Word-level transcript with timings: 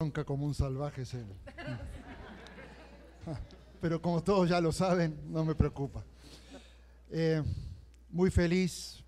bronca 0.00 0.24
como 0.24 0.46
un 0.46 0.54
salvaje 0.54 1.02
es 1.02 1.12
él. 1.14 1.26
Pero 3.80 4.00
como 4.00 4.22
todos 4.22 4.48
ya 4.48 4.60
lo 4.60 4.70
saben, 4.70 5.18
no 5.28 5.44
me 5.44 5.56
preocupa. 5.56 6.04
Eh, 7.10 7.42
muy 8.08 8.30
feliz 8.30 9.02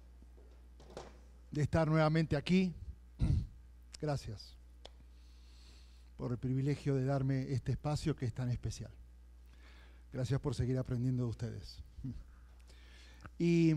de 1.52 1.62
estar 1.62 1.86
nuevamente 1.86 2.36
aquí. 2.36 2.74
Gracias 4.02 4.56
por 6.16 6.32
el 6.32 6.38
privilegio 6.38 6.96
de 6.96 7.04
darme 7.04 7.52
este 7.52 7.70
espacio 7.70 8.16
que 8.16 8.26
es 8.26 8.34
tan 8.34 8.50
especial. 8.50 8.90
Gracias 10.12 10.40
por 10.40 10.56
seguir 10.56 10.76
aprendiendo 10.76 11.22
de 11.22 11.30
ustedes. 11.30 11.78
Y 13.38 13.76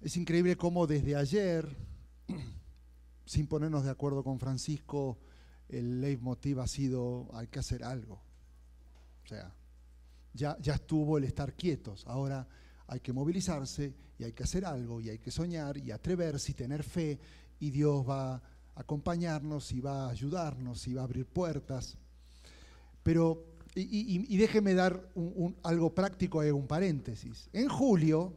es 0.00 0.16
increíble 0.16 0.56
cómo 0.56 0.86
desde 0.86 1.16
ayer 1.16 1.68
sin 3.24 3.46
ponernos 3.46 3.84
de 3.84 3.90
acuerdo 3.90 4.22
con 4.22 4.38
Francisco, 4.38 5.18
el 5.68 6.00
leitmotiv 6.00 6.60
ha 6.60 6.66
sido 6.66 7.28
hay 7.34 7.48
que 7.48 7.58
hacer 7.58 7.84
algo. 7.84 8.20
O 9.24 9.26
sea, 9.26 9.52
ya, 10.34 10.56
ya 10.60 10.74
estuvo 10.74 11.18
el 11.18 11.24
estar 11.24 11.54
quietos, 11.54 12.04
ahora 12.06 12.46
hay 12.86 13.00
que 13.00 13.12
movilizarse 13.12 13.94
y 14.18 14.24
hay 14.24 14.32
que 14.32 14.42
hacer 14.42 14.64
algo 14.64 15.00
y 15.00 15.08
hay 15.08 15.18
que 15.18 15.30
soñar 15.30 15.78
y 15.78 15.90
atreverse 15.90 16.52
y 16.52 16.54
tener 16.54 16.82
fe 16.82 17.18
y 17.58 17.70
Dios 17.70 18.08
va 18.08 18.34
a 18.34 18.42
acompañarnos 18.74 19.72
y 19.72 19.80
va 19.80 20.06
a 20.06 20.10
ayudarnos 20.10 20.86
y 20.86 20.94
va 20.94 21.02
a 21.02 21.04
abrir 21.04 21.26
puertas. 21.26 21.96
Pero, 23.02 23.44
y, 23.74 24.36
déjeme 24.36 24.74
dar 24.74 25.10
algo 25.62 25.94
práctico, 25.94 26.40
un 26.40 26.66
paréntesis. 26.66 27.48
En 27.52 27.68
julio, 27.68 28.36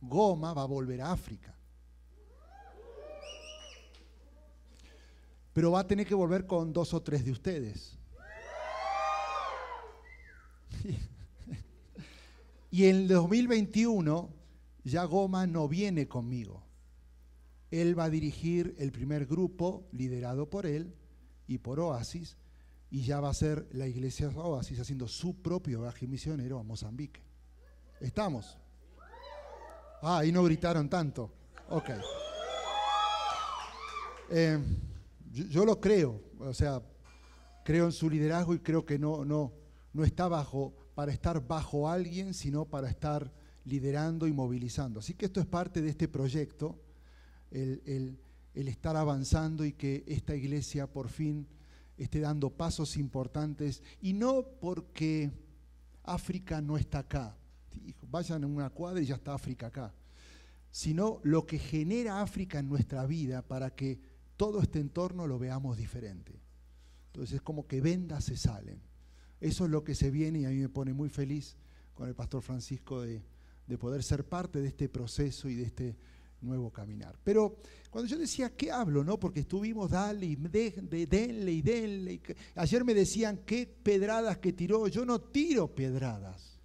Goma 0.00 0.52
va 0.52 0.62
a 0.62 0.66
volver 0.66 1.00
a 1.00 1.12
África. 1.12 1.56
Pero 5.52 5.70
va 5.72 5.80
a 5.80 5.86
tener 5.86 6.06
que 6.06 6.14
volver 6.14 6.46
con 6.46 6.72
dos 6.72 6.94
o 6.94 7.02
tres 7.02 7.24
de 7.24 7.32
ustedes. 7.32 7.98
Y 12.72 12.86
en 12.86 12.96
el 12.96 13.08
2021 13.08 14.30
ya 14.84 15.04
Goma 15.04 15.46
no 15.46 15.68
viene 15.68 16.08
conmigo. 16.08 16.62
Él 17.70 17.98
va 17.98 18.04
a 18.04 18.10
dirigir 18.10 18.74
el 18.78 18.92
primer 18.92 19.26
grupo 19.26 19.86
liderado 19.92 20.48
por 20.48 20.64
él 20.64 20.94
y 21.46 21.58
por 21.58 21.80
Oasis 21.80 22.38
y 22.90 23.02
ya 23.02 23.20
va 23.20 23.28
a 23.28 23.34
ser 23.34 23.68
la 23.72 23.86
iglesia 23.86 24.28
Oasis 24.28 24.80
haciendo 24.80 25.06
su 25.06 25.42
propio 25.42 25.82
viaje 25.82 26.06
misionero 26.06 26.58
a 26.58 26.62
Mozambique. 26.62 27.20
¿Estamos? 28.00 28.56
Ah, 30.00 30.18
ahí 30.18 30.32
no 30.32 30.42
gritaron 30.42 30.88
tanto. 30.88 31.30
Ok. 31.68 31.90
Eh, 34.30 34.58
yo, 35.32 35.64
lo 35.64 35.80
creo, 35.80 36.22
o 36.38 36.52
sea, 36.52 36.82
creo 37.64 37.86
en 37.86 37.92
su 37.92 38.10
liderazgo 38.10 38.54
y 38.54 38.58
creo 38.58 38.84
que 38.84 38.98
no, 38.98 39.24
no, 39.24 39.52
no 39.92 40.04
está 40.04 40.28
bajo, 40.28 40.74
para 40.94 41.12
estar 41.12 41.46
bajo 41.46 41.88
alguien, 41.88 42.34
sino 42.34 42.66
para 42.66 42.88
estar 42.88 43.32
liderando 43.64 44.26
y 44.26 44.32
movilizando. 44.32 45.00
Así 45.00 45.14
que 45.14 45.26
esto 45.26 45.40
es 45.40 45.46
parte 45.46 45.80
de 45.80 45.90
este 45.90 46.08
proyecto, 46.08 46.78
el, 47.50 48.18
el 48.54 48.68
estar 48.68 48.96
avanzando 48.96 49.64
y 49.64 49.72
que 49.72 50.04
esta 50.06 50.34
iglesia 50.34 50.86
por 50.86 51.08
fin 51.08 51.46
esté 51.96 52.20
dando 52.20 52.50
pasos 52.50 52.96
importantes, 52.96 53.82
y 54.00 54.12
no 54.12 54.44
porque 54.60 55.30
África 56.04 56.60
no 56.60 56.76
está 56.76 57.00
acá, 57.00 57.36
vayan 58.10 58.44
en 58.44 58.50
una 58.50 58.70
cuadra 58.70 59.00
y 59.00 59.06
ya 59.06 59.14
está 59.14 59.34
África 59.34 59.68
acá, 59.68 59.94
sino 60.70 61.20
lo 61.22 61.46
que 61.46 61.58
genera 61.58 62.20
África 62.20 62.58
en 62.58 62.68
nuestra 62.68 63.06
vida 63.06 63.42
para 63.42 63.74
que 63.74 64.00
todo 64.36 64.60
este 64.60 64.80
entorno 64.80 65.26
lo 65.26 65.38
veamos 65.38 65.76
diferente. 65.76 66.40
Entonces 67.06 67.36
es 67.36 67.42
como 67.42 67.66
que 67.66 67.80
vendas 67.80 68.24
se 68.24 68.36
salen. 68.36 68.80
Eso 69.40 69.64
es 69.64 69.70
lo 69.70 69.84
que 69.84 69.94
se 69.94 70.10
viene 70.10 70.40
y 70.40 70.44
a 70.44 70.50
mí 70.50 70.56
me 70.56 70.68
pone 70.68 70.92
muy 70.92 71.08
feliz 71.08 71.56
con 71.94 72.08
el 72.08 72.14
pastor 72.14 72.42
Francisco 72.42 73.02
de, 73.02 73.22
poder 73.78 74.02
ser 74.02 74.28
parte 74.28 74.60
de 74.60 74.68
este 74.68 74.88
proceso 74.88 75.48
y 75.48 75.54
de 75.54 75.64
este 75.64 75.96
nuevo 76.40 76.70
caminar. 76.70 77.18
Pero 77.24 77.56
cuando 77.90 78.08
yo 78.08 78.18
decía, 78.18 78.54
¿qué 78.54 78.70
hablo? 78.70 79.02
no 79.02 79.18
Porque 79.18 79.40
estuvimos, 79.40 79.90
dale 79.90 80.26
y 80.26 80.36
de, 80.36 81.06
denle 81.08 81.52
y 81.52 81.62
denle. 81.62 82.20
ayer 82.54 82.84
me 82.84 82.94
decían, 82.94 83.42
¿qué 83.46 83.66
pedradas 83.66 84.38
que 84.38 84.52
tiró? 84.52 84.88
Yo 84.88 85.04
no 85.04 85.20
tiro 85.20 85.74
pedradas, 85.74 86.60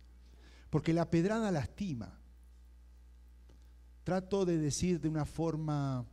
porque 0.70 0.94
la 0.94 1.10
pedrada 1.10 1.52
lastima. 1.52 2.20
Trato 4.04 4.46
de 4.46 4.58
decir 4.58 5.02
de 5.02 5.10
una 5.10 5.26
forma 5.26 6.06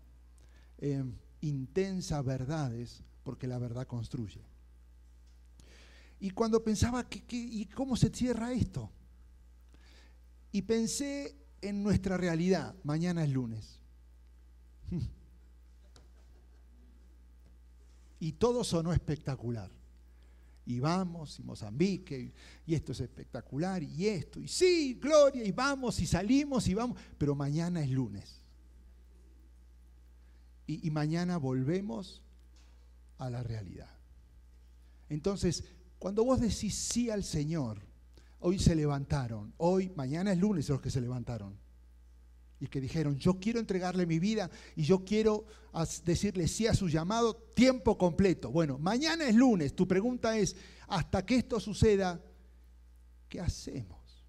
eh, 0.78 1.04
intensas 1.44 2.24
verdades, 2.24 3.02
porque 3.22 3.46
la 3.46 3.58
verdad 3.58 3.86
construye. 3.86 4.40
Y 6.20 6.30
cuando 6.30 6.64
pensaba, 6.64 7.06
que, 7.08 7.22
¿y 7.30 7.66
cómo 7.66 7.96
se 7.96 8.08
cierra 8.08 8.52
esto? 8.52 8.90
Y 10.52 10.62
pensé 10.62 11.36
en 11.60 11.82
nuestra 11.82 12.16
realidad, 12.16 12.74
mañana 12.82 13.24
es 13.24 13.30
lunes. 13.30 13.80
Y 18.20 18.32
todo 18.32 18.64
sonó 18.64 18.94
espectacular. 18.94 19.70
Y 20.64 20.80
vamos, 20.80 21.38
y 21.38 21.42
Mozambique, 21.42 22.32
y 22.64 22.74
esto 22.74 22.92
es 22.92 23.00
espectacular, 23.00 23.82
y 23.82 24.06
esto, 24.06 24.40
y 24.40 24.48
sí, 24.48 24.94
gloria, 24.94 25.44
y 25.44 25.52
vamos, 25.52 26.00
y 26.00 26.06
salimos, 26.06 26.66
y 26.68 26.72
vamos, 26.72 26.98
pero 27.18 27.34
mañana 27.34 27.82
es 27.82 27.90
lunes 27.90 28.43
y, 30.66 30.90
mañana 30.90 31.36
volvemos 31.36 32.22
a 33.18 33.30
la 33.30 33.42
realidad. 33.42 33.90
Entonces, 35.08 35.64
cuando 35.98 36.24
vos 36.24 36.40
decís 36.40 36.74
sí 36.74 37.10
al 37.10 37.22
Señor, 37.22 37.80
hoy 38.40 38.58
se 38.58 38.74
levantaron, 38.74 39.52
hoy, 39.58 39.92
mañana 39.94 40.32
es 40.32 40.38
lunes 40.38 40.68
los 40.68 40.80
que 40.80 40.90
se 40.90 41.00
levantaron, 41.00 41.58
y 42.60 42.66
que 42.66 42.80
dijeron, 42.80 43.18
yo 43.18 43.38
quiero 43.38 43.58
entregarle 43.58 44.06
mi 44.06 44.18
vida 44.18 44.50
y 44.74 44.84
yo 44.84 45.04
quiero 45.04 45.44
decirle 46.04 46.48
sí 46.48 46.66
a 46.66 46.74
su 46.74 46.88
llamado 46.88 47.34
tiempo 47.34 47.98
completo. 47.98 48.50
Bueno, 48.50 48.78
mañana 48.78 49.28
es 49.28 49.34
lunes, 49.34 49.74
tu 49.74 49.86
pregunta 49.86 50.38
es, 50.38 50.56
hasta 50.88 51.26
que 51.26 51.36
esto 51.36 51.60
suceda, 51.60 52.22
¿qué 53.28 53.40
hacemos? 53.40 54.24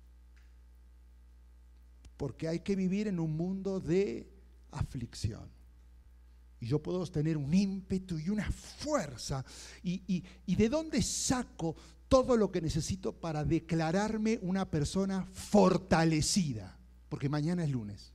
Porque 2.18 2.50
hay 2.50 2.60
que 2.60 2.76
vivir 2.76 3.08
en 3.08 3.20
un 3.20 3.38
mundo 3.38 3.80
de 3.80 4.28
aflicción 4.72 5.55
y 6.66 6.70
yo 6.70 6.82
puedo 6.82 7.06
tener 7.06 7.38
un 7.38 7.54
ímpetu 7.54 8.18
y 8.18 8.30
una 8.30 8.50
fuerza. 8.50 9.46
Y, 9.84 10.24
y, 10.48 10.56
de 10.56 10.68
dónde 10.68 11.00
saco 11.04 11.76
todo 12.08 12.36
lo 12.36 12.52
que 12.52 12.60
necesito 12.60 13.14
para 13.14 13.46
declararme 13.46 14.40
una 14.42 14.66
persona 14.72 15.26
fortalecida? 15.26 16.76
Porque 17.08 17.30
mañana 17.30 17.64
es 17.64 17.70
lunes. 17.70 18.14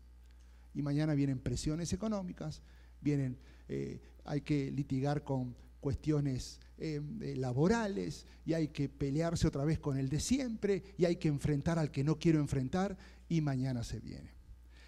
Y 0.75 0.83
mañana 0.83 1.15
vienen 1.15 1.39
presiones 1.39 1.93
económicas, 1.93 2.61
vienen, 3.01 3.39
eh, 3.69 4.01
hay 4.25 4.41
que 4.41 4.73
litigar 4.73 5.23
con 5.23 5.55
cuestiones 5.79 6.59
eh, 6.77 7.01
laborales 7.37 8.27
y 8.45 8.55
hay 8.55 8.69
que 8.69 8.89
pelearse 8.89 9.47
otra 9.47 9.65
vez 9.65 9.79
con 9.79 9.97
el 9.97 10.09
de 10.09 10.19
siempre 10.19 10.83
y 10.99 11.05
hay 11.05 11.17
que 11.17 11.29
enfrentar 11.29 11.79
al 11.79 11.93
que 11.93 12.03
no 12.03 12.19
quiero 12.19 12.41
enfrentar 12.41 12.99
y 13.29 13.43
mañana 13.43 13.85
se 13.85 14.01
viene. 14.01 14.35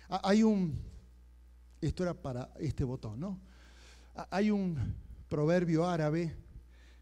Hay 0.08 0.42
un, 0.42 0.80
esto 1.80 2.02
era 2.02 2.20
para 2.20 2.52
este 2.58 2.82
botón, 2.82 3.20
¿no? 3.20 3.51
Hay 4.30 4.50
un 4.50 4.76
proverbio 5.28 5.88
árabe 5.88 6.36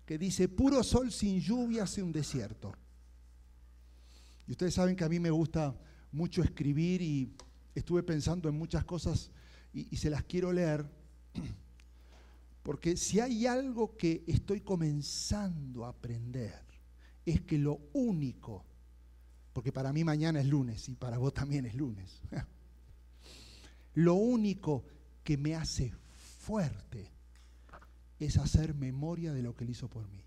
que 0.07 0.19
dice, 0.19 0.49
puro 0.49 0.83
sol 0.83 1.11
sin 1.11 1.41
lluvia 1.41 1.85
hace 1.85 2.03
un 2.03 2.13
desierto. 2.13 2.73
Y 4.47 4.53
ustedes 4.53 4.75
saben 4.75 4.97
que 4.97 5.05
a 5.05 5.09
mí 5.09 5.21
me 5.21 5.31
gusta 5.31 5.77
mucho 6.13 6.43
escribir 6.43 7.03
y 7.03 7.33
estuve 7.75 8.03
pensando 8.03 8.49
en 8.49 8.57
muchas 8.57 8.85
cosas 8.85 9.31
y, 9.73 9.89
y 9.95 9.97
se 9.97 10.11
las 10.11 10.25
quiero 10.25 10.53
leer. 10.53 10.85
Porque 12.63 12.97
si 12.97 13.21
hay 13.21 13.47
algo 13.47 13.97
que 13.97 14.25
estoy 14.27 14.61
comenzando 14.61 15.85
a 15.85 15.91
aprender, 15.91 16.65
es 17.25 17.43
que 17.43 17.59
lo 17.59 17.81
único, 17.93 18.65
porque 19.53 19.73
para 19.73 19.93
mí 19.93 20.05
mañana 20.05 20.41
es 20.41 20.47
lunes 20.47 20.89
y 20.89 20.95
para 20.95 21.19
vos 21.19 21.33
también 21.33 21.67
es 21.67 21.75
lunes, 21.75 22.21
lo 23.95 24.15
único 24.15 24.85
que 25.25 25.37
me 25.37 25.55
hace 25.55 25.95
fuerte 26.51 27.13
es 28.19 28.37
hacer 28.37 28.75
memoria 28.75 29.33
de 29.33 29.41
lo 29.41 29.55
que 29.55 29.63
Él 29.63 29.71
hizo 29.71 29.89
por 29.89 30.09
mí. 30.09 30.25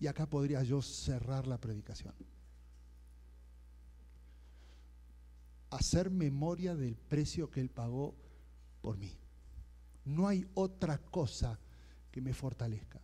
Y 0.00 0.08
acá 0.08 0.28
podría 0.28 0.64
yo 0.64 0.82
cerrar 0.82 1.46
la 1.46 1.60
predicación. 1.60 2.14
Hacer 5.70 6.10
memoria 6.10 6.74
del 6.74 6.96
precio 6.96 7.48
que 7.48 7.60
Él 7.60 7.70
pagó 7.70 8.16
por 8.80 8.98
mí. 8.98 9.16
No 10.04 10.26
hay 10.26 10.44
otra 10.54 10.98
cosa 10.98 11.60
que 12.10 12.20
me 12.20 12.34
fortalezca. 12.34 13.00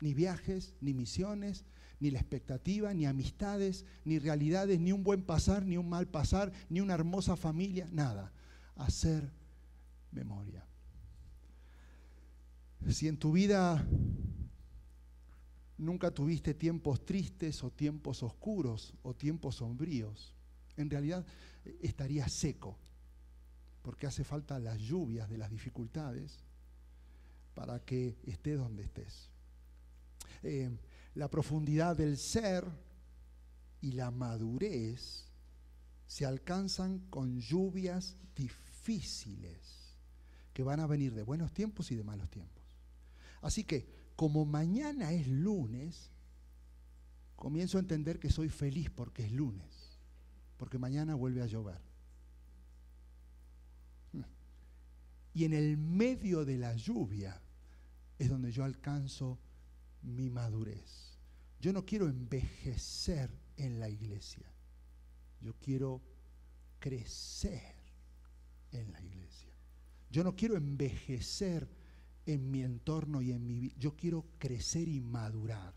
Ni 0.00 0.12
viajes, 0.12 0.74
ni 0.80 0.92
misiones, 0.92 1.64
ni 2.00 2.10
la 2.10 2.18
expectativa, 2.18 2.92
ni 2.94 3.06
amistades, 3.06 3.84
ni 4.04 4.18
realidades, 4.18 4.80
ni 4.80 4.90
un 4.90 5.04
buen 5.04 5.22
pasar, 5.22 5.64
ni 5.64 5.76
un 5.76 5.88
mal 5.88 6.08
pasar, 6.08 6.50
ni 6.68 6.80
una 6.80 6.94
hermosa 6.94 7.36
familia, 7.36 7.88
nada 7.92 8.32
hacer 8.78 9.30
memoria. 10.12 10.64
Si 12.88 13.08
en 13.08 13.18
tu 13.18 13.32
vida 13.32 13.84
nunca 15.76 16.10
tuviste 16.10 16.54
tiempos 16.54 17.04
tristes 17.04 17.62
o 17.62 17.70
tiempos 17.70 18.22
oscuros 18.22 18.94
o 19.02 19.14
tiempos 19.14 19.56
sombríos, 19.56 20.34
en 20.76 20.88
realidad 20.88 21.26
estarías 21.82 22.32
seco, 22.32 22.78
porque 23.82 24.06
hace 24.06 24.24
falta 24.24 24.58
las 24.58 24.78
lluvias 24.78 25.28
de 25.28 25.38
las 25.38 25.50
dificultades 25.50 26.44
para 27.54 27.80
que 27.84 28.16
estés 28.24 28.56
donde 28.56 28.84
estés. 28.84 29.30
Eh, 30.42 30.70
la 31.14 31.28
profundidad 31.28 31.96
del 31.96 32.16
ser 32.16 32.64
y 33.80 33.92
la 33.92 34.12
madurez 34.12 35.26
se 36.06 36.24
alcanzan 36.24 37.00
con 37.10 37.40
lluvias 37.40 38.16
difíciles 38.36 38.67
que 40.52 40.62
van 40.62 40.80
a 40.80 40.86
venir 40.86 41.14
de 41.14 41.22
buenos 41.22 41.52
tiempos 41.52 41.90
y 41.92 41.96
de 41.96 42.04
malos 42.04 42.30
tiempos. 42.30 42.64
Así 43.42 43.64
que, 43.64 43.86
como 44.16 44.44
mañana 44.44 45.12
es 45.12 45.28
lunes, 45.28 46.10
comienzo 47.36 47.76
a 47.76 47.80
entender 47.80 48.18
que 48.18 48.30
soy 48.30 48.48
feliz 48.48 48.90
porque 48.90 49.24
es 49.24 49.32
lunes, 49.32 49.98
porque 50.56 50.78
mañana 50.78 51.14
vuelve 51.14 51.42
a 51.42 51.46
llover. 51.46 51.80
Y 55.34 55.44
en 55.44 55.52
el 55.52 55.76
medio 55.76 56.44
de 56.44 56.56
la 56.58 56.74
lluvia 56.74 57.40
es 58.18 58.28
donde 58.28 58.50
yo 58.50 58.64
alcanzo 58.64 59.38
mi 60.02 60.30
madurez. 60.30 61.18
Yo 61.60 61.72
no 61.72 61.84
quiero 61.84 62.08
envejecer 62.08 63.30
en 63.56 63.78
la 63.78 63.88
iglesia. 63.88 64.50
Yo 65.40 65.54
quiero 65.60 66.02
crecer 66.80 67.77
en 68.72 68.92
la 68.92 69.02
iglesia. 69.02 69.52
Yo 70.10 70.24
no 70.24 70.34
quiero 70.34 70.56
envejecer 70.56 71.68
en 72.26 72.50
mi 72.50 72.62
entorno 72.62 73.22
y 73.22 73.32
en 73.32 73.46
mi 73.46 73.58
vida. 73.58 73.74
Yo 73.78 73.96
quiero 73.96 74.26
crecer 74.38 74.88
y 74.88 75.00
madurar. 75.00 75.74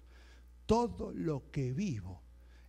Todo 0.66 1.14
lo 1.14 1.50
que 1.52 1.74
vivo 1.74 2.22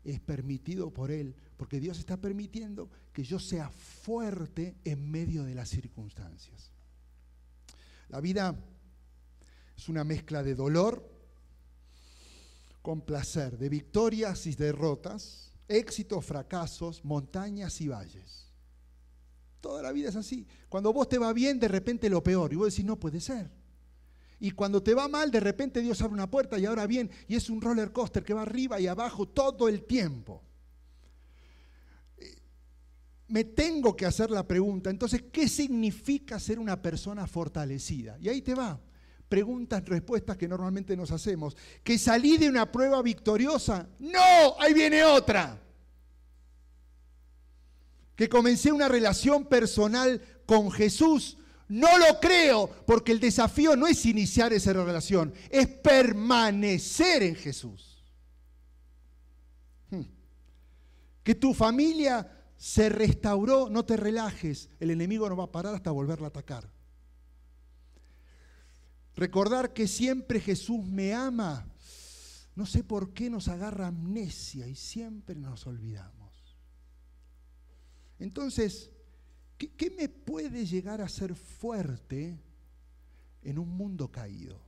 es 0.04 0.20
permitido 0.20 0.92
por 0.92 1.10
Él, 1.10 1.34
porque 1.56 1.80
Dios 1.80 1.98
está 1.98 2.16
permitiendo 2.16 2.90
que 3.12 3.22
yo 3.22 3.38
sea 3.38 3.70
fuerte 3.70 4.76
en 4.84 5.10
medio 5.10 5.44
de 5.44 5.54
las 5.54 5.68
circunstancias. 5.68 6.72
La 8.08 8.20
vida 8.20 8.56
es 9.76 9.88
una 9.88 10.04
mezcla 10.04 10.42
de 10.42 10.54
dolor 10.54 11.10
con 12.82 13.00
placer, 13.00 13.58
de 13.58 13.68
victorias 13.68 14.46
y 14.46 14.54
derrotas, 14.54 15.52
éxitos, 15.68 16.24
fracasos, 16.24 17.04
montañas 17.04 17.80
y 17.80 17.88
valles. 17.88 18.51
Toda 19.62 19.80
la 19.80 19.92
vida 19.92 20.08
es 20.10 20.16
así. 20.16 20.44
Cuando 20.68 20.92
vos 20.92 21.08
te 21.08 21.18
va 21.18 21.32
bien, 21.32 21.58
de 21.60 21.68
repente 21.68 22.10
lo 22.10 22.22
peor. 22.22 22.52
Y 22.52 22.56
vos 22.56 22.70
decís, 22.70 22.84
no 22.84 22.98
puede 22.98 23.20
ser. 23.20 23.48
Y 24.40 24.50
cuando 24.50 24.82
te 24.82 24.92
va 24.92 25.06
mal, 25.06 25.30
de 25.30 25.38
repente 25.38 25.80
Dios 25.80 26.02
abre 26.02 26.14
una 26.14 26.28
puerta 26.28 26.58
y 26.58 26.66
ahora 26.66 26.84
bien. 26.88 27.08
Y 27.28 27.36
es 27.36 27.48
un 27.48 27.60
roller 27.60 27.92
coaster 27.92 28.24
que 28.24 28.34
va 28.34 28.42
arriba 28.42 28.80
y 28.80 28.88
abajo 28.88 29.28
todo 29.28 29.68
el 29.68 29.84
tiempo. 29.84 30.42
Me 33.28 33.44
tengo 33.44 33.94
que 33.96 34.04
hacer 34.04 34.32
la 34.32 34.46
pregunta, 34.46 34.90
entonces, 34.90 35.22
¿qué 35.32 35.48
significa 35.48 36.40
ser 36.40 36.58
una 36.58 36.82
persona 36.82 37.26
fortalecida? 37.26 38.18
Y 38.20 38.28
ahí 38.28 38.42
te 38.42 38.54
va 38.54 38.78
preguntas, 39.28 39.82
respuestas 39.86 40.36
que 40.36 40.46
normalmente 40.46 40.94
nos 40.94 41.10
hacemos. 41.10 41.56
¿Que 41.82 41.96
salí 41.98 42.36
de 42.36 42.50
una 42.50 42.70
prueba 42.70 43.00
victoriosa? 43.00 43.88
No, 44.00 44.60
ahí 44.60 44.74
viene 44.74 45.02
otra. 45.04 45.61
¿Que 48.16 48.28
comencé 48.28 48.72
una 48.72 48.88
relación 48.88 49.46
personal 49.46 50.20
con 50.46 50.70
Jesús? 50.70 51.38
No 51.68 51.88
lo 51.98 52.20
creo, 52.20 52.68
porque 52.86 53.12
el 53.12 53.20
desafío 53.20 53.76
no 53.76 53.86
es 53.86 54.04
iniciar 54.04 54.52
esa 54.52 54.72
relación, 54.72 55.32
es 55.48 55.66
permanecer 55.66 57.22
en 57.22 57.34
Jesús. 57.34 58.04
Hmm. 59.90 60.02
Que 61.22 61.34
tu 61.34 61.54
familia 61.54 62.30
se 62.58 62.88
restauró, 62.90 63.70
no 63.70 63.84
te 63.84 63.96
relajes, 63.96 64.68
el 64.80 64.90
enemigo 64.90 65.28
no 65.28 65.36
va 65.36 65.44
a 65.44 65.52
parar 65.52 65.74
hasta 65.74 65.90
volverla 65.90 66.26
a 66.26 66.28
atacar. 66.28 66.70
Recordar 69.16 69.72
que 69.72 69.88
siempre 69.88 70.40
Jesús 70.40 70.84
me 70.84 71.12
ama. 71.14 71.66
No 72.54 72.66
sé 72.66 72.84
por 72.84 73.12
qué 73.12 73.30
nos 73.30 73.48
agarra 73.48 73.88
amnesia 73.88 74.66
y 74.68 74.74
siempre 74.74 75.36
nos 75.36 75.66
olvidamos. 75.66 76.21
Entonces, 78.22 78.90
¿qué, 79.58 79.90
me 79.90 80.08
puede 80.08 80.64
llegar 80.66 81.00
a 81.00 81.08
ser 81.08 81.34
fuerte 81.34 82.40
en 83.42 83.58
un 83.58 83.68
mundo 83.68 84.10
caído? 84.10 84.60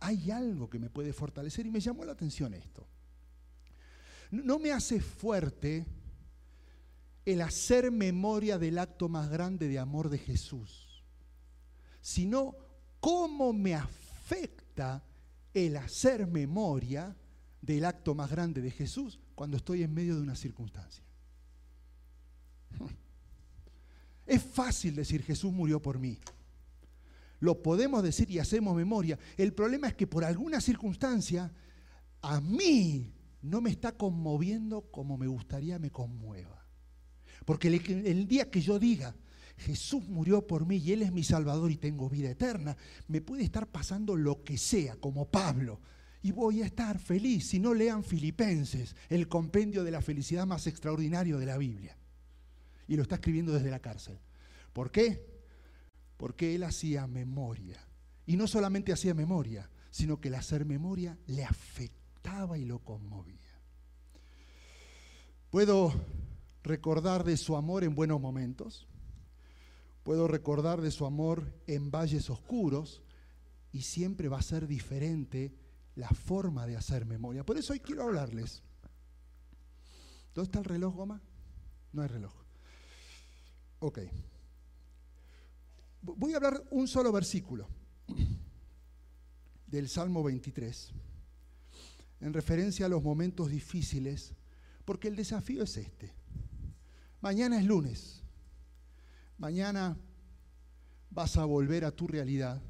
Hay 0.00 0.30
algo 0.30 0.68
que 0.68 0.78
me 0.78 0.90
puede 0.90 1.12
fortalecer 1.12 1.66
y 1.66 1.70
me 1.70 1.80
llamó 1.80 2.04
la 2.04 2.12
atención 2.12 2.54
esto. 2.54 2.86
No 4.30 4.58
me 4.58 4.72
hace 4.72 5.00
fuerte 5.00 5.86
el 7.24 7.40
hacer 7.40 7.90
memoria 7.90 8.58
del 8.58 8.78
acto 8.78 9.08
más 9.08 9.28
grande 9.28 9.68
de 9.68 9.78
amor 9.78 10.08
de 10.08 10.18
Jesús 10.18 10.90
sino 12.00 12.56
cómo 12.98 13.52
me 13.52 13.74
afecta 13.74 15.04
el 15.52 15.76
hacer 15.76 16.26
memoria 16.26 17.16
del 17.60 17.84
acto 17.84 18.14
más 18.14 18.30
grande 18.30 18.60
de 18.60 18.70
Jesús 18.70 19.20
cuando 19.34 19.56
estoy 19.56 19.82
en 19.82 19.92
medio 19.92 20.16
de 20.16 20.22
una 20.22 20.34
circunstancia. 20.34 21.04
Es 24.26 24.42
fácil 24.42 24.94
decir 24.94 25.22
Jesús 25.22 25.52
murió 25.52 25.82
por 25.82 25.98
mí. 25.98 26.18
Lo 27.40 27.62
podemos 27.62 28.02
decir 28.02 28.30
y 28.30 28.38
hacemos 28.38 28.76
memoria. 28.76 29.18
El 29.36 29.52
problema 29.52 29.88
es 29.88 29.94
que 29.94 30.06
por 30.06 30.24
alguna 30.24 30.60
circunstancia 30.60 31.52
a 32.22 32.40
mí 32.40 33.12
no 33.42 33.60
me 33.60 33.70
está 33.70 33.92
conmoviendo 33.92 34.82
como 34.90 35.16
me 35.16 35.26
gustaría 35.26 35.78
me 35.78 35.90
conmueva. 35.90 36.64
Porque 37.44 37.68
el, 37.68 38.06
el 38.06 38.28
día 38.28 38.50
que 38.50 38.60
yo 38.60 38.78
diga, 38.78 39.16
Jesús 39.56 40.08
murió 40.08 40.46
por 40.46 40.66
mí 40.66 40.76
y 40.76 40.92
Él 40.92 41.02
es 41.02 41.12
mi 41.12 41.22
Salvador 41.22 41.70
y 41.70 41.76
tengo 41.76 42.08
vida 42.08 42.30
eterna, 42.30 42.76
me 43.08 43.20
puede 43.20 43.42
estar 43.42 43.66
pasando 43.66 44.16
lo 44.16 44.42
que 44.42 44.58
sea, 44.58 44.96
como 44.96 45.30
Pablo. 45.30 45.80
Y 46.22 46.32
voy 46.32 46.62
a 46.62 46.66
estar 46.66 46.98
feliz 46.98 47.48
si 47.48 47.58
no 47.58 47.74
lean 47.74 48.04
Filipenses, 48.04 48.94
el 49.08 49.28
compendio 49.28 49.84
de 49.84 49.90
la 49.90 50.02
felicidad 50.02 50.46
más 50.46 50.66
extraordinario 50.66 51.38
de 51.38 51.46
la 51.46 51.58
Biblia. 51.58 51.96
Y 52.90 52.96
lo 52.96 53.02
está 53.02 53.14
escribiendo 53.14 53.52
desde 53.52 53.70
la 53.70 53.80
cárcel. 53.80 54.18
¿Por 54.74 54.90
qué? 54.90 55.24
Porque 56.18 56.54
él 56.54 56.64
hacía 56.64 57.06
memoria. 57.06 57.82
Y 58.26 58.36
no 58.36 58.46
solamente 58.46 58.92
hacía 58.92 59.14
memoria, 59.14 59.70
sino 59.90 60.20
que 60.20 60.28
el 60.28 60.34
hacer 60.34 60.66
memoria 60.66 61.16
le 61.26 61.44
afectaba 61.44 62.58
y 62.58 62.66
lo 62.66 62.80
conmovía. 62.80 63.38
Puedo 65.48 65.94
recordar 66.62 67.24
de 67.24 67.38
su 67.38 67.56
amor 67.56 67.82
en 67.84 67.94
buenos 67.94 68.20
momentos, 68.20 68.86
Puedo 70.02 70.26
recordar 70.26 70.80
de 70.80 70.90
su 70.90 71.04
amor 71.04 71.52
en 71.66 71.90
valles 71.90 72.30
oscuros 72.30 73.02
y 73.70 73.82
siempre 73.82 74.28
va 74.28 74.38
a 74.38 74.42
ser 74.42 74.66
diferente 74.66 75.54
la 75.94 76.08
forma 76.08 76.66
de 76.66 76.76
hacer 76.76 77.04
memoria. 77.04 77.44
Por 77.44 77.58
eso 77.58 77.72
hoy 77.72 77.80
quiero 77.80 78.04
hablarles. 78.04 78.62
¿Dónde 80.34 80.46
está 80.48 80.58
el 80.60 80.64
reloj, 80.64 80.94
Goma? 80.94 81.22
No 81.92 82.02
hay 82.02 82.08
reloj. 82.08 82.39
Ok. 83.80 83.98
Voy 86.02 86.32
a 86.32 86.36
hablar 86.36 86.62
un 86.70 86.86
solo 86.86 87.12
versículo 87.12 87.66
del 89.66 89.88
Salmo 89.88 90.22
23 90.22 90.92
en 92.20 92.32
referencia 92.34 92.86
a 92.86 92.88
los 92.88 93.02
momentos 93.02 93.50
difíciles, 93.50 94.34
porque 94.84 95.08
el 95.08 95.16
desafío 95.16 95.62
es 95.62 95.76
este. 95.76 96.12
Mañana 97.20 97.58
es 97.58 97.64
lunes. 97.64 98.22
Mañana 99.38 99.96
vas 101.10 101.38
a 101.38 101.44
volver 101.46 101.84
a 101.86 101.90
tu 101.90 102.06
realidad, 102.06 102.60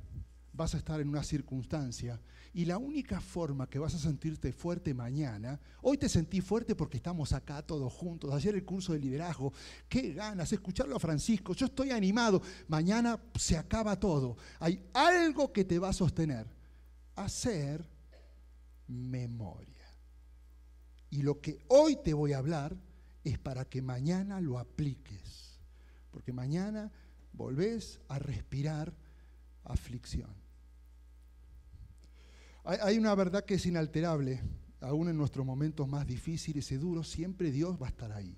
vas 0.52 0.74
a 0.74 0.78
estar 0.78 1.00
en 1.00 1.08
una 1.08 1.24
circunstancia 1.24 2.20
y 2.52 2.64
la 2.64 2.78
única 2.78 3.20
forma 3.20 3.68
que 3.68 3.78
vas 3.78 3.94
a 3.94 3.98
sentirte 3.98 4.52
fuerte 4.52 4.92
mañana, 4.94 5.60
hoy 5.82 5.96
te 5.98 6.08
sentí 6.08 6.40
fuerte 6.40 6.74
porque 6.74 6.96
estamos 6.96 7.32
acá 7.32 7.62
todos 7.62 7.92
juntos, 7.92 8.32
ayer 8.32 8.54
el 8.54 8.64
curso 8.64 8.92
de 8.92 8.98
liderazgo, 8.98 9.52
qué 9.88 10.12
ganas, 10.12 10.52
escucharlo 10.52 10.96
a 10.96 11.00
Francisco, 11.00 11.54
yo 11.54 11.66
estoy 11.66 11.90
animado, 11.90 12.42
mañana 12.68 13.20
se 13.36 13.56
acaba 13.56 13.98
todo, 13.98 14.36
hay 14.58 14.82
algo 14.94 15.52
que 15.52 15.64
te 15.64 15.78
va 15.78 15.90
a 15.90 15.94
sostener, 15.94 16.46
hacer 17.16 17.88
memoria. 18.88 19.68
Y 21.10 21.22
lo 21.22 21.40
que 21.40 21.58
hoy 21.68 21.96
te 21.96 22.14
voy 22.14 22.32
a 22.32 22.38
hablar 22.38 22.76
es 23.24 23.38
para 23.38 23.64
que 23.64 23.82
mañana 23.82 24.40
lo 24.40 24.58
apliques 24.58 25.50
porque 26.10 26.32
mañana 26.32 26.90
volvés 27.32 28.00
a 28.08 28.18
respirar 28.18 28.92
aflicción. 29.64 30.34
Hay 32.64 32.98
una 32.98 33.14
verdad 33.14 33.44
que 33.44 33.54
es 33.54 33.66
inalterable, 33.66 34.40
aún 34.80 35.08
en 35.08 35.16
nuestros 35.16 35.46
momentos 35.46 35.88
más 35.88 36.06
difíciles 36.06 36.70
y 36.72 36.76
duros, 36.76 37.08
siempre 37.08 37.50
Dios 37.50 37.80
va 37.80 37.86
a 37.86 37.90
estar 37.90 38.12
ahí. 38.12 38.36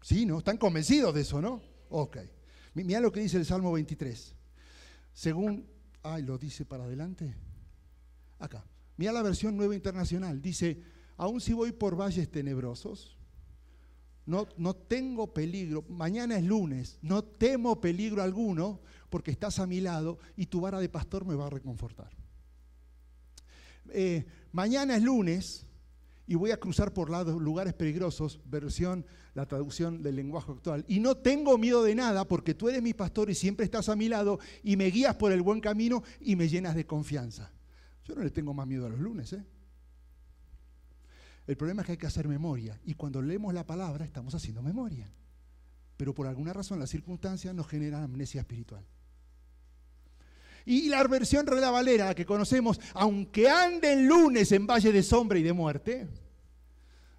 ¿Sí, 0.00 0.26
no? 0.26 0.38
¿Están 0.38 0.58
convencidos 0.58 1.14
de 1.14 1.22
eso, 1.22 1.40
no? 1.40 1.62
Ok. 1.88 2.18
Mira 2.74 3.00
lo 3.00 3.12
que 3.12 3.20
dice 3.20 3.36
el 3.36 3.46
Salmo 3.46 3.72
23. 3.72 4.34
según, 5.12 5.66
ay, 6.02 6.22
lo 6.22 6.38
dice 6.38 6.64
para 6.64 6.84
adelante, 6.84 7.34
acá, 8.38 8.64
mira 8.96 9.12
la 9.12 9.22
versión 9.22 9.56
nueva 9.56 9.74
internacional, 9.74 10.42
dice, 10.42 10.82
aún 11.16 11.40
si 11.40 11.52
voy 11.52 11.70
por 11.72 11.96
valles 11.96 12.30
tenebrosos, 12.30 13.16
no, 14.26 14.48
no 14.56 14.74
tengo 14.74 15.32
peligro, 15.32 15.84
mañana 15.88 16.36
es 16.36 16.44
lunes, 16.44 16.98
no 17.02 17.22
temo 17.22 17.80
peligro 17.80 18.22
alguno 18.22 18.80
porque 19.08 19.30
estás 19.30 19.58
a 19.58 19.66
mi 19.66 19.80
lado 19.80 20.18
y 20.36 20.46
tu 20.46 20.60
vara 20.60 20.80
de 20.80 20.88
pastor 20.88 21.24
me 21.24 21.34
va 21.34 21.46
a 21.46 21.50
reconfortar. 21.50 22.23
Eh, 23.90 24.24
mañana 24.52 24.96
es 24.96 25.02
lunes 25.02 25.66
y 26.26 26.34
voy 26.36 26.50
a 26.50 26.58
cruzar 26.58 26.92
por 26.92 27.10
lados, 27.10 27.40
lugares 27.40 27.74
peligrosos, 27.74 28.40
versión, 28.46 29.04
la 29.34 29.46
traducción 29.46 30.02
del 30.02 30.16
lenguaje 30.16 30.52
actual. 30.52 30.84
Y 30.88 31.00
no 31.00 31.16
tengo 31.16 31.58
miedo 31.58 31.82
de 31.82 31.94
nada 31.94 32.26
porque 32.26 32.54
tú 32.54 32.68
eres 32.68 32.82
mi 32.82 32.94
pastor 32.94 33.30
y 33.30 33.34
siempre 33.34 33.64
estás 33.64 33.88
a 33.88 33.96
mi 33.96 34.08
lado 34.08 34.38
y 34.62 34.76
me 34.76 34.86
guías 34.86 35.16
por 35.16 35.32
el 35.32 35.42
buen 35.42 35.60
camino 35.60 36.02
y 36.20 36.36
me 36.36 36.48
llenas 36.48 36.74
de 36.74 36.86
confianza. 36.86 37.52
Yo 38.04 38.14
no 38.14 38.22
le 38.22 38.30
tengo 38.30 38.54
más 38.54 38.66
miedo 38.66 38.86
a 38.86 38.88
los 38.88 39.00
lunes. 39.00 39.32
¿eh? 39.32 39.44
El 41.46 41.56
problema 41.56 41.82
es 41.82 41.86
que 41.86 41.92
hay 41.92 41.98
que 41.98 42.06
hacer 42.06 42.28
memoria 42.28 42.80
y 42.84 42.94
cuando 42.94 43.20
leemos 43.20 43.52
la 43.52 43.66
palabra 43.66 44.04
estamos 44.04 44.34
haciendo 44.34 44.62
memoria. 44.62 45.12
Pero 45.96 46.14
por 46.14 46.26
alguna 46.26 46.52
razón 46.52 46.78
las 46.78 46.90
circunstancias 46.90 47.54
nos 47.54 47.68
generan 47.68 48.02
amnesia 48.02 48.40
espiritual. 48.40 48.84
Y 50.66 50.88
la 50.88 51.06
versión 51.06 51.46
Reina 51.46 51.70
Valera 51.70 52.14
que 52.14 52.24
conocemos, 52.24 52.80
aunque 52.94 53.48
anden 53.48 54.06
lunes 54.06 54.50
en 54.52 54.66
valle 54.66 54.92
de 54.92 55.02
sombra 55.02 55.38
y 55.38 55.42
de 55.42 55.52
muerte, 55.52 56.08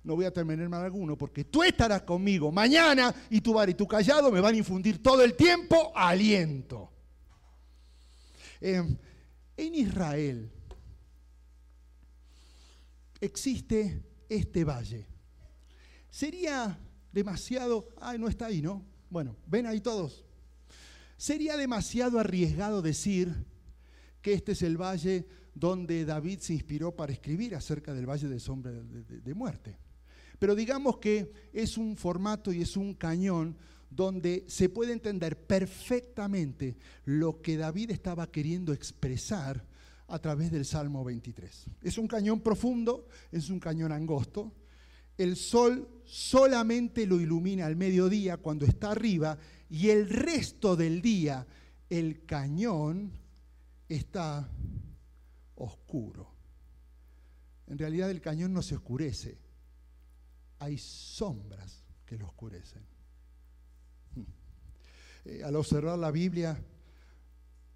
no 0.03 0.15
voy 0.15 0.25
a 0.25 0.31
terminar 0.31 0.69
mal 0.69 0.83
alguno, 0.83 1.17
porque 1.17 1.45
tú 1.45 1.63
estarás 1.63 2.03
conmigo 2.03 2.51
mañana 2.51 3.13
y 3.29 3.41
tu 3.41 3.53
bar 3.53 3.69
y 3.69 3.73
tu 3.73 3.87
callado 3.87 4.31
me 4.31 4.39
van 4.39 4.55
a 4.55 4.57
infundir 4.57 5.01
todo 5.01 5.23
el 5.23 5.35
tiempo 5.35 5.91
aliento. 5.95 6.91
Eh, 8.61 8.83
en 9.57 9.75
Israel 9.75 10.51
existe 13.19 14.03
este 14.29 14.63
valle. 14.63 15.07
Sería 16.09 16.79
demasiado, 17.11 17.89
ay, 17.99 18.17
no 18.17 18.27
está 18.27 18.47
ahí, 18.47 18.61
¿no? 18.61 18.85
Bueno, 19.09 19.35
ven 19.47 19.65
ahí 19.65 19.81
todos. 19.81 20.25
Sería 21.17 21.57
demasiado 21.57 22.19
arriesgado 22.19 22.81
decir 22.81 23.33
que 24.21 24.33
este 24.33 24.53
es 24.53 24.61
el 24.61 24.81
valle 24.81 25.27
donde 25.53 26.03
David 26.03 26.39
se 26.39 26.53
inspiró 26.53 26.95
para 26.95 27.13
escribir 27.13 27.55
acerca 27.55 27.93
del 27.93 28.09
valle 28.09 28.27
de 28.27 28.39
sombra 28.39 28.71
de, 28.71 29.33
muerte. 29.33 29.77
Pero 30.37 30.53
digamos 30.53 30.97
que 30.97 31.31
es 31.53 31.77
un 31.77 31.95
formato 31.95 32.51
y 32.51 32.61
es 32.61 32.75
un 32.75 32.93
cañón 32.93 33.55
donde 33.89 34.43
se 34.47 34.67
puede 34.67 34.91
entender 34.91 35.37
perfectamente 35.37 36.75
lo 37.05 37.41
que 37.41 37.55
David 37.55 37.91
estaba 37.91 38.29
queriendo 38.29 38.73
expresar 38.73 39.65
a 40.07 40.19
través 40.19 40.51
del 40.51 40.65
Salmo 40.65 41.03
23. 41.05 41.65
Es 41.81 41.97
un 41.97 42.07
cañón 42.07 42.41
profundo, 42.41 43.07
es 43.31 43.49
un 43.49 43.59
cañón 43.59 43.93
angosto. 43.93 44.51
El 45.17 45.35
sol 45.35 45.87
solamente 46.05 47.05
lo 47.05 47.19
ilumina 47.19 47.65
al 47.65 47.75
mediodía 47.75 48.37
cuando 48.37 48.65
está 48.65 48.91
arriba 48.91 49.37
y 49.69 49.89
el 49.89 50.09
resto 50.09 50.75
del 50.75 51.01
día 51.01 51.45
el 51.89 52.25
cañón 52.25 53.11
está 53.87 54.49
oscuro. 55.55 56.33
En 57.67 57.77
realidad 57.77 58.11
el 58.11 58.21
cañón 58.21 58.53
no 58.53 58.61
se 58.61 58.75
oscurece, 58.75 59.39
hay 60.59 60.77
sombras 60.77 61.83
que 62.05 62.17
lo 62.17 62.27
oscurecen. 62.27 62.83
Hmm. 64.15 64.23
Eh, 65.25 65.43
al 65.43 65.55
observar 65.55 65.97
la 65.97 66.11
Biblia, 66.11 66.63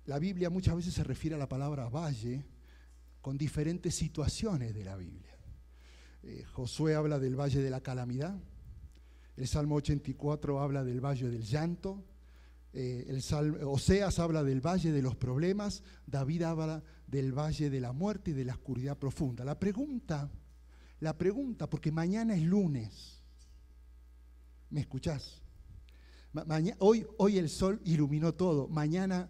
la 0.05 0.19
Biblia 0.19 0.49
muchas 0.49 0.75
veces 0.75 0.93
se 0.93 1.03
refiere 1.03 1.35
a 1.35 1.39
la 1.39 1.49
palabra 1.49 1.89
valle 1.89 2.45
con 3.21 3.37
diferentes 3.37 3.95
situaciones 3.95 4.73
de 4.73 4.83
la 4.83 4.95
Biblia. 4.95 5.38
Eh, 6.23 6.43
Josué 6.53 6.95
habla 6.95 7.19
del 7.19 7.35
valle 7.35 7.61
de 7.61 7.69
la 7.69 7.81
calamidad, 7.81 8.37
el 9.37 9.47
Salmo 9.47 9.75
84 9.75 10.59
habla 10.59 10.83
del 10.83 10.99
valle 10.99 11.29
del 11.29 11.43
llanto, 11.43 12.03
eh, 12.73 13.05
el 13.07 13.23
Oseas 13.63 14.19
habla 14.19 14.43
del 14.43 14.59
valle 14.59 14.91
de 14.91 15.01
los 15.01 15.15
problemas, 15.15 15.81
David 16.05 16.43
habla 16.43 16.83
del 17.07 17.31
valle 17.31 17.69
de 17.69 17.79
la 17.79 17.93
muerte 17.93 18.31
y 18.31 18.33
de 18.33 18.43
la 18.43 18.53
oscuridad 18.53 18.97
profunda. 18.97 19.45
La 19.45 19.57
pregunta, 19.57 20.29
la 20.99 21.17
pregunta, 21.17 21.69
porque 21.69 21.91
mañana 21.91 22.35
es 22.35 22.41
lunes, 22.41 23.23
¿me 24.69 24.81
escuchás? 24.81 25.41
hoy, 26.79 27.07
hoy 27.17 27.37
el 27.37 27.49
sol 27.49 27.79
iluminó 27.85 28.35
todo, 28.35 28.67
mañana 28.67 29.29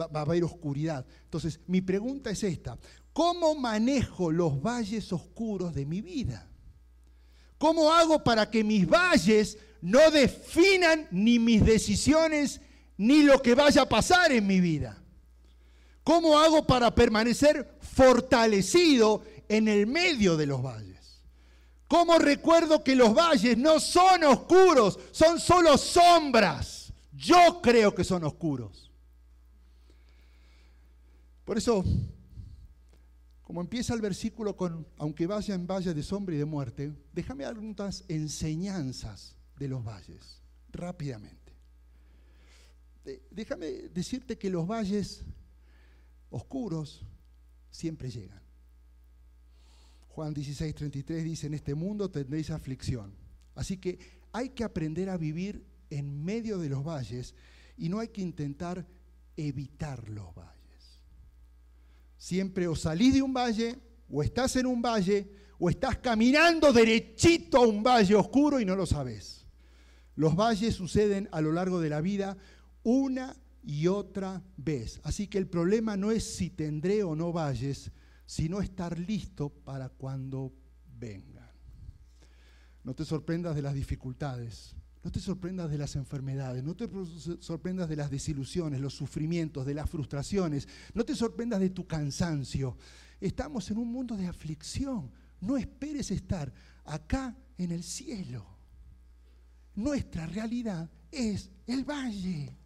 va, 0.00 0.06
va 0.06 0.20
a 0.20 0.22
haber 0.24 0.42
oscuridad. 0.44 1.06
Entonces, 1.24 1.60
mi 1.66 1.82
pregunta 1.82 2.30
es 2.30 2.42
esta, 2.42 2.78
¿cómo 3.12 3.54
manejo 3.54 4.30
los 4.32 4.60
valles 4.60 5.12
oscuros 5.12 5.74
de 5.74 5.86
mi 5.86 6.00
vida? 6.00 6.48
¿Cómo 7.58 7.92
hago 7.92 8.24
para 8.24 8.50
que 8.50 8.64
mis 8.64 8.88
valles 8.88 9.58
no 9.80 10.10
definan 10.10 11.06
ni 11.10 11.38
mis 11.38 11.64
decisiones 11.64 12.60
ni 12.96 13.22
lo 13.22 13.40
que 13.40 13.54
vaya 13.54 13.82
a 13.82 13.88
pasar 13.88 14.32
en 14.32 14.46
mi 14.46 14.60
vida? 14.60 15.02
¿Cómo 16.04 16.38
hago 16.38 16.66
para 16.66 16.94
permanecer 16.94 17.78
fortalecido 17.80 19.22
en 19.48 19.68
el 19.68 19.86
medio 19.86 20.36
de 20.36 20.46
los 20.46 20.62
valles? 20.62 21.22
¿Cómo 21.86 22.18
recuerdo 22.18 22.82
que 22.82 22.96
los 22.96 23.14
valles 23.14 23.56
no 23.58 23.78
son 23.78 24.24
oscuros, 24.24 24.98
son 25.12 25.38
solo 25.38 25.76
sombras? 25.76 26.92
Yo 27.12 27.60
creo 27.62 27.94
que 27.94 28.02
son 28.02 28.24
oscuros. 28.24 28.90
Por 31.44 31.58
eso 31.58 31.84
como 33.52 33.60
empieza 33.60 33.92
el 33.92 34.00
versículo 34.00 34.56
con, 34.56 34.86
aunque 34.96 35.26
vaya 35.26 35.54
en 35.54 35.66
valle 35.66 35.92
de 35.92 36.02
sombra 36.02 36.34
y 36.34 36.38
de 36.38 36.46
muerte, 36.46 36.90
déjame 37.12 37.44
algunas 37.44 38.02
enseñanzas 38.08 39.36
de 39.58 39.68
los 39.68 39.84
valles, 39.84 40.40
rápidamente. 40.70 41.52
Déjame 43.30 43.66
decirte 43.66 44.38
que 44.38 44.48
los 44.48 44.66
valles 44.66 45.26
oscuros 46.30 47.04
siempre 47.70 48.10
llegan. 48.10 48.40
Juan 50.08 50.32
16, 50.32 50.74
33 50.74 51.22
dice, 51.22 51.46
en 51.48 51.52
este 51.52 51.74
mundo 51.74 52.10
tendréis 52.10 52.48
aflicción. 52.48 53.14
Así 53.54 53.76
que 53.76 53.98
hay 54.32 54.48
que 54.48 54.64
aprender 54.64 55.10
a 55.10 55.18
vivir 55.18 55.62
en 55.90 56.24
medio 56.24 56.56
de 56.56 56.70
los 56.70 56.82
valles 56.82 57.34
y 57.76 57.90
no 57.90 57.98
hay 57.98 58.08
que 58.08 58.22
intentar 58.22 58.86
evitar 59.36 60.08
los 60.08 60.34
valles. 60.34 60.61
Siempre 62.22 62.68
o 62.68 62.76
salís 62.76 63.14
de 63.14 63.20
un 63.20 63.34
valle, 63.34 63.80
o 64.08 64.22
estás 64.22 64.54
en 64.54 64.66
un 64.66 64.80
valle, 64.80 65.28
o 65.58 65.68
estás 65.68 65.98
caminando 65.98 66.72
derechito 66.72 67.58
a 67.58 67.66
un 67.66 67.82
valle 67.82 68.14
oscuro 68.14 68.60
y 68.60 68.64
no 68.64 68.76
lo 68.76 68.86
sabes. 68.86 69.44
Los 70.14 70.36
valles 70.36 70.76
suceden 70.76 71.28
a 71.32 71.40
lo 71.40 71.50
largo 71.50 71.80
de 71.80 71.90
la 71.90 72.00
vida 72.00 72.36
una 72.84 73.34
y 73.64 73.88
otra 73.88 74.40
vez. 74.56 75.00
Así 75.02 75.26
que 75.26 75.38
el 75.38 75.48
problema 75.48 75.96
no 75.96 76.12
es 76.12 76.22
si 76.22 76.48
tendré 76.50 77.02
o 77.02 77.16
no 77.16 77.32
valles, 77.32 77.90
sino 78.24 78.60
estar 78.60 79.00
listo 79.00 79.48
para 79.48 79.88
cuando 79.88 80.52
vengan. 80.96 81.50
No 82.84 82.94
te 82.94 83.04
sorprendas 83.04 83.56
de 83.56 83.62
las 83.62 83.74
dificultades. 83.74 84.76
No 85.02 85.10
te 85.10 85.18
sorprendas 85.18 85.70
de 85.70 85.78
las 85.78 85.96
enfermedades, 85.96 86.62
no 86.62 86.76
te 86.76 86.88
sorprendas 87.40 87.88
de 87.88 87.96
las 87.96 88.10
desilusiones, 88.10 88.80
los 88.80 88.94
sufrimientos, 88.94 89.66
de 89.66 89.74
las 89.74 89.90
frustraciones, 89.90 90.68
no 90.94 91.04
te 91.04 91.16
sorprendas 91.16 91.58
de 91.58 91.70
tu 91.70 91.86
cansancio. 91.86 92.76
Estamos 93.20 93.70
en 93.70 93.78
un 93.78 93.90
mundo 93.90 94.16
de 94.16 94.28
aflicción. 94.28 95.10
No 95.40 95.56
esperes 95.56 96.12
estar 96.12 96.52
acá 96.84 97.36
en 97.58 97.72
el 97.72 97.82
cielo. 97.82 98.46
Nuestra 99.74 100.26
realidad 100.26 100.88
es 101.10 101.50
el 101.66 101.84
valle. 101.84 102.56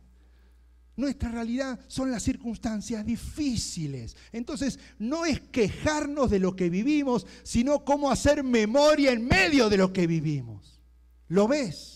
Nuestra 0.96 1.30
realidad 1.30 1.78
son 1.88 2.10
las 2.10 2.22
circunstancias 2.22 3.04
difíciles. 3.04 4.16
Entonces, 4.32 4.78
no 4.98 5.24
es 5.24 5.40
quejarnos 5.40 6.30
de 6.30 6.38
lo 6.38 6.56
que 6.56 6.70
vivimos, 6.70 7.26
sino 7.42 7.84
cómo 7.84 8.10
hacer 8.10 8.42
memoria 8.42 9.12
en 9.12 9.26
medio 9.26 9.68
de 9.68 9.76
lo 9.76 9.92
que 9.92 10.06
vivimos. 10.06 10.80
¿Lo 11.28 11.48
ves? 11.48 11.95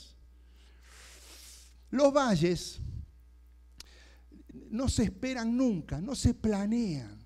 Los 1.91 2.13
valles 2.13 2.81
no 4.71 4.89
se 4.89 5.05
esperan 5.05 5.57
nunca, 5.57 6.01
no 6.01 6.15
se 6.15 6.35
planean. 6.35 7.19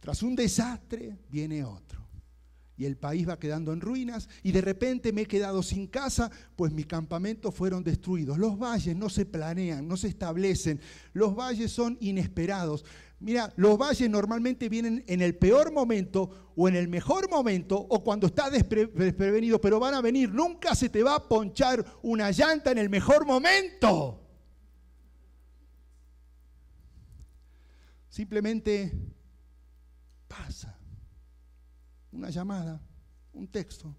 Tras 0.00 0.22
un 0.22 0.34
desastre 0.34 1.18
viene 1.30 1.64
otro. 1.64 2.00
Y 2.76 2.84
el 2.84 2.96
país 2.96 3.28
va 3.28 3.38
quedando 3.38 3.72
en 3.72 3.80
ruinas 3.80 4.28
y 4.42 4.50
de 4.50 4.60
repente 4.60 5.12
me 5.12 5.22
he 5.22 5.26
quedado 5.26 5.62
sin 5.62 5.86
casa, 5.86 6.30
pues 6.56 6.72
mis 6.72 6.86
campamentos 6.86 7.54
fueron 7.54 7.84
destruidos. 7.84 8.38
Los 8.38 8.58
valles 8.58 8.96
no 8.96 9.08
se 9.08 9.24
planean, 9.24 9.86
no 9.86 9.96
se 9.96 10.08
establecen. 10.08 10.80
Los 11.12 11.36
valles 11.36 11.70
son 11.70 11.96
inesperados. 12.00 12.84
Mira, 13.22 13.52
los 13.54 13.78
valles 13.78 14.10
normalmente 14.10 14.68
vienen 14.68 15.04
en 15.06 15.22
el 15.22 15.36
peor 15.38 15.72
momento 15.72 16.52
o 16.56 16.68
en 16.68 16.74
el 16.74 16.88
mejor 16.88 17.30
momento 17.30 17.78
o 17.78 18.02
cuando 18.02 18.26
estás 18.26 18.50
desprevenido, 18.50 19.60
pero 19.60 19.78
van 19.78 19.94
a 19.94 20.00
venir. 20.00 20.34
Nunca 20.34 20.74
se 20.74 20.88
te 20.88 21.04
va 21.04 21.14
a 21.14 21.28
ponchar 21.28 21.84
una 22.02 22.32
llanta 22.32 22.72
en 22.72 22.78
el 22.78 22.90
mejor 22.90 23.24
momento. 23.24 24.18
Simplemente 28.08 28.92
pasa. 30.26 30.76
Una 32.10 32.28
llamada, 32.28 32.82
un 33.32 33.46
texto, 33.46 33.96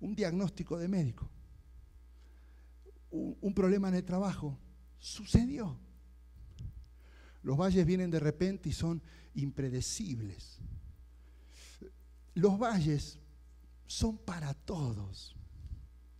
un 0.00 0.16
diagnóstico 0.16 0.76
de 0.76 0.88
médico, 0.88 1.30
un, 3.10 3.54
problema 3.54 3.88
en 3.88 3.94
el 3.94 4.04
trabajo. 4.04 4.58
Sucedió. 4.98 5.87
Los 7.42 7.56
valles 7.56 7.86
vienen 7.86 8.10
de 8.10 8.20
repente 8.20 8.68
y 8.68 8.72
son 8.72 9.02
impredecibles. 9.34 10.58
Los 12.34 12.58
valles 12.58 13.18
son 13.86 14.18
para 14.18 14.54
todos. 14.54 15.36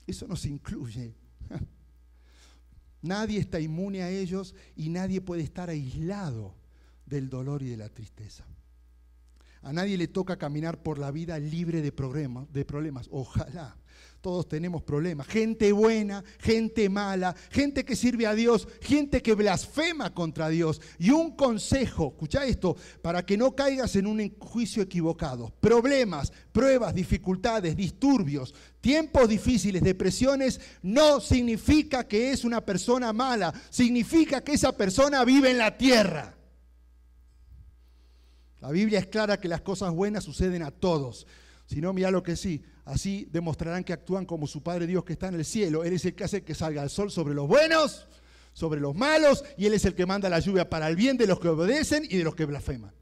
Eso 0.07 0.27
nos 0.27 0.45
incluye. 0.47 1.15
Nadie 3.03 3.39
está 3.39 3.61
inmune 3.61 4.03
a 4.03 4.11
ellos 4.11 4.55
y 4.75 4.89
nadie 4.89 5.21
puede 5.21 5.43
estar 5.43 5.71
aislado 5.71 6.57
del 7.07 7.29
dolor 7.31 7.63
y 7.63 7.69
de 7.69 7.77
la 7.77 7.89
tristeza. 7.89 8.45
A 9.63 9.73
nadie 9.73 9.97
le 9.97 10.09
toca 10.09 10.37
caminar 10.37 10.83
por 10.83 10.99
la 10.99 11.13
vida 11.13 11.39
libre 11.39 11.81
de 11.81 11.93
problemas. 11.93 13.09
Ojalá. 13.13 13.77
Todos 14.21 14.49
tenemos 14.49 14.83
problemas. 14.83 15.29
Gente 15.29 15.71
buena, 15.73 16.25
gente 16.41 16.89
mala, 16.89 17.37
gente 17.51 17.85
que 17.85 17.95
sirve 17.95 18.27
a 18.27 18.35
Dios, 18.35 18.67
gente 18.81 19.23
que 19.23 19.35
blasfema 19.35 20.13
contra 20.13 20.49
Dios. 20.49 20.81
Y 20.99 21.11
un 21.11 21.37
consejo, 21.37 22.09
escucha 22.09 22.45
esto, 22.45 22.77
para 23.01 23.25
que 23.25 23.37
no 23.37 23.55
caigas 23.55 23.95
en 23.95 24.07
un 24.07 24.37
juicio 24.39 24.83
equivocado. 24.83 25.53
Problemas, 25.61 26.33
pruebas, 26.53 26.95
dificultades, 26.95 27.77
disturbios, 27.77 28.55
tiempos 28.81 29.29
difíciles, 29.29 29.83
depresiones, 29.83 30.61
no 30.83 31.21
significa 31.21 32.07
que 32.09 32.33
es 32.33 32.45
una 32.45 32.61
persona 32.61 33.13
mala. 33.13 33.55
Significa 33.71 34.43
que 34.43 34.55
esa 34.55 34.77
persona 34.77 35.25
vive 35.25 35.51
en 35.51 35.59
la 35.59 35.77
tierra. 35.77 36.35
La 38.61 38.71
Biblia 38.71 38.99
es 38.99 39.07
clara 39.07 39.39
que 39.39 39.47
las 39.47 39.61
cosas 39.61 39.93
buenas 39.93 40.25
suceden 40.25 40.63
a 40.63 40.73
todos. 40.73 41.27
Si 41.69 41.83
no, 41.83 41.93
mira 41.93 42.11
lo 42.11 42.23
que 42.23 42.35
sí. 42.35 42.63
Así 42.87 43.29
demostrarán 43.31 43.85
que 43.85 43.93
actúan 43.93 44.25
como 44.25 44.47
su 44.47 44.63
Padre 44.63 44.87
Dios 44.87 45.05
que 45.05 45.13
está 45.13 45.29
en 45.29 45.35
el 45.35 45.45
cielo. 45.45 45.85
Él 45.85 45.93
es 45.93 46.05
el 46.07 46.15
que 46.15 46.25
hace 46.25 46.43
que 46.43 46.55
salga 46.55 46.83
el 46.83 46.89
sol 46.89 47.11
sobre 47.11 47.35
los 47.35 47.47
buenos, 47.47 48.09
sobre 48.55 48.81
los 48.81 48.95
malos, 48.95 49.45
y 49.59 49.67
Él 49.67 49.75
es 49.75 49.85
el 49.85 49.95
que 49.95 50.07
manda 50.07 50.31
la 50.31 50.41
lluvia 50.41 50.71
para 50.71 50.89
el 50.89 50.97
bien 50.97 51.19
de 51.19 51.27
los 51.27 51.39
que 51.39 51.49
obedecen 51.49 52.07
y 52.09 52.17
de 52.17 52.25
los 52.25 52.35
que 52.35 52.47
blasfeman. 52.47 52.95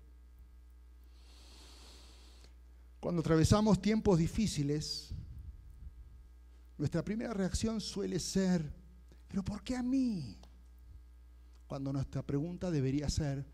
Cuando 2.99 3.21
atravesamos 3.21 3.81
tiempos 3.81 4.19
difíciles, 4.19 5.15
nuestra 6.77 7.05
primera 7.05 7.33
reacción 7.33 7.81
suele 7.81 8.19
ser, 8.19 8.69
pero 9.29 9.45
¿por 9.45 9.63
qué 9.63 9.77
a 9.77 9.83
mí? 9.85 10.37
Cuando 11.69 11.93
nuestra 11.93 12.25
pregunta 12.25 12.73
debería 12.73 13.09
ser, 13.09 13.47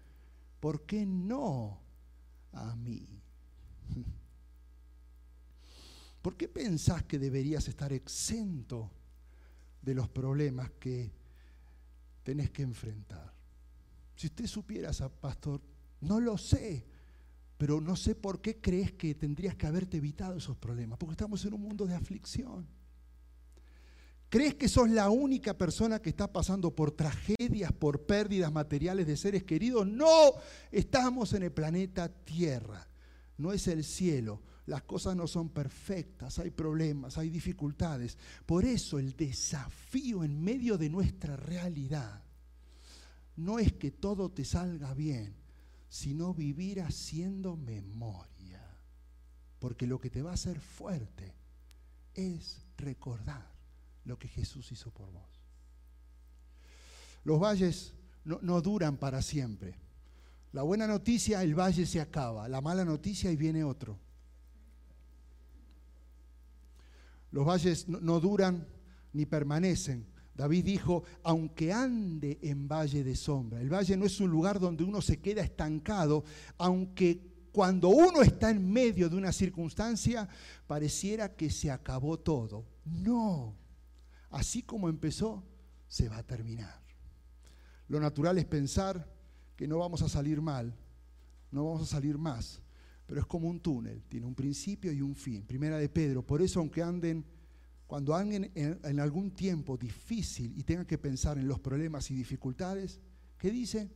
¿por 0.59 0.87
qué 0.87 1.05
no 1.05 1.83
a 2.53 2.75
mí? 2.77 3.21
¿Por 6.23 6.37
qué 6.37 6.47
pensás 6.47 7.03
que 7.03 7.19
deberías 7.19 7.67
estar 7.67 7.93
exento 7.93 8.93
de 9.83 9.93
los 9.93 10.09
problemas 10.09 10.71
que 10.79 11.13
tenés 12.23 12.51
que 12.51 12.63
enfrentar? 12.63 13.35
Si 14.15 14.29
usted 14.29 14.47
supiera, 14.47 14.93
pastor, 15.21 15.61
no 16.01 16.21
lo 16.21 16.39
sé, 16.39 16.87
pero 17.59 17.81
no 17.81 17.97
sé 17.97 18.15
por 18.15 18.41
qué 18.41 18.61
crees 18.61 18.93
que 18.93 19.17
tendrías 19.17 19.57
que 19.57 19.67
haberte 19.67 19.97
evitado 19.97 20.37
esos 20.37 20.57
problemas, 20.57 20.97
porque 20.97 21.15
estamos 21.15 21.45
en 21.45 21.55
un 21.55 21.61
mundo 21.63 21.87
de 21.87 21.97
aflicción. 21.97 22.69
¿Crees 24.29 24.55
que 24.55 24.69
sos 24.69 24.89
la 24.89 25.11
única 25.11 25.59
persona 25.59 26.01
que 26.01 26.09
está 26.09 26.33
pasando 26.33 26.75
por 26.75 26.93
tragedias, 26.93 27.73
por 27.73 28.07
pérdidas 28.07 28.53
materiales 28.53 29.09
de 29.09 29.17
seres 29.17 29.43
queridos? 29.43 29.87
No, 29.89 30.35
estamos 30.71 31.33
en 31.33 31.43
el 31.43 31.53
planeta 31.53 32.09
Tierra, 32.09 32.89
no 33.37 33.53
es 33.53 33.67
el 33.67 33.83
cielo 33.83 34.41
las 34.67 34.83
cosas 34.83 35.17
no 35.17 35.27
son 35.27 35.49
perfectas, 35.49 36.39
hay 36.39 36.51
problemas, 36.51 37.19
hay 37.19 37.31
dificultades. 37.31 38.17
Por 38.47 38.65
eso 38.65 38.99
el 38.99 39.17
desafío 39.17 40.23
en 40.23 40.41
medio 40.41 40.79
de 40.79 40.89
nuestra 40.89 41.37
realidad 41.37 42.23
no 43.37 43.59
es 43.59 43.73
que 43.73 43.91
todo 43.91 44.31
te 44.31 44.45
salga 44.45 44.95
bien, 44.95 45.35
sino 45.89 46.33
vivir 46.33 46.81
haciendo 46.81 47.57
memoria. 47.57 48.63
Porque 49.59 49.87
lo 49.87 50.01
que 50.01 50.11
te 50.11 50.23
va 50.23 50.31
a 50.31 50.35
hacer 50.35 50.61
fuerte 50.61 51.35
es 52.15 52.63
recordar 52.77 53.51
lo 54.05 54.19
que 54.19 54.29
Jesús 54.29 54.71
hizo 54.71 54.93
por 54.93 55.11
vos. 55.11 55.41
Los 57.25 57.41
valles 57.41 57.95
no, 58.25 58.39
no 58.43 58.61
duran 58.61 58.97
para 58.97 59.23
siempre. 59.23 59.75
La 60.53 60.63
buena 60.63 60.87
noticia, 60.87 61.43
el 61.43 61.55
valle 61.55 61.87
se 61.87 62.01
acaba. 62.01 62.49
La 62.49 62.61
mala 62.61 62.85
noticia, 62.85 63.31
y 63.31 63.37
viene 63.37 63.65
otro. 63.65 63.99
Los 67.33 67.47
valles 67.47 67.89
no, 67.89 68.21
duran 68.21 68.69
ni 69.13 69.27
permanecen. 69.27 70.07
David 70.35 70.65
dijo, 70.65 71.03
aunque 71.25 71.73
ande 71.73 72.39
en 72.43 72.69
valle 72.69 73.03
de 73.03 73.17
sombra. 73.17 73.61
El 73.61 73.73
valle 73.73 73.97
no 73.97 74.07
es 74.07 74.21
un 74.21 74.31
lugar 74.31 74.61
donde 74.61 74.85
uno 74.85 75.03
se 75.03 75.21
queda 75.21 75.43
estancado, 75.43 76.25
aunque 76.57 77.33
cuando 77.53 77.89
uno 77.89 78.23
está 78.23 78.51
en 78.51 78.71
medio 78.71 79.11
de 79.11 79.17
una 79.17 79.33
circunstancia 79.33 80.29
pareciera 80.67 81.35
que 81.35 81.51
se 81.51 81.71
acabó 81.71 82.19
todo. 82.19 82.65
No, 82.85 83.55
así 84.31 84.63
como 84.63 84.89
empezó, 84.89 85.45
se 85.87 86.09
va 86.09 86.19
a 86.19 86.27
terminar. 86.27 86.81
Lo 87.89 88.01
natural 88.01 88.39
es 88.39 88.47
pensar 88.47 89.07
que 89.57 89.69
no 89.69 89.79
vamos 89.79 90.01
a 90.01 90.09
salir 90.09 90.41
mal, 90.41 90.75
no 91.51 91.65
vamos 91.65 91.83
a 91.83 91.87
salir 91.87 92.17
más, 92.17 92.62
pero 93.13 93.21
es 93.21 93.27
como 93.27 93.47
un 93.47 93.61
túnel, 93.61 94.05
tiene 94.09 94.25
un 94.25 94.35
principio 94.35 94.91
y 94.91 95.03
un 95.03 95.15
fin. 95.15 95.45
Primera 95.45 95.77
de 95.77 95.91
Pedro, 95.91 96.27
por 96.27 96.41
eso 96.41 96.61
aunque 96.61 96.83
anden, 96.83 97.23
cuando 97.87 98.15
anden 98.15 98.51
en, 98.55 99.01
algún 99.01 99.33
tiempo 99.33 99.77
difícil 99.77 100.59
y 100.59 100.63
tengan 100.63 100.87
que 100.87 100.97
pensar 100.97 101.37
en 101.37 101.47
los 101.47 101.61
problemas 101.61 102.11
y 102.11 102.15
dificultades, 102.15 103.03
¿qué 103.37 103.51
dicen? 103.51 103.93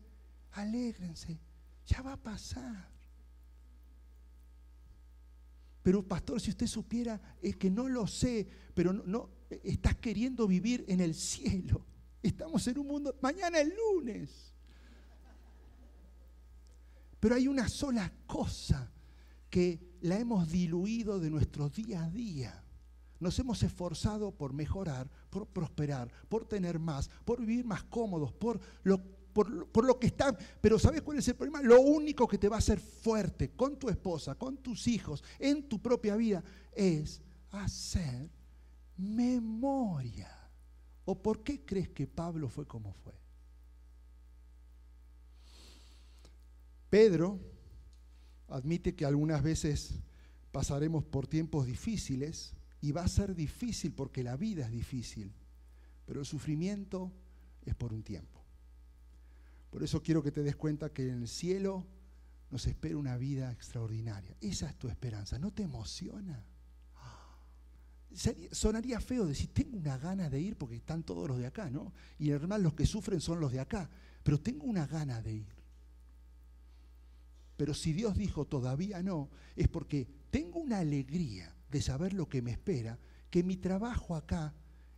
Alégrense, 0.52 1.40
ya 1.86 2.02
va 2.02 2.12
a 2.12 2.22
pasar. 2.22 2.90
Pero 5.82 6.06
pastor, 6.06 6.38
si 6.38 6.50
usted 6.50 6.66
supiera, 6.66 7.18
es 7.40 7.56
que 7.56 7.70
no 7.70 7.88
lo 7.88 8.06
sé, 8.06 8.46
pero 8.74 8.92
no, 8.92 9.30
estás 9.48 9.96
queriendo 9.96 10.46
vivir 10.46 10.84
en 10.88 11.00
el 11.00 11.14
cielo. 11.14 11.86
Estamos 12.22 12.68
en 12.68 12.80
un 12.80 12.86
mundo, 12.86 13.16
mañana 13.22 13.60
es 13.60 13.68
lunes. 13.74 14.52
Pero 17.18 17.34
hay 17.34 17.48
una 17.48 17.66
sola 17.66 18.12
cosa 18.26 18.92
que 19.56 19.80
la 20.02 20.18
hemos 20.18 20.50
diluido 20.50 21.18
de 21.18 21.30
nuestro 21.30 21.70
día 21.70 22.04
a 22.04 22.10
día. 22.10 22.62
Nos 23.20 23.38
hemos 23.38 23.62
esforzado 23.62 24.30
por 24.30 24.52
mejorar, 24.52 25.10
por 25.30 25.46
prosperar, 25.46 26.12
por 26.28 26.44
tener 26.44 26.78
más, 26.78 27.08
por 27.24 27.40
vivir 27.40 27.64
más 27.64 27.82
cómodos, 27.84 28.34
por 28.34 28.60
lo, 28.82 29.02
por, 29.32 29.82
lo 29.82 29.98
que 29.98 30.08
está. 30.08 30.36
Pero 30.60 30.78
¿sabes 30.78 31.00
cuál 31.00 31.16
es 31.16 31.28
el 31.28 31.36
problema? 31.36 31.62
Lo 31.62 31.80
único 31.80 32.28
que 32.28 32.36
te 32.36 32.50
va 32.50 32.56
a 32.56 32.58
hacer 32.58 32.78
fuerte 32.78 33.52
con 33.52 33.78
tu 33.78 33.88
esposa, 33.88 34.34
con 34.34 34.58
tus 34.58 34.86
hijos, 34.88 35.24
en 35.38 35.66
tu 35.66 35.80
propia 35.80 36.16
vida, 36.16 36.44
es 36.74 37.22
hacer 37.50 38.30
memoria. 38.98 40.28
¿O 41.06 41.22
por 41.22 41.42
qué 41.42 41.64
crees 41.64 41.88
que 41.88 42.06
Pablo 42.06 42.50
fue 42.50 42.66
como 42.66 42.92
fue? 42.92 43.14
Pedro 46.90 47.55
admite 48.48 48.94
que 48.94 49.04
algunas 49.04 49.42
veces 49.42 49.94
pasaremos 50.52 51.04
por 51.04 51.26
tiempos 51.26 51.66
difíciles 51.66 52.54
y 52.80 52.92
va 52.92 53.02
a 53.02 53.08
ser 53.08 53.34
difícil 53.34 53.92
porque 53.92 54.22
la 54.22 54.36
vida 54.36 54.66
es 54.66 54.70
difícil, 54.70 55.32
pero 56.06 56.20
el 56.20 56.26
sufrimiento 56.26 57.12
es 57.64 57.74
por 57.74 57.92
un 57.92 58.02
tiempo. 58.02 58.42
Por 59.70 59.82
eso 59.82 60.02
quiero 60.02 60.22
que 60.22 60.30
te 60.30 60.42
des 60.42 60.56
cuenta 60.56 60.92
que 60.92 61.08
en 61.08 61.22
el 61.22 61.28
cielo 61.28 61.86
nos 62.50 62.66
espera 62.66 62.96
una 62.96 63.16
vida 63.16 63.50
extraordinaria. 63.52 64.36
Esa 64.40 64.68
es 64.68 64.76
tu 64.76 64.88
esperanza. 64.88 65.38
¿No 65.38 65.52
te 65.52 65.64
emociona? 65.64 66.44
Sonaría 68.52 69.00
feo 69.00 69.26
decir, 69.26 69.52
tengo 69.52 69.76
una 69.76 69.98
gana 69.98 70.30
de 70.30 70.40
ir 70.40 70.56
porque 70.56 70.76
están 70.76 71.02
todos 71.02 71.28
los 71.28 71.38
de 71.38 71.46
acá, 71.46 71.68
¿no? 71.68 71.92
Y 72.18 72.30
además 72.30 72.60
los 72.60 72.72
que 72.72 72.86
sufren 72.86 73.20
son 73.20 73.40
los 73.40 73.52
de 73.52 73.60
acá, 73.60 73.90
pero 74.22 74.40
tengo 74.40 74.64
una 74.64 74.86
gana 74.86 75.20
de 75.20 75.34
ir. 75.34 75.55
Pero 77.56 77.74
si 77.74 77.92
Dios 77.92 78.16
dijo 78.16 78.44
todavía 78.44 79.02
no, 79.02 79.30
es 79.54 79.68
porque 79.68 80.06
tengo 80.30 80.60
una 80.60 80.78
alegría 80.78 81.54
de 81.70 81.80
saber 81.80 82.12
lo 82.12 82.28
que 82.28 82.42
me 82.42 82.50
espera, 82.50 82.98
que 83.30 83.42
mi 83.42 83.56
trabajo 83.56 84.14
acá 84.14 84.54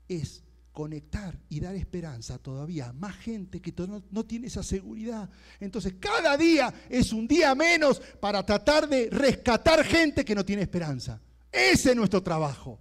es 0.08 0.42
conectar 0.72 1.36
y 1.48 1.58
dar 1.58 1.74
esperanza 1.74 2.38
todavía 2.38 2.90
a 2.90 2.92
más 2.92 3.16
gente 3.16 3.60
que 3.60 3.74
no, 3.86 4.02
no, 4.10 4.24
tiene 4.24 4.46
esa 4.46 4.62
seguridad. 4.62 5.28
Entonces, 5.58 5.94
cada 5.98 6.36
día 6.36 6.72
es 6.88 7.12
un 7.12 7.26
día 7.26 7.54
menos 7.54 8.00
para 8.20 8.46
tratar 8.46 8.88
de 8.88 9.08
rescatar 9.10 9.84
gente 9.84 10.24
que 10.24 10.34
no 10.34 10.44
tiene 10.44 10.62
esperanza. 10.62 11.20
Ese 11.50 11.90
es 11.90 11.96
nuestro 11.96 12.22
trabajo. 12.22 12.78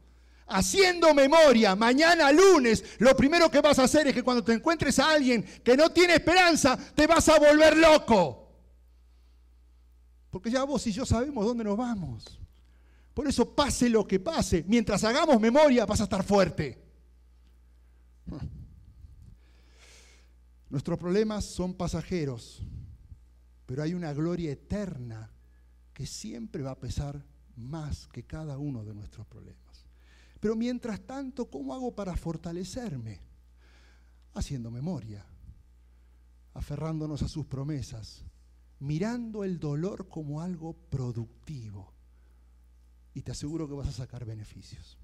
haciendo 0.50 1.14
memoria, 1.14 1.76
mañana 1.76 2.32
lunes, 2.32 2.84
lo 3.00 3.18
primero 3.18 3.52
que 3.52 3.60
vas 3.60 3.80
a 3.80 3.84
hacer 3.84 4.08
es 4.08 4.14
que 4.14 4.24
cuando 4.24 4.44
te 4.44 4.54
encuentres 4.54 4.98
a 5.00 5.12
alguien 5.12 5.44
que 5.64 5.76
no 5.76 5.90
tiene 5.90 6.14
esperanza, 6.14 6.78
te 6.96 7.06
vas 7.06 7.28
a 7.30 7.40
volver 7.40 7.76
loco. 7.78 8.47
Porque 10.30 10.52
ya 10.52 10.64
vos 10.64 10.86
y 10.88 10.92
yo 10.92 11.06
sabemos 11.06 11.46
dónde 11.46 11.64
nos 11.64 11.78
vamos. 11.78 12.40
Por 13.14 13.28
eso 13.28 13.56
pase 13.56 13.90
lo 13.90 14.06
que 14.06 14.20
pase, 14.20 14.64
mientras 14.68 15.04
hagamos 15.04 15.40
memoria 15.42 15.86
vas 15.86 16.02
a 16.02 16.04
estar 16.04 16.24
fuerte. 16.24 16.84
Nuestros 20.70 21.00
problemas 21.00 21.46
son 21.46 21.74
pasajeros, 21.74 22.62
pero 23.66 23.82
hay 23.82 23.94
una 23.94 24.14
gloria 24.14 24.52
eterna 24.52 25.32
que 25.94 26.06
siempre 26.06 26.62
va 26.62 26.72
a 26.72 26.80
pesar 26.80 27.26
más 27.56 28.08
que 28.08 28.24
cada 28.24 28.58
uno 28.58 28.84
de 28.84 28.94
nuestros 28.94 29.26
problemas. 29.26 29.86
Pero 30.40 30.56
mientras 30.56 31.02
tanto, 31.02 31.50
¿cómo 31.50 31.74
hago 31.74 31.96
para 31.96 32.16
fortalecerme? 32.16 33.20
Haciendo 34.36 34.70
memoria, 34.70 35.26
aferrándonos 36.54 37.24
a 37.24 37.28
sus 37.28 37.48
promesas, 37.48 38.24
mirando 38.80 39.44
el 39.44 39.60
dolor 39.60 40.08
como 40.08 40.42
algo 40.42 40.74
productivo. 40.74 41.94
Y 43.14 43.22
te 43.22 43.32
aseguro 43.32 43.68
que 43.68 43.74
vas 43.74 43.88
a 43.88 43.92
sacar 43.92 44.26
beneficios. 44.26 44.98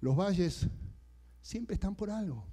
Los 0.00 0.16
valles 0.16 0.66
siempre 1.42 1.74
están 1.74 1.94
por 1.94 2.10
algo. 2.10 2.44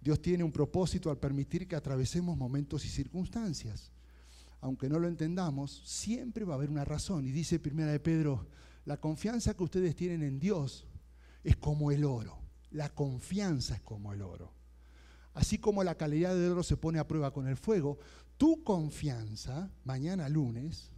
Dios 0.00 0.20
tiene 0.20 0.44
un 0.44 0.52
propósito 0.52 1.10
al 1.10 1.18
permitir 1.18 1.66
que 1.66 1.76
atravesemos 1.76 2.36
momentos 2.36 2.84
y 2.84 2.88
circunstancias. 2.88 3.90
Aunque 4.60 4.88
no 4.88 4.98
lo 4.98 5.08
entendamos, 5.08 5.82
siempre 5.84 6.44
va 6.44 6.54
a 6.54 6.56
haber 6.56 6.70
una 6.70 6.84
razón. 6.84 7.26
Y 7.26 7.32
dice 7.32 7.58
Primera 7.58 7.92
de 7.92 8.00
Pedro 8.00 8.46
la 8.84 8.98
confianza 8.98 9.54
que 9.54 9.62
ustedes 9.62 9.96
tienen 9.96 10.22
en 10.22 10.38
Dios 10.38 10.86
es 11.42 11.56
como 11.56 11.90
el 11.90 12.04
oro. 12.04 12.38
La 12.70 12.90
confianza 12.90 13.76
es 13.76 13.82
como 13.82 14.12
el 14.12 14.22
oro. 14.22 14.52
Así 15.32 15.58
como 15.58 15.82
la 15.82 15.96
calidad 15.96 16.34
del 16.34 16.52
oro 16.52 16.62
se 16.62 16.76
pone 16.76 16.98
a 16.98 17.08
prueba 17.08 17.32
con 17.32 17.48
el 17.48 17.56
fuego, 17.56 17.98
tu 18.36 18.62
confianza, 18.62 19.70
mañana 19.84 20.28
lunes, 20.28 20.90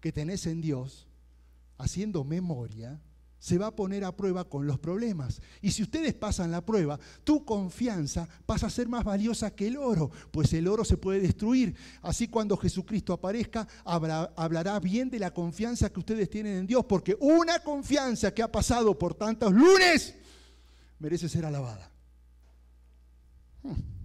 que 0.00 0.12
tenés 0.12 0.46
en 0.46 0.60
Dios, 0.60 1.06
haciendo 1.78 2.24
memoria, 2.24 3.00
se 3.38 3.58
va 3.58 3.68
a 3.68 3.76
poner 3.76 4.04
a 4.04 4.16
prueba 4.16 4.48
con 4.48 4.66
los 4.66 4.78
problemas. 4.78 5.40
Y 5.60 5.70
si 5.70 5.82
ustedes 5.82 6.14
pasan 6.14 6.50
la 6.50 6.64
prueba, 6.64 6.98
tu 7.22 7.44
confianza 7.44 8.28
pasa 8.44 8.66
a 8.66 8.70
ser 8.70 8.88
más 8.88 9.04
valiosa 9.04 9.54
que 9.54 9.68
el 9.68 9.76
oro, 9.76 10.10
pues 10.30 10.52
el 10.52 10.66
oro 10.66 10.84
se 10.84 10.96
puede 10.96 11.20
destruir. 11.20 11.76
Así 12.02 12.28
cuando 12.28 12.56
Jesucristo 12.56 13.12
aparezca, 13.12 13.68
hablará 13.84 14.80
bien 14.80 15.10
de 15.10 15.18
la 15.18 15.32
confianza 15.32 15.90
que 15.90 16.00
ustedes 16.00 16.28
tienen 16.30 16.56
en 16.58 16.66
Dios, 16.66 16.84
porque 16.86 17.16
una 17.20 17.60
confianza 17.60 18.32
que 18.32 18.42
ha 18.42 18.50
pasado 18.50 18.98
por 18.98 19.14
tantos 19.14 19.52
lunes 19.52 20.14
merece 20.98 21.28
ser 21.28 21.44
alabada. 21.44 21.90
Hmm. 23.62 23.96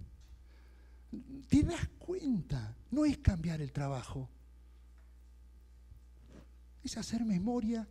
¿Te 1.48 1.62
das 1.62 1.88
cuenta? 2.12 2.76
No 2.90 3.06
es 3.06 3.16
cambiar 3.18 3.62
el 3.62 3.72
trabajo, 3.72 4.28
es 6.82 6.96
hacer 6.98 7.24
memoria 7.24 7.88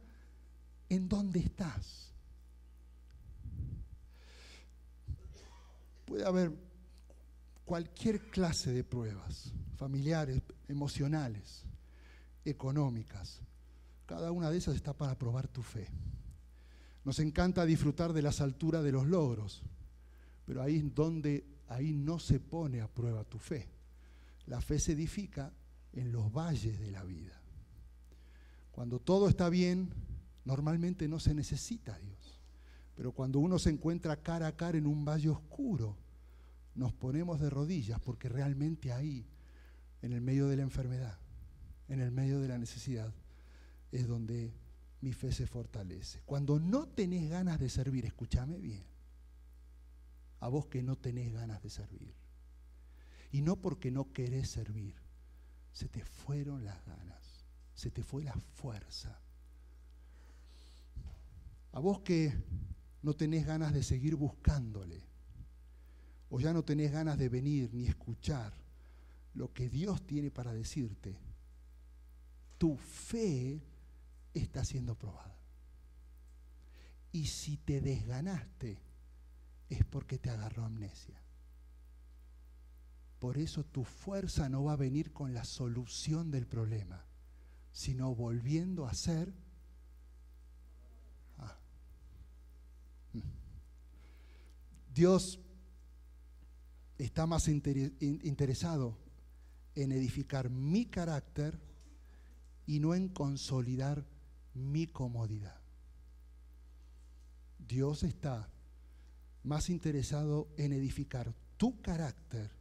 en 0.89 1.09
dónde 1.09 1.39
estás. 1.39 2.13
Puede 6.05 6.23
haber 6.23 6.51
cualquier 7.65 8.29
clase 8.29 8.71
de 8.71 8.83
pruebas, 8.83 9.53
familiares, 9.75 10.41
emocionales, 10.67 11.63
económicas. 12.45 13.41
Cada 14.05 14.31
una 14.31 14.51
de 14.51 14.57
esas 14.57 14.75
está 14.75 14.93
para 14.93 15.17
probar 15.17 15.47
tu 15.47 15.63
fe. 15.63 15.87
Nos 17.03 17.17
encanta 17.17 17.65
disfrutar 17.65 18.13
de 18.13 18.21
las 18.21 18.39
alturas 18.39 18.83
de 18.83 18.91
los 18.91 19.07
logros, 19.07 19.63
pero 20.45 20.61
ahí 20.61 20.77
es 20.77 20.93
donde 20.93 21.43
ahí 21.69 21.93
no 21.93 22.19
se 22.19 22.39
pone 22.39 22.81
a 22.81 22.87
prueba 22.87 23.23
tu 23.23 23.39
fe. 23.39 23.80
La 24.51 24.59
fe 24.59 24.77
se 24.77 24.91
edifica 24.91 25.51
en 25.93 26.11
los 26.11 26.31
valles 26.31 26.79
de 26.79 26.91
la 26.91 27.03
vida. 27.03 27.41
Cuando 28.71 28.99
todo 28.99 29.27
está 29.27 29.49
bien, 29.49 29.93
Normalmente 30.45 31.07
no 31.07 31.19
se 31.19 31.33
necesita 31.33 31.95
a 31.95 31.99
Dios. 31.99 32.39
Pero 32.95 33.11
cuando 33.11 33.39
uno 33.39 33.59
se 33.59 33.69
encuentra 33.69 34.21
cara 34.21 34.47
a 34.47 34.55
cara 34.55 34.77
en 34.77 34.87
un 34.87 35.05
valle 35.05 35.29
oscuro, 35.29 35.97
nos 36.75 36.93
ponemos 36.93 37.39
de 37.39 37.49
rodillas 37.49 37.99
porque 37.99 38.29
realmente 38.29 38.91
ahí, 38.91 39.25
en 40.01 40.13
el 40.13 40.21
medio 40.21 40.47
de 40.47 40.57
la 40.57 40.63
enfermedad, 40.63 41.17
en 41.87 41.99
el 41.99 42.11
medio 42.11 42.39
de 42.39 42.47
la 42.47 42.57
necesidad, 42.57 43.13
es 43.91 44.07
donde 44.07 44.53
mi 45.01 45.13
fe 45.13 45.31
se 45.31 45.47
fortalece. 45.47 46.21
Cuando 46.25 46.59
no 46.59 46.87
tenés 46.87 47.29
ganas 47.29 47.59
de 47.59 47.69
servir, 47.69 48.05
escúchame 48.05 48.57
bien, 48.57 48.83
a 50.39 50.47
vos 50.47 50.67
que 50.67 50.81
no 50.81 50.97
tenés 50.97 51.33
ganas 51.33 51.61
de 51.61 51.69
servir, 51.69 52.15
y 53.31 53.41
no 53.41 53.55
porque 53.55 53.91
no 53.91 54.11
querés 54.11 54.49
servir, 54.49 54.95
se 55.71 55.87
te 55.87 56.03
fueron 56.03 56.65
las 56.65 56.85
ganas, 56.85 57.45
se 57.73 57.91
te 57.91 58.03
fue 58.03 58.23
la 58.23 58.33
fuerza 58.33 59.21
a 61.73 61.79
vos 61.79 62.01
que 62.01 62.33
no 63.01 63.13
tenés 63.15 63.45
ganas 63.45 63.73
de 63.73 63.83
seguir 63.83 64.15
buscándole, 64.15 65.01
o 66.29 66.39
ya 66.39 66.53
no 66.53 66.63
tenés 66.63 66.91
ganas 66.91 67.17
de 67.17 67.29
venir 67.29 67.73
ni 67.73 67.87
escuchar 67.87 68.53
lo 69.33 69.53
que 69.53 69.69
Dios 69.69 70.05
tiene 70.05 70.31
para 70.31 70.53
decirte, 70.53 71.17
tu 72.57 72.75
fe 72.75 73.61
está 74.33 74.63
siendo 74.63 74.95
probada. 74.95 75.37
Y 77.13 77.25
si 77.25 77.57
te 77.57 77.81
desganaste, 77.81 78.79
es 79.69 79.83
porque 79.85 80.17
te 80.17 80.29
agarró 80.29 80.63
amnesia. 80.65 81.20
Por 83.21 83.37
eso 83.37 83.63
tu 83.63 83.83
fuerza 83.83 84.49
no 84.49 84.63
va 84.63 84.73
a 84.73 84.77
venir 84.77 85.13
con 85.13 85.31
la 85.31 85.45
solución 85.45 86.31
del 86.31 86.47
problema, 86.47 87.05
sino 87.71 88.15
volviendo 88.15 88.87
a 88.87 88.95
ser 88.95 89.31
Dios 94.91 95.39
está 96.97 97.27
más 97.27 97.47
interesado 97.47 98.97
en 99.75 99.91
edificar 99.91 100.49
mi 100.49 100.87
carácter 100.87 101.61
y 102.65 102.79
no 102.79 102.95
en 102.95 103.07
consolidar 103.09 104.03
mi 104.55 104.87
comodidad. 104.87 105.61
Dios 107.59 108.01
está 108.01 108.49
más 109.43 109.69
interesado 109.69 110.49
en 110.57 110.73
edificar 110.73 111.35
tu 111.57 111.79
carácter 111.81 112.60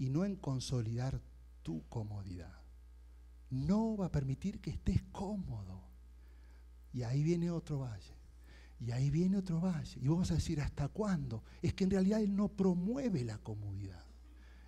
y 0.00 0.08
no 0.08 0.24
en 0.24 0.34
consolidar 0.34 1.20
tu 1.62 1.86
comodidad. 1.90 2.58
No 3.50 3.98
va 3.98 4.06
a 4.06 4.10
permitir 4.10 4.58
que 4.58 4.70
estés 4.70 5.02
cómodo. 5.12 5.82
Y 6.94 7.02
ahí 7.02 7.22
viene 7.22 7.50
otro 7.50 7.80
valle. 7.80 8.14
Y 8.80 8.92
ahí 8.92 9.10
viene 9.10 9.36
otro 9.36 9.60
valle. 9.60 10.00
Y 10.00 10.08
vas 10.08 10.30
a 10.30 10.36
decir, 10.36 10.58
¿hasta 10.62 10.88
cuándo? 10.88 11.44
Es 11.60 11.74
que 11.74 11.84
en 11.84 11.90
realidad 11.90 12.22
Él 12.22 12.34
no 12.34 12.48
promueve 12.48 13.24
la 13.24 13.36
comodidad. 13.38 14.02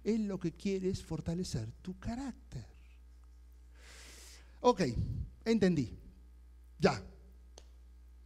Él 0.04 0.26
lo 0.26 0.38
que 0.38 0.52
quiere 0.52 0.90
es 0.90 1.02
fortalecer 1.02 1.72
tu 1.80 1.98
carácter. 1.98 2.66
Ok, 4.60 4.82
entendí. 5.46 5.98
Ya. 6.78 7.02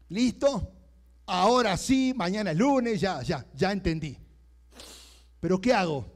¿Listo? 0.08 0.72
Ahora 1.26 1.76
sí, 1.76 2.12
mañana 2.16 2.50
es 2.50 2.58
lunes, 2.58 3.00
ya, 3.00 3.22
ya, 3.22 3.46
ya 3.54 3.70
entendí. 3.70 4.18
Pero 5.38 5.60
¿qué 5.60 5.72
hago? 5.72 6.15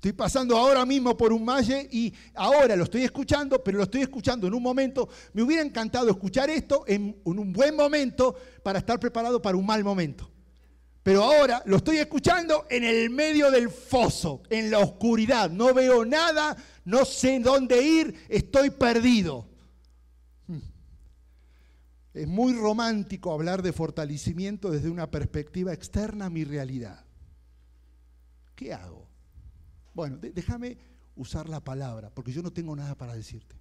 Estoy 0.00 0.14
pasando 0.14 0.56
ahora 0.56 0.86
mismo 0.86 1.14
por 1.14 1.30
un 1.30 1.44
valle 1.44 1.86
y 1.92 2.10
ahora 2.34 2.74
lo 2.74 2.84
estoy 2.84 3.02
escuchando, 3.02 3.62
pero 3.62 3.76
lo 3.76 3.84
estoy 3.84 4.00
escuchando 4.00 4.46
en 4.46 4.54
un 4.54 4.62
momento. 4.62 5.10
Me 5.34 5.42
hubiera 5.42 5.62
encantado 5.62 6.08
escuchar 6.08 6.48
esto 6.48 6.84
en, 6.86 7.20
un 7.22 7.52
buen 7.52 7.76
momento 7.76 8.34
para 8.62 8.78
estar 8.78 8.98
preparado 8.98 9.42
para 9.42 9.58
un 9.58 9.66
mal 9.66 9.84
momento. 9.84 10.30
Pero 11.02 11.22
ahora 11.22 11.62
lo 11.66 11.76
estoy 11.76 11.98
escuchando 11.98 12.64
en 12.70 12.84
el 12.84 13.10
medio 13.10 13.50
del 13.50 13.68
foso, 13.68 14.42
en 14.48 14.70
la 14.70 14.78
oscuridad. 14.78 15.50
No 15.50 15.74
veo 15.74 16.02
nada, 16.06 16.56
no 16.86 17.04
sé 17.04 17.38
dónde 17.38 17.82
ir, 17.82 18.24
estoy 18.30 18.70
perdido. 18.70 19.50
Hmm. 20.46 20.60
Es 22.14 22.26
muy 22.26 22.54
romántico 22.54 23.34
hablar 23.34 23.60
de 23.60 23.74
fortalecimiento 23.74 24.70
desde 24.70 24.88
una 24.88 25.10
perspectiva 25.10 25.74
externa 25.74 26.24
a 26.24 26.30
mi 26.30 26.44
realidad. 26.44 27.04
¿Qué 28.54 28.72
hago? 28.72 29.09
Bueno, 29.94 30.18
déjame 30.18 30.78
usar 31.16 31.48
la 31.48 31.62
palabra, 31.62 32.10
porque 32.14 32.32
yo 32.32 32.42
no 32.42 32.52
tengo 32.52 32.74
nada 32.76 32.96
para 32.96 33.14
decirte. 33.14 33.56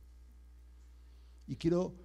Y 1.47 1.55
quiero 1.55 1.95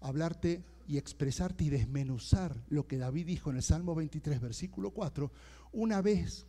hablarte 0.00 0.64
y 0.86 0.96
expresarte 0.96 1.64
y 1.64 1.70
desmenuzar 1.70 2.64
lo 2.68 2.86
que 2.86 2.98
David 2.98 3.26
dijo 3.26 3.50
en 3.50 3.56
el 3.56 3.62
Salmo 3.62 3.94
23, 3.94 4.40
versículo 4.40 4.90
4, 4.90 5.30
una 5.72 6.02
vez 6.02 6.46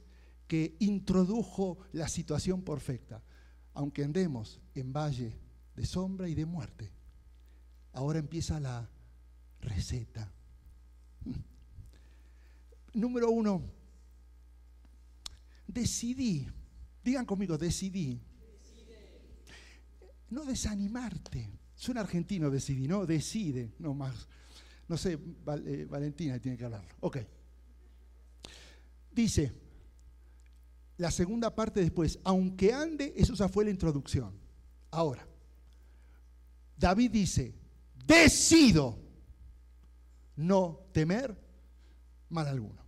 que 0.47 0.75
introdujo 0.79 1.77
la 1.93 2.07
situación 2.07 2.61
perfecta. 2.61 3.23
Aunque 3.73 4.03
andemos 4.03 4.61
en 4.75 4.93
valle 4.93 5.39
de 5.75 5.85
sombra 5.85 6.29
y 6.29 6.35
de 6.35 6.45
muerte, 6.45 6.91
ahora 7.93 8.19
empieza 8.19 8.59
la 8.59 8.87
receta. 9.61 10.31
Número 12.93 13.31
uno, 13.31 13.63
decidí, 15.67 16.47
digan 17.03 17.25
conmigo, 17.25 17.57
decidí. 17.57 18.21
No 20.29 20.45
desanimarte. 20.45 21.51
Suena 21.75 22.01
argentino 22.01 22.49
decidí, 22.49 22.87
¿no? 22.87 23.05
Decide, 23.05 23.73
no 23.79 23.93
más. 23.93 24.27
No 24.87 24.97
sé, 24.97 25.13
eh, 25.13 25.85
Valentina 25.89 26.39
tiene 26.39 26.57
que 26.57 26.65
hablarlo. 26.65 26.95
Ok. 27.01 27.17
Dice, 29.11 29.53
la 30.97 31.11
segunda 31.11 31.53
parte 31.53 31.81
después, 31.81 32.19
aunque 32.23 32.73
ande, 32.73 33.13
eso 33.15 33.33
ya 33.33 33.47
fue 33.47 33.65
la 33.65 33.71
introducción. 33.71 34.33
Ahora, 34.91 35.27
David 36.77 37.11
dice, 37.11 37.53
decido 38.05 38.99
no 40.35 40.87
temer 40.91 41.37
mal 42.29 42.47
alguno. 42.47 42.81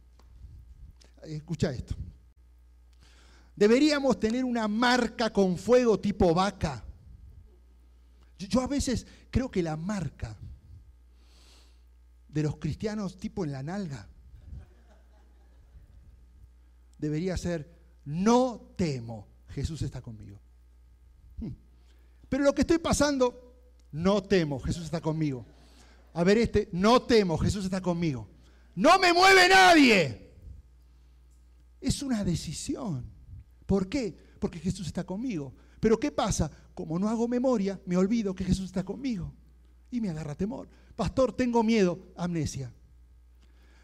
Escucha 1.23 1.71
esto. 1.71 1.95
Deberíamos 3.55 4.19
tener 4.19 4.43
una 4.43 4.67
marca 4.67 5.31
con 5.31 5.57
fuego 5.57 5.99
tipo 5.99 6.33
vaca. 6.33 6.83
Yo, 8.37 8.61
a 8.61 8.67
veces 8.67 9.07
creo 9.31 9.49
que 9.49 9.63
la 9.63 9.77
marca 9.77 10.37
de 12.27 12.43
los 12.43 12.57
cristianos 12.57 13.17
tipo 13.17 13.45
en 13.45 13.53
la 13.53 13.63
nalga 13.63 14.09
debería 16.97 17.37
ser, 17.37 17.71
no 18.03 18.73
temo, 18.75 19.27
Jesús 19.49 19.81
está 19.83 20.01
conmigo. 20.01 20.41
Hmm. 21.39 21.53
Pero 22.27 22.43
lo 22.43 22.53
que 22.53 22.61
estoy 22.61 22.79
pasando, 22.79 23.55
no 23.93 24.21
temo, 24.21 24.59
Jesús 24.59 24.85
está 24.85 24.99
conmigo. 24.99 25.45
A 26.13 26.23
ver 26.25 26.37
este, 26.39 26.67
no 26.73 27.03
temo, 27.03 27.37
Jesús 27.37 27.63
está 27.65 27.79
conmigo. 27.79 28.27
No 28.75 28.99
me 28.99 29.13
mueve 29.13 29.47
nadie. 29.47 30.33
Es 31.79 32.01
una 32.01 32.23
decisión. 32.25 33.14
¿Por 33.65 33.89
qué? 33.89 34.15
Porque 34.39 34.59
Jesús 34.59 34.87
está 34.87 35.03
conmigo. 35.03 35.53
Pero 35.79 35.99
¿qué 35.99 36.11
pasa? 36.11 36.51
Como 36.73 36.97
no 36.99 37.09
hago 37.09 37.27
memoria, 37.27 37.79
me 37.85 37.97
olvido 37.97 38.35
que 38.35 38.43
Jesús 38.43 38.65
está 38.65 38.83
conmigo. 38.83 39.33
Y 39.91 40.01
me 40.01 40.09
agarra 40.09 40.35
temor. 40.35 40.67
Pastor, 40.95 41.33
tengo 41.33 41.63
miedo. 41.63 41.99
Amnesia. 42.15 42.73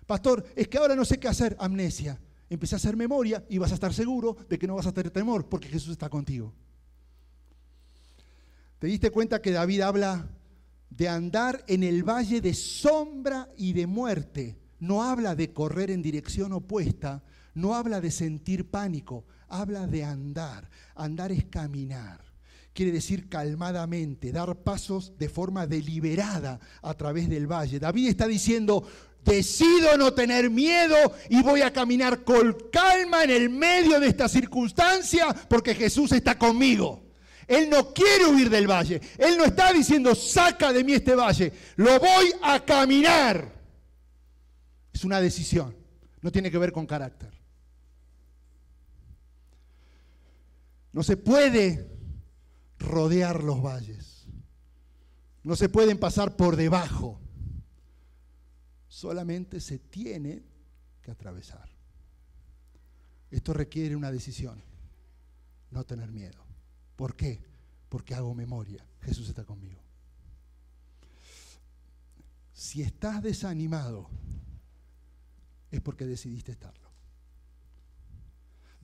Pastor, 0.06 0.46
es 0.56 0.67
que 0.67 0.78
ahora 0.78 0.96
no 0.96 1.06
sé 1.06 1.20
qué 1.20 1.28
hacer. 1.28 1.56
Amnesia. 1.60 2.20
Empecé 2.50 2.76
a 2.76 2.78
hacer 2.78 2.98
memoria 2.98 3.46
y 3.50 3.60
vas 3.60 3.72
a 3.72 3.76
estar 3.76 3.94
seguro 3.94 4.36
de 4.50 4.60
que 4.60 4.67
no 4.67 4.76
vas 4.76 4.86
a 4.86 4.94
tener 4.94 5.10
temor 5.12 5.48
porque 5.48 5.70
Jesús 5.70 5.91
está 5.91 6.10
contigo. 6.10 6.54
¿Te 8.78 8.88
diste 8.88 9.10
cuenta 9.10 9.41
que 9.41 9.52
David 9.52 9.82
habla 9.82 10.28
de 10.89 11.08
andar 11.08 11.63
en 11.67 11.84
el 11.84 12.04
valle 12.04 12.41
de 12.41 12.54
sombra 12.54 13.48
y 13.56 13.74
de 13.74 13.88
muerte? 13.88 14.58
No 14.80 15.04
habla 15.04 15.36
de 15.36 15.54
correr 15.54 15.91
en 15.91 16.02
dirección 16.02 16.52
opuesta, 16.52 17.24
no 17.54 17.76
habla 17.76 18.02
de 18.02 18.12
sentir 18.12 18.70
pánico, 18.70 19.26
habla 19.51 19.85
de 19.85 20.03
andar. 20.03 20.69
Andar 20.95 21.31
es 21.31 21.45
caminar. 21.45 22.19
Quiere 22.73 22.91
decir 22.91 23.27
calmadamente, 23.27 24.31
dar 24.31 24.55
pasos 24.63 25.17
de 25.17 25.27
forma 25.27 25.67
deliberada 25.67 26.59
a 26.81 26.93
través 26.93 27.29
del 27.29 27.45
valle. 27.45 27.79
David 27.79 28.07
está 28.07 28.27
diciendo, 28.27 28.87
decido 29.23 29.97
no 29.97 30.13
tener 30.13 30.49
miedo 30.49 30.95
y 31.29 31.41
voy 31.41 31.61
a 31.61 31.73
caminar 31.73 32.23
con 32.23 32.55
calma 32.71 33.25
en 33.25 33.31
el 33.31 33.49
medio 33.49 33.99
de 33.99 34.07
esta 34.07 34.29
circunstancia 34.29 35.27
porque 35.49 35.75
Jesús 35.75 36.13
está 36.13 36.37
conmigo. 36.37 37.03
Él 37.45 37.69
no 37.69 37.93
quiere 37.93 38.25
huir 38.27 38.49
del 38.49 38.67
valle. 38.67 39.01
Él 39.17 39.37
no 39.37 39.43
está 39.43 39.73
diciendo, 39.73 40.15
saca 40.15 40.71
de 40.71 40.85
mí 40.85 40.93
este 40.93 41.13
valle. 41.13 41.51
Lo 41.75 41.99
voy 41.99 42.31
a 42.41 42.63
caminar. 42.63 43.53
Es 44.93 45.03
una 45.03 45.19
decisión. 45.19 45.75
No 46.21 46.31
tiene 46.31 46.49
que 46.49 46.57
ver 46.57 46.71
con 46.71 46.85
carácter. 46.85 47.40
No 50.93 51.04
se 51.04 51.17
puede 51.17 51.89
rodear 52.77 53.43
los 53.43 53.62
valles. 53.62 54.27
No 55.43 55.56
se 55.56 55.69
pueden 55.69 55.99
pasar 55.99 56.36
por 56.36 56.56
debajo. 56.56 57.19
Solamente 58.88 59.60
se 59.60 59.80
tiene 59.80 60.43
que 61.01 61.12
atravesar. 61.12 61.69
Esto 63.30 63.54
requiere 63.54 63.95
una 63.95 64.12
decisión. 64.12 64.62
No 65.71 65.86
tener 65.86 66.12
miedo. 66.12 66.43
¿Por 66.95 67.15
qué? 67.15 67.41
Porque 67.88 68.13
hago 68.13 68.36
memoria. 68.36 68.86
Jesús 69.01 69.30
está 69.30 69.45
conmigo. 69.45 69.82
Si 72.51 72.82
estás 72.82 73.23
desanimado, 73.23 74.10
es 75.71 75.82
porque 75.82 76.06
decidiste 76.06 76.51
estarlo. 76.51 76.91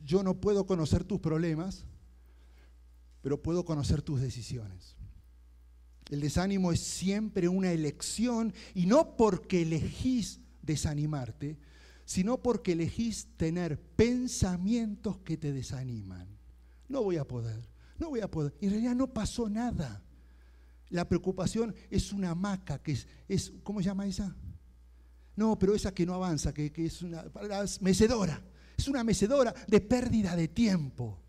Yo 0.04 0.24
no 0.24 0.39
puedo 0.39 0.65
conocer 0.65 1.04
tus 1.04 1.20
problemas 1.20 1.86
pero 3.28 3.44
puedo 3.44 3.66
conocer 3.66 4.02
tus 4.02 4.22
decisiones. 4.22 4.96
El 6.10 6.22
desánimo 6.22 6.72
es 6.72 6.80
siempre 6.80 7.50
una 7.50 7.74
elección 7.74 8.54
y 8.74 8.86
no 8.86 9.18
porque 9.18 9.63
elegís 9.63 10.40
desanimarte, 10.62 11.58
sino 12.06 12.42
porque 12.42 12.72
elegís 12.72 13.28
tener 13.36 13.82
pensamientos 13.82 15.18
que 15.26 15.36
te 15.36 15.52
desaniman. 15.52 16.26
No 16.88 17.04
voy 17.04 17.18
a 17.18 17.28
poder, 17.28 17.68
no 18.00 18.12
voy 18.12 18.22
a 18.22 18.32
poder. 18.32 18.56
En 18.62 18.70
realidad 18.70 18.96
no 18.96 19.13
pasó 19.13 19.50
nada. 19.50 20.02
La 20.88 21.10
preocupación 21.10 21.76
es 21.90 22.13
una 22.13 22.34
maca, 22.34 22.82
que 22.82 22.98
es, 23.28 23.52
¿cómo 23.62 23.82
se 23.82 23.88
llama 23.88 24.08
esa? 24.08 24.34
No, 25.36 25.60
pero 25.60 25.76
esa 25.76 25.94
que 25.94 26.06
no 26.06 26.13
avanza, 26.13 26.54
que, 26.54 26.72
que 26.72 26.86
es 26.86 27.02
una 27.02 27.26
mecedora. 27.82 28.42
Es 28.78 28.88
una 28.88 29.04
mecedora 29.04 29.54
de 29.68 29.82
pérdida 29.82 30.34
de 30.34 30.48
tiempo 30.48 31.27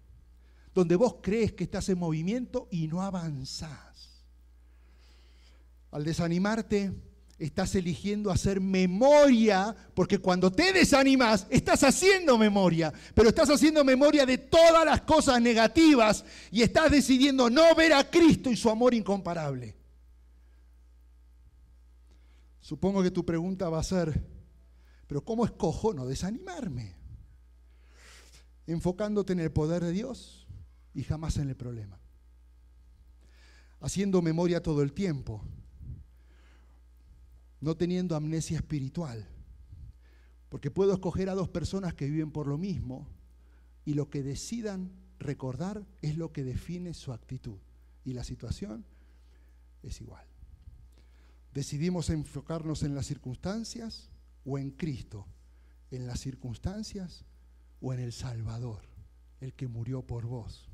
donde 0.78 0.94
vos 0.94 1.16
crees 1.20 1.54
que 1.54 1.64
estás 1.64 1.88
en 1.88 1.98
movimiento 1.98 2.68
y 2.70 2.86
no 2.86 3.02
avanzás. 3.02 4.22
Al 5.90 6.04
desanimarte, 6.04 6.92
estás 7.36 7.74
eligiendo 7.74 8.30
hacer 8.30 8.60
memoria, 8.60 9.74
porque 9.92 10.20
cuando 10.20 10.52
te 10.52 10.72
desanimas, 10.72 11.48
estás 11.50 11.82
haciendo 11.82 12.38
memoria, 12.38 12.92
pero 13.12 13.30
estás 13.30 13.50
haciendo 13.50 13.82
memoria 13.82 14.24
de 14.24 14.38
todas 14.38 14.84
las 14.84 15.00
cosas 15.00 15.42
negativas 15.42 16.24
y 16.52 16.62
estás 16.62 16.92
decidiendo 16.92 17.50
no 17.50 17.74
ver 17.74 17.92
a 17.92 18.08
Cristo 18.08 18.48
y 18.48 18.56
su 18.56 18.70
amor 18.70 18.94
incomparable. 18.94 19.74
Supongo 22.60 23.02
que 23.02 23.10
tu 23.10 23.26
pregunta 23.26 23.68
va 23.68 23.80
a 23.80 23.82
ser, 23.82 24.24
pero 25.08 25.24
¿cómo 25.24 25.44
escojo 25.44 25.92
no 25.92 26.06
desanimarme? 26.06 26.94
Enfocándote 28.68 29.32
en 29.32 29.40
el 29.40 29.50
poder 29.50 29.82
de 29.82 29.90
Dios, 29.90 30.37
y 30.94 31.02
jamás 31.02 31.36
en 31.36 31.48
el 31.48 31.56
problema. 31.56 31.98
Haciendo 33.80 34.22
memoria 34.22 34.62
todo 34.62 34.82
el 34.82 34.92
tiempo, 34.92 35.42
no 37.60 37.76
teniendo 37.76 38.16
amnesia 38.16 38.58
espiritual, 38.58 39.26
porque 40.48 40.70
puedo 40.70 40.92
escoger 40.92 41.28
a 41.28 41.34
dos 41.34 41.48
personas 41.48 41.94
que 41.94 42.08
viven 42.08 42.30
por 42.30 42.46
lo 42.46 42.58
mismo 42.58 43.06
y 43.84 43.94
lo 43.94 44.08
que 44.10 44.22
decidan 44.22 44.90
recordar 45.18 45.86
es 46.02 46.16
lo 46.16 46.32
que 46.32 46.44
define 46.44 46.94
su 46.94 47.12
actitud 47.12 47.58
y 48.04 48.14
la 48.14 48.24
situación 48.24 48.84
es 49.82 50.00
igual. 50.00 50.26
Decidimos 51.52 52.10
enfocarnos 52.10 52.82
en 52.82 52.94
las 52.94 53.06
circunstancias 53.06 54.10
o 54.44 54.58
en 54.58 54.70
Cristo, 54.70 55.26
en 55.90 56.06
las 56.06 56.20
circunstancias 56.20 57.24
o 57.80 57.92
en 57.92 58.00
el 58.00 58.12
Salvador, 58.12 58.82
el 59.40 59.54
que 59.54 59.68
murió 59.68 60.02
por 60.02 60.26
vos 60.26 60.68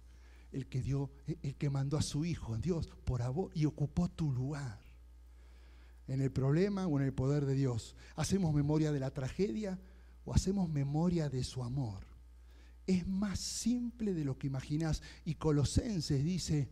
el 0.54 0.66
que 0.68 0.80
dio, 0.80 1.10
el 1.42 1.56
que 1.56 1.68
mandó 1.68 1.98
a 1.98 2.02
su 2.02 2.24
hijo, 2.24 2.56
Dios, 2.56 2.88
por 3.04 3.22
amor 3.22 3.50
y 3.54 3.64
ocupó 3.64 4.08
tu 4.08 4.32
lugar. 4.32 4.80
En 6.06 6.20
el 6.20 6.30
problema 6.30 6.86
o 6.86 6.98
en 6.98 7.06
el 7.06 7.12
poder 7.12 7.44
de 7.44 7.54
Dios. 7.54 7.96
¿Hacemos 8.14 8.54
memoria 8.54 8.92
de 8.92 9.00
la 9.00 9.10
tragedia 9.10 9.78
o 10.24 10.32
hacemos 10.32 10.68
memoria 10.68 11.28
de 11.28 11.42
su 11.42 11.62
amor? 11.62 12.06
Es 12.86 13.06
más 13.08 13.40
simple 13.40 14.14
de 14.14 14.24
lo 14.24 14.38
que 14.38 14.46
imaginas. 14.46 15.02
Y 15.24 15.34
Colosenses 15.34 16.22
dice, 16.22 16.68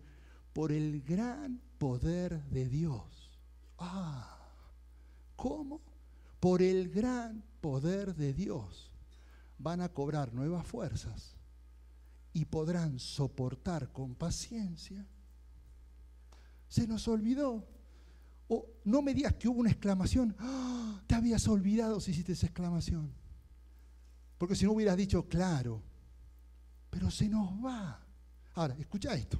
por 0.52 0.70
el 0.70 1.02
gran 1.02 1.60
poder 1.78 2.44
de 2.44 2.68
Dios. 2.68 3.40
Ah, 3.78 4.38
¿cómo? 5.34 5.80
Por 6.38 6.62
el 6.62 6.90
gran 6.90 7.42
poder 7.60 8.14
de 8.14 8.34
Dios 8.34 8.92
van 9.58 9.80
a 9.80 9.88
cobrar 9.88 10.34
nuevas 10.34 10.66
fuerzas 10.66 11.36
y 12.32 12.44
podrán 12.44 12.98
soportar 12.98 13.92
con 13.92 14.14
paciencia. 14.14 15.06
Se 16.68 16.86
nos 16.86 17.06
olvidó. 17.08 17.68
O 18.48 18.66
no 18.84 19.02
me 19.02 19.14
digas 19.14 19.34
que 19.34 19.48
hubo 19.48 19.60
una 19.60 19.70
exclamación. 19.70 20.34
¡Ah! 20.38 20.72
te 21.06 21.14
habías 21.14 21.46
olvidado 21.46 22.00
si 22.00 22.10
hiciste 22.12 22.32
esa 22.32 22.46
exclamación. 22.46 23.12
Porque 24.38 24.56
si 24.56 24.64
no 24.64 24.72
hubieras 24.72 24.96
dicho, 24.96 25.28
claro, 25.28 25.82
pero 26.88 27.10
se 27.10 27.28
nos 27.28 27.50
va. 27.62 28.02
Ahora, 28.54 28.74
escucha 28.78 29.14
esto. 29.14 29.38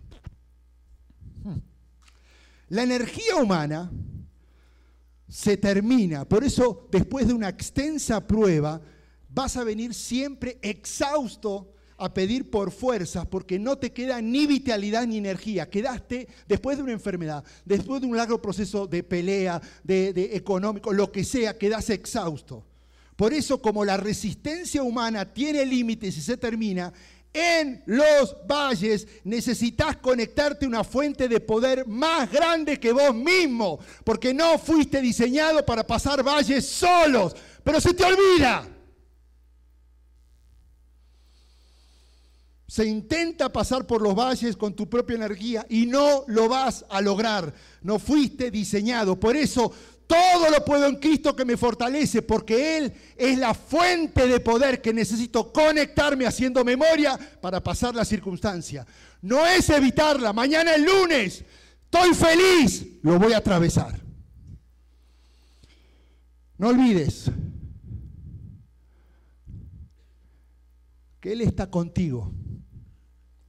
Hmm. 1.42 1.59
La 2.68 2.83
energía 2.83 3.37
humana 3.37 3.90
se 5.28 5.57
termina. 5.57 6.28
Por 6.28 6.44
eso, 6.44 6.88
después 6.92 7.26
de 7.26 7.33
una 7.33 7.48
extensa 7.48 8.26
prueba, 8.26 8.81
vas 9.28 9.57
a 9.57 9.64
venir 9.64 9.94
siempre 9.94 10.59
exhausto 10.61 11.71
a 11.98 12.12
pedir 12.12 12.50
por 12.50 12.70
fuerzas 12.70 13.26
porque 13.26 13.59
no 13.59 13.76
te 13.78 13.92
queda 13.92 14.20
ni 14.20 14.46
vitalidad 14.46 15.07
ni 15.07 15.18
energía. 15.18 15.68
Quedaste 15.70 16.28
después 16.48 16.76
de 16.76 16.83
una 16.83 16.92
enfermedad, 16.92 17.44
después 17.64 18.00
de 18.00 18.07
un 18.07 18.16
largo 18.16 18.40
proceso 18.40 18.87
de 18.87 19.02
pelea, 19.02 19.61
de, 19.85 20.31
económico, 20.33 20.92
lo 20.92 21.12
que 21.12 21.24
sea, 21.24 21.59
quedas 21.59 21.90
exhausto. 21.90 22.64
Por 23.16 23.33
eso, 23.33 23.61
como 23.61 23.85
la 23.85 23.96
resistencia 23.96 24.83
humana 24.83 25.33
tiene 25.33 25.64
límites 25.64 26.16
y 26.16 26.20
se 26.20 26.37
termina, 26.37 26.92
en 27.33 27.83
los 27.87 28.37
valles 28.46 29.07
necesitas 29.24 29.96
conectarte 29.96 30.66
a 30.66 30.68
una 30.68 30.85
fuente 30.85 31.28
de 31.28 31.40
poder 31.40 31.87
más 31.87 32.31
grande 32.31 32.78
que 32.78 32.92
vos 32.92 33.14
mismo, 33.14 33.78
porque 34.05 34.35
no 34.35 34.59
fuiste 34.59 35.00
diseñado 35.00 35.64
para 35.64 35.87
pasar 35.87 36.22
valles 36.22 36.66
solos, 36.66 37.35
pero 37.64 37.81
se 37.81 37.94
te 37.94 38.05
olvida. 38.05 38.68
Se 42.72 42.87
intenta 42.87 43.52
pasar 43.52 43.87
por 43.87 44.00
los 44.00 44.14
valles 44.14 44.56
con 44.56 44.72
tu 44.72 44.88
propia 44.88 45.16
energía 45.16 45.66
y 45.68 45.85
no 45.85 46.24
lo 46.26 46.48
vas 46.48 46.87
a 46.88 47.02
lograr. 47.02 47.52
No 47.82 47.98
fuiste 47.98 48.50
diseñado. 48.50 49.20
Por 49.20 49.37
eso 49.37 49.70
todo 50.06 50.48
lo 50.48 50.64
puedo 50.64 50.87
en 50.87 50.96
Cristo 50.96 51.37
que 51.37 51.44
me 51.44 51.58
fortalece, 51.58 52.22
porque 52.22 52.78
Él 52.78 52.94
es 53.14 53.37
la 53.37 53.52
fuente 53.52 54.26
de 54.26 54.40
poder 54.40 54.80
que 54.80 54.94
necesito 54.94 55.52
conectarme 55.52 56.24
haciendo 56.24 56.64
memoria 56.64 57.18
para 57.42 57.62
pasar 57.62 57.94
la 57.94 58.06
circunstancia. 58.06 58.87
No 59.20 59.46
es 59.46 59.68
evitarla. 59.68 60.32
Mañana 60.32 60.74
es 60.74 60.80
lunes. 60.82 61.44
Estoy 61.85 62.14
feliz. 62.14 62.87
Lo 63.02 63.18
voy 63.18 63.35
a 63.35 63.37
atravesar. 63.37 64.00
No 66.56 66.68
olvides 66.68 67.30
que 71.20 71.32
Él 71.32 71.42
está 71.42 71.68
contigo. 71.68 72.32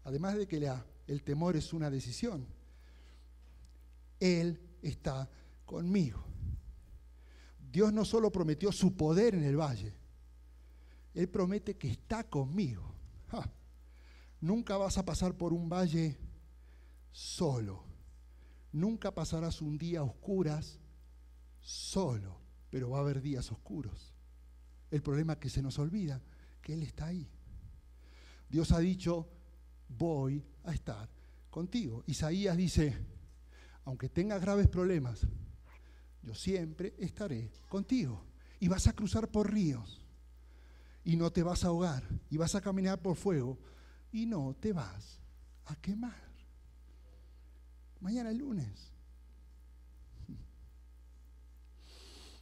Además 0.04 0.36
de 0.36 0.48
que 0.48 0.72
el 1.08 1.24
temor 1.24 1.56
es 1.56 1.74
una 1.74 1.90
decisión, 1.90 2.46
Él 4.20 4.60
está 4.82 5.30
conmigo. 5.66 6.24
Dios 7.72 7.92
no 7.92 8.06
solo 8.06 8.32
prometió 8.32 8.72
su 8.72 8.96
poder 8.96 9.36
en 9.36 9.44
el 9.44 9.58
valle, 9.58 9.94
Él 11.14 11.30
promete 11.30 11.78
que 11.78 11.90
está 11.90 12.24
conmigo. 12.24 12.94
Nunca 14.42 14.78
vas 14.78 14.98
a 14.98 15.06
pasar 15.06 15.36
por 15.36 15.54
un 15.54 15.70
valle 15.70 16.18
solo. 17.12 17.84
Nunca 18.74 19.14
pasarás 19.14 19.62
un 19.62 19.78
día 19.78 20.02
a 20.02 20.04
oscuras 20.04 20.80
solo, 21.62 22.42
pero 22.70 22.90
va 22.90 22.98
a 22.98 23.02
haber 23.02 23.22
días 23.22 23.52
oscuros. 23.52 24.14
El 24.92 25.02
problema 25.02 25.34
es 25.34 25.40
que 25.40 25.50
se 25.50 25.62
nos 25.62 25.80
olvida 25.80 26.22
que 26.62 26.74
Él 26.74 26.84
está 26.84 27.06
ahí. 27.06 27.30
Dios 28.50 28.72
ha 28.72 28.80
dicho, 28.80 29.30
voy 29.98 30.44
a 30.64 30.74
estar 30.74 31.10
contigo. 31.50 32.04
Isaías 32.08 32.58
dice, 32.58 32.98
aunque 33.86 34.10
tengas 34.10 34.42
graves 34.42 34.68
problemas, 34.68 35.26
yo 36.22 36.34
siempre 36.34 36.96
estaré 36.98 37.52
contigo. 37.70 38.26
Y 38.60 38.68
vas 38.68 38.88
a 38.88 38.94
cruzar 38.94 39.30
por 39.30 39.52
ríos 39.52 40.02
y 41.04 41.18
no 41.18 41.32
te 41.32 41.44
vas 41.44 41.64
a 41.64 41.68
ahogar. 41.68 42.04
Y 42.30 42.38
vas 42.38 42.56
a 42.56 42.62
caminar 42.62 43.02
por 43.02 43.16
fuego 43.16 43.60
y 44.12 44.26
no 44.26 44.56
te 44.60 44.72
vas 44.72 45.20
a 45.66 45.76
quemar. 45.76 46.32
Mañana 48.00 48.32
es 48.32 48.38
lunes. 48.38 48.92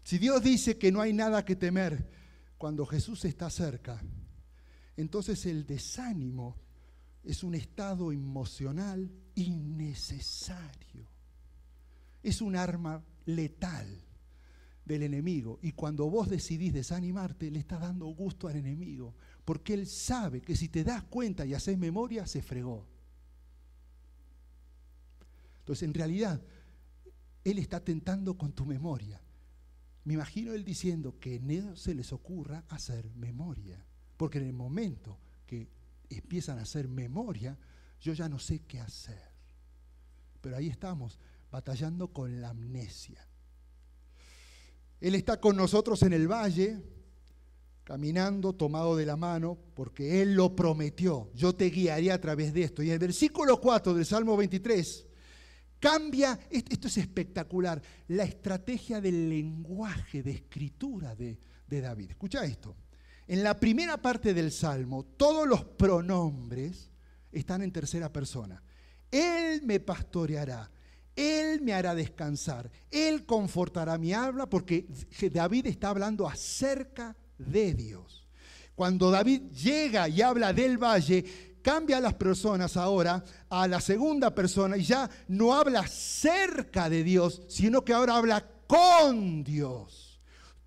Si 0.04 0.18
Dios 0.18 0.44
dice 0.44 0.78
que 0.78 0.92
no 0.92 1.02
hay 1.02 1.14
nada 1.14 1.46
que 1.46 1.56
temer 1.56 2.10
cuando 2.58 2.86
Jesús 2.86 3.24
está 3.26 3.50
cerca, 3.50 4.02
entonces 4.98 5.46
el 5.46 5.66
desánimo 5.66 6.58
es 7.24 7.44
un 7.44 7.56
estado 7.56 8.12
emocional 8.12 9.12
innecesario. 9.36 11.08
Es 12.24 12.42
un 12.42 12.56
arma 12.56 13.04
letal 13.26 13.88
del 14.86 15.04
enemigo. 15.04 15.60
Y 15.62 15.74
cuando 15.74 16.10
vos 16.10 16.30
decidís 16.30 16.74
desanimarte, 16.74 17.52
le 17.52 17.60
estás 17.60 17.82
dando 17.82 18.08
gusto 18.08 18.48
al 18.48 18.56
enemigo. 18.56 19.16
Porque 19.46 19.74
él 19.74 19.88
sabe 19.88 20.42
que 20.42 20.56
si 20.56 20.70
te 20.70 20.84
das 20.84 21.04
cuenta 21.04 21.46
y 21.46 21.54
haces 21.54 21.78
memoria, 21.78 22.26
se 22.26 22.42
fregó. 22.42 22.88
Entonces, 25.60 25.84
en 25.84 25.94
realidad, 25.94 26.42
él 27.44 27.60
está 27.60 27.84
tentando 27.84 28.38
con 28.38 28.54
tu 28.54 28.66
memoria. 28.66 29.22
Me 30.04 30.16
imagino 30.16 30.54
él 30.54 30.64
diciendo 30.64 31.20
que 31.20 31.40
no 31.40 31.76
se 31.76 31.94
les 31.94 32.12
ocurra 32.12 32.66
hacer 32.70 33.10
memoria. 33.16 33.86
Porque 34.18 34.40
en 34.40 34.46
el 34.46 34.54
momento 34.54 35.20
empiezan 36.18 36.60
a 36.60 36.64
hacer 36.64 36.88
memoria, 36.88 37.58
yo 38.00 38.14
ya 38.14 38.28
no 38.28 38.40
sé 38.40 38.60
qué 38.68 38.80
hacer. 38.80 39.22
Pero 40.42 40.58
ahí 40.58 40.68
estamos, 40.68 41.20
batallando 41.52 42.08
con 42.10 42.42
la 42.42 42.50
amnesia. 42.50 43.28
Él 45.00 45.16
está 45.16 45.40
con 45.40 45.56
nosotros 45.56 46.02
en 46.04 46.14
el 46.14 46.28
valle, 46.28 46.82
caminando, 47.84 48.54
tomado 48.54 48.96
de 48.96 49.06
la 49.06 49.18
mano, 49.18 49.58
porque 49.74 50.22
Él 50.22 50.36
lo 50.36 50.56
prometió. 50.56 51.32
Yo 51.34 51.54
te 51.56 51.70
guiaré 51.70 52.12
a 52.12 52.22
través 52.22 52.54
de 52.54 52.64
esto. 52.64 52.84
Y 52.84 52.92
el 52.92 53.00
versículo 53.00 53.60
4 53.60 53.94
del 53.94 54.06
Salmo 54.06 54.38
23 54.38 55.08
cambia, 55.80 56.40
esto 56.50 56.88
es 56.88 56.98
espectacular, 56.98 57.82
la 58.08 58.24
estrategia 58.24 59.02
del 59.02 59.28
lenguaje 59.28 60.22
de 60.22 60.32
escritura 60.32 61.16
de, 61.16 61.40
de 61.68 61.82
David. 61.82 62.12
Escucha 62.12 62.46
esto. 62.46 62.76
En 63.32 63.44
la 63.44 63.58
primera 63.58 63.96
parte 63.96 64.34
del 64.34 64.52
Salmo, 64.52 65.06
todos 65.16 65.48
los 65.48 65.64
pronombres 65.64 66.90
están 67.32 67.62
en 67.62 67.72
tercera 67.72 68.12
persona. 68.12 68.62
Él 69.10 69.62
me 69.64 69.80
pastoreará, 69.80 70.70
Él 71.16 71.62
me 71.62 71.74
hará 71.74 71.96
descansar, 71.96 72.70
Él 72.92 73.26
confortará 73.26 73.98
mi 73.98 74.12
habla, 74.12 74.50
porque 74.50 74.86
David 75.32 75.68
está 75.68 75.92
hablando 75.92 76.28
acerca 76.28 77.16
de 77.38 77.74
Dios. 77.74 78.28
Cuando 78.76 79.10
David 79.10 79.44
llega 79.52 80.10
y 80.10 80.22
habla 80.22 80.52
del 80.52 80.78
valle, 80.78 81.62
cambia 81.62 82.00
a 82.00 82.02
las 82.02 82.16
personas 82.16 82.76
ahora 82.76 83.24
a 83.48 83.66
la 83.66 83.80
segunda 83.80 84.36
persona 84.36 84.76
y 84.76 84.84
ya 84.84 85.10
no 85.30 85.54
habla 85.54 85.88
cerca 85.88 86.90
de 86.90 87.02
Dios, 87.02 87.44
sino 87.48 87.86
que 87.86 87.94
ahora 87.94 88.18
habla 88.18 88.46
con 88.68 89.42
Dios. 89.42 90.20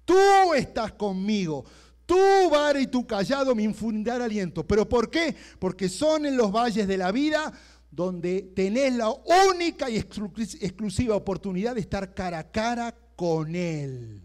Tú 0.07 0.55
estás 0.55 0.93
conmigo. 0.93 1.67
Tu 2.07 2.51
vara 2.51 2.81
y 2.81 2.87
tu 2.87 3.07
callado 3.07 3.55
me 3.55 3.63
infundirán 3.63 4.23
aliento. 4.23 4.67
¿Pero 4.67 4.89
por 4.89 5.11
qué? 5.11 5.35
Porque 5.59 5.89
son 5.89 6.27
en 6.27 6.37
los 6.37 6.53
valles 6.53 6.87
de 6.87 6.97
la 6.97 7.13
vida 7.13 7.53
donde 7.91 8.43
tenés 8.55 8.93
la 8.95 9.11
única 9.51 9.89
y 9.89 9.97
exclusiva 9.97 11.15
oportunidad 11.15 11.75
de 11.75 11.81
estar 11.81 12.13
cara 12.13 12.41
a 12.41 12.51
cara 12.51 12.95
con 13.15 13.55
Él. 13.55 14.21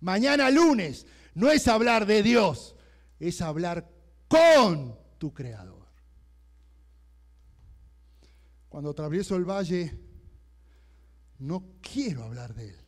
Mañana 0.00 0.50
lunes 0.50 1.06
no 1.34 1.50
es 1.50 1.68
hablar 1.68 2.06
de 2.06 2.22
Dios, 2.22 2.74
es 3.20 3.40
hablar 3.40 3.88
con 4.26 4.98
tu 5.18 5.32
Creador. 5.32 5.86
Cuando 8.68 8.90
atravieso 8.90 9.36
el 9.36 9.44
valle, 9.44 9.98
no 11.38 11.64
quiero 11.80 12.24
hablar 12.24 12.54
de 12.54 12.68
Él, 12.68 12.84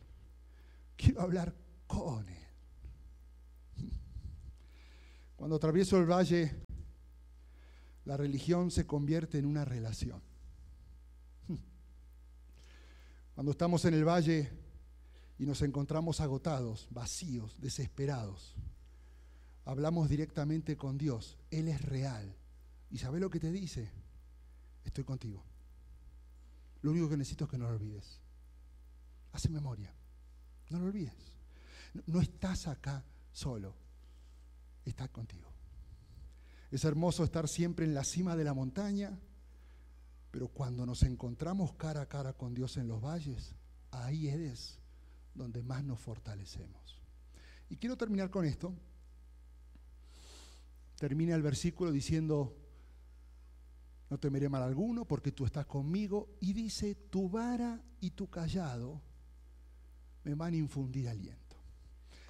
quiero 0.95 1.21
hablar 1.21 1.53
con 1.87 2.27
Él. 2.27 2.42
Cuando 5.35 5.55
atravieso 5.55 5.97
el 5.97 6.09
valle, 6.09 6.63
la 8.05 8.17
religión 8.17 8.71
se 8.71 8.85
convierte 8.85 9.37
en 9.37 9.45
una 9.45 9.65
relación. 9.65 10.21
Cuando 13.33 13.51
estamos 13.51 13.83
en 13.85 13.95
el 13.95 14.07
valle 14.07 14.51
y 15.39 15.45
nos 15.45 15.61
encontramos 15.63 16.21
agotados, 16.21 16.87
vacíos, 16.91 17.59
desesperados, 17.59 18.55
hablamos 19.65 20.07
directamente 20.07 20.77
con 20.77 20.97
Dios. 20.97 21.37
Él 21.49 21.67
es 21.67 21.81
real. 21.81 22.35
¿Y 22.91 22.99
sabe 22.99 23.19
lo 23.19 23.29
que 23.29 23.39
te 23.39 23.51
dice? 23.51 23.89
Estoy 24.85 25.03
contigo. 25.03 25.43
Lo 26.83 26.91
único 26.91 27.09
que 27.09 27.17
necesito 27.17 27.45
es 27.45 27.51
que 27.51 27.57
no 27.57 27.67
lo 27.67 27.75
olvides. 27.75 28.19
Hace 29.31 29.49
memoria. 29.49 29.91
No 30.69 30.79
lo 30.79 30.85
olvides. 30.85 31.15
No 32.05 32.21
estás 32.21 32.67
acá 32.67 33.03
solo 33.31 33.82
está 34.85 35.07
contigo. 35.07 35.49
Es 36.71 36.83
hermoso 36.85 37.23
estar 37.23 37.47
siempre 37.47 37.85
en 37.85 37.93
la 37.93 38.03
cima 38.03 38.35
de 38.35 38.43
la 38.43 38.53
montaña, 38.53 39.19
pero 40.31 40.47
cuando 40.47 40.85
nos 40.85 41.03
encontramos 41.03 41.73
cara 41.73 42.01
a 42.01 42.09
cara 42.09 42.33
con 42.33 42.53
Dios 42.53 42.77
en 42.77 42.87
los 42.87 43.01
valles, 43.01 43.55
ahí 43.91 44.27
es 44.27 44.79
donde 45.35 45.61
más 45.61 45.83
nos 45.83 45.99
fortalecemos. 45.99 46.99
Y 47.69 47.77
quiero 47.77 47.97
terminar 47.97 48.29
con 48.29 48.45
esto. 48.45 48.73
Termina 50.97 51.35
el 51.35 51.41
versículo 51.41 51.91
diciendo, 51.91 52.55
no 54.09 54.19
temeré 54.19 54.49
mal 54.49 54.63
alguno 54.63 55.05
porque 55.05 55.31
tú 55.31 55.45
estás 55.45 55.65
conmigo. 55.65 56.37
Y 56.39 56.53
dice, 56.53 56.95
tu 56.95 57.29
vara 57.29 57.81
y 57.99 58.11
tu 58.11 58.29
callado 58.29 59.01
me 60.23 60.35
van 60.35 60.53
a 60.53 60.57
infundir 60.57 61.09
aliento. 61.09 61.42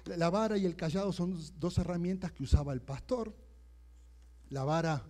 La 0.04 0.30
vara 0.30 0.58
y 0.58 0.66
el 0.66 0.76
callado 0.76 1.12
son 1.12 1.38
dos 1.58 1.78
herramientas 1.78 2.32
que 2.32 2.42
usaba 2.42 2.72
el 2.72 2.82
pastor. 2.82 3.34
La 4.50 4.64
vara 4.64 5.04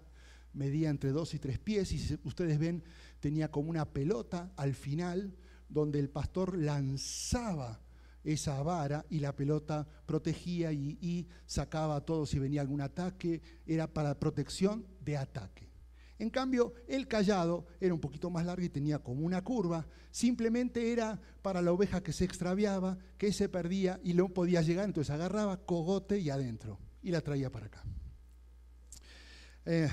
medía 0.53 0.91
entre 0.91 1.11
dos 1.11 1.35
y 1.35 1.39
tres 1.39 1.59
pies 1.59 1.93
y 1.93 2.19
ustedes 2.25 2.59
ven 2.59 2.85
tenía 3.21 3.51
como 3.51 3.71
una 3.71 3.87
pelota 3.93 4.53
al 4.57 4.75
final 4.75 5.37
donde 5.69 5.99
el 5.99 6.09
pastor 6.09 6.57
lanzaba 6.57 7.81
esa 8.23 8.63
vara 8.63 9.05
y 9.11 9.19
la 9.19 9.37
pelota 9.37 9.87
protegía 10.07 10.73
y, 10.73 11.29
sacaba 11.47 11.97
a 11.97 12.01
todos 12.01 12.31
si 12.31 12.39
venía 12.39 12.63
algún 12.63 12.81
ataque, 12.81 13.43
era 13.67 13.93
para 13.93 14.19
protección 14.19 14.87
de 15.01 15.17
ataque. 15.17 15.69
En 16.19 16.31
cambio, 16.31 16.75
el 16.87 17.09
callado 17.09 17.67
era 17.81 17.93
un 17.93 18.01
poquito 18.01 18.31
más 18.31 18.47
largo 18.47 18.65
y 18.65 18.69
tenía 18.69 19.01
como 19.01 19.27
una 19.27 19.43
curva, 19.43 19.87
simplemente 20.11 20.93
era 20.93 21.21
para 21.43 21.61
la 21.61 21.73
oveja 21.73 22.03
que 22.03 22.12
se 22.12 22.25
extraviaba, 22.25 22.99
que 23.19 23.33
se 23.33 23.49
perdía 23.49 24.01
y 24.05 24.15
no 24.15 24.29
podía 24.29 24.62
llegar, 24.62 24.85
entonces 24.85 25.12
agarraba 25.12 25.65
cogote 25.65 26.19
y 26.19 26.31
adentro 26.31 26.79
y 27.03 27.11
la 27.11 27.21
traía 27.21 27.51
para 27.51 27.67
acá. 27.67 27.83
Eh, 29.67 29.91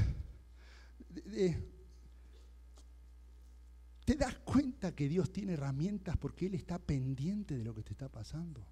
¿Te 4.05 4.15
das 4.15 4.38
cuenta 4.39 4.93
que 4.93 5.07
Dios 5.07 5.32
tiene 5.32 5.53
herramientas 5.53 6.17
porque 6.17 6.45
Él 6.45 6.55
está 6.55 6.78
pendiente 6.80 7.57
de 7.57 7.63
lo 7.63 7.74
que 7.74 7.84
te 7.84 7.93
está 7.93 8.09
pasando? 8.09 8.65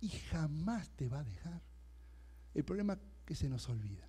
Y 0.00 0.08
jamás 0.08 0.90
te 0.90 1.08
va 1.08 1.20
a 1.20 1.24
dejar. 1.24 1.62
El 2.52 2.64
problema 2.64 2.94
es 2.94 2.98
que 3.24 3.34
se 3.34 3.48
nos 3.48 3.68
olvida. 3.68 4.08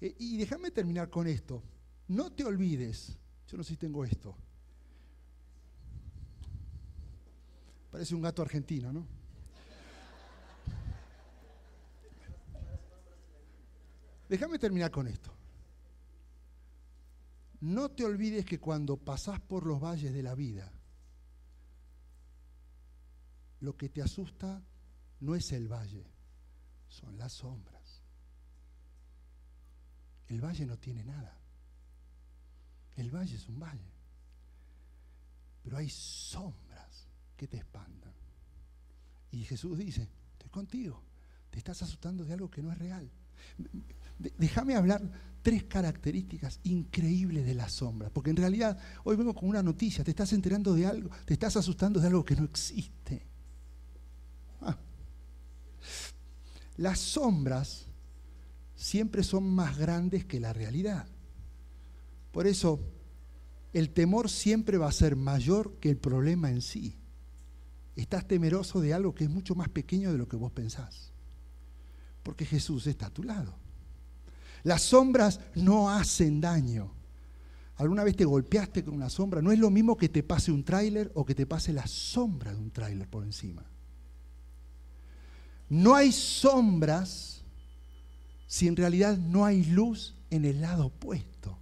Eh, 0.00 0.14
y 0.18 0.36
déjame 0.36 0.70
terminar 0.70 1.10
con 1.10 1.26
esto. 1.26 1.62
No 2.08 2.32
te 2.32 2.44
olvides, 2.44 3.16
yo 3.46 3.56
no 3.56 3.64
sé 3.64 3.70
si 3.70 3.76
tengo 3.76 4.04
esto. 4.04 4.36
Parece 7.90 8.14
un 8.14 8.22
gato 8.22 8.42
argentino, 8.42 8.92
¿no? 8.92 9.06
Déjame 14.28 14.58
terminar 14.58 14.90
con 14.90 15.06
esto. 15.06 15.30
No 17.60 17.90
te 17.90 18.04
olvides 18.04 18.44
que 18.46 18.58
cuando 18.58 18.96
pasás 18.96 19.38
por 19.40 19.66
los 19.66 19.78
valles 19.78 20.12
de 20.12 20.22
la 20.22 20.34
vida, 20.34 20.72
lo 23.60 23.76
que 23.76 23.88
te 23.88 24.02
asusta 24.02 24.64
no 25.20 25.34
es 25.36 25.52
el 25.52 25.68
valle, 25.68 26.10
son 26.88 27.16
las 27.18 27.34
sombras. 27.34 27.71
El 30.32 30.40
valle 30.40 30.64
no 30.64 30.78
tiene 30.78 31.04
nada. 31.04 31.36
El 32.96 33.10
valle 33.10 33.36
es 33.36 33.46
un 33.50 33.60
valle. 33.60 33.92
Pero 35.62 35.76
hay 35.76 35.90
sombras 35.90 37.06
que 37.36 37.46
te 37.46 37.58
espantan. 37.58 38.14
Y 39.30 39.44
Jesús 39.44 39.76
dice, 39.76 40.08
estoy 40.32 40.48
contigo. 40.48 41.02
Te 41.50 41.58
estás 41.58 41.82
asustando 41.82 42.24
de 42.24 42.32
algo 42.32 42.50
que 42.50 42.62
no 42.62 42.72
es 42.72 42.78
real. 42.78 43.10
Déjame 44.38 44.74
hablar 44.74 45.02
tres 45.42 45.64
características 45.64 46.60
increíbles 46.62 47.44
de 47.44 47.54
la 47.54 47.68
sombra, 47.68 48.08
porque 48.08 48.30
en 48.30 48.36
realidad 48.36 48.78
hoy 49.04 49.16
vengo 49.16 49.34
con 49.34 49.50
una 49.50 49.62
noticia, 49.62 50.02
te 50.02 50.12
estás 50.12 50.32
enterando 50.32 50.72
de 50.72 50.86
algo, 50.86 51.10
te 51.26 51.34
estás 51.34 51.56
asustando 51.58 52.00
de 52.00 52.06
algo 52.06 52.24
que 52.24 52.36
no 52.36 52.44
existe. 52.44 53.26
Ah. 54.62 54.78
Las 56.78 57.00
sombras 57.00 57.91
siempre 58.82 59.22
son 59.22 59.44
más 59.44 59.78
grandes 59.78 60.24
que 60.24 60.40
la 60.40 60.52
realidad. 60.52 61.06
Por 62.32 62.48
eso, 62.48 62.80
el 63.72 63.90
temor 63.90 64.28
siempre 64.28 64.76
va 64.76 64.88
a 64.88 64.92
ser 64.92 65.14
mayor 65.14 65.76
que 65.78 65.88
el 65.88 65.96
problema 65.96 66.50
en 66.50 66.62
sí. 66.62 66.98
Estás 67.94 68.26
temeroso 68.26 68.80
de 68.80 68.92
algo 68.92 69.14
que 69.14 69.24
es 69.24 69.30
mucho 69.30 69.54
más 69.54 69.68
pequeño 69.68 70.10
de 70.10 70.18
lo 70.18 70.28
que 70.28 70.36
vos 70.36 70.50
pensás, 70.50 71.12
porque 72.24 72.44
Jesús 72.44 72.88
está 72.88 73.06
a 73.06 73.10
tu 73.10 73.22
lado. 73.22 73.54
Las 74.64 74.82
sombras 74.82 75.38
no 75.54 75.88
hacen 75.88 76.40
daño. 76.40 76.92
¿Alguna 77.76 78.02
vez 78.02 78.16
te 78.16 78.24
golpeaste 78.24 78.84
con 78.84 78.94
una 78.94 79.10
sombra? 79.10 79.42
No 79.42 79.52
es 79.52 79.58
lo 79.58 79.70
mismo 79.70 79.96
que 79.96 80.08
te 80.08 80.22
pase 80.22 80.50
un 80.50 80.64
tráiler 80.64 81.12
o 81.14 81.24
que 81.24 81.34
te 81.34 81.46
pase 81.46 81.72
la 81.72 81.86
sombra 81.86 82.52
de 82.52 82.58
un 82.58 82.70
tráiler 82.70 83.08
por 83.08 83.22
encima. 83.22 83.64
No 85.68 85.94
hay 85.94 86.12
sombras 86.12 87.41
si 88.52 88.68
en 88.68 88.76
realidad 88.76 89.16
no 89.16 89.46
hay 89.46 89.64
luz 89.64 90.14
en 90.28 90.44
el 90.44 90.60
lado 90.60 90.88
opuesto. 90.88 91.56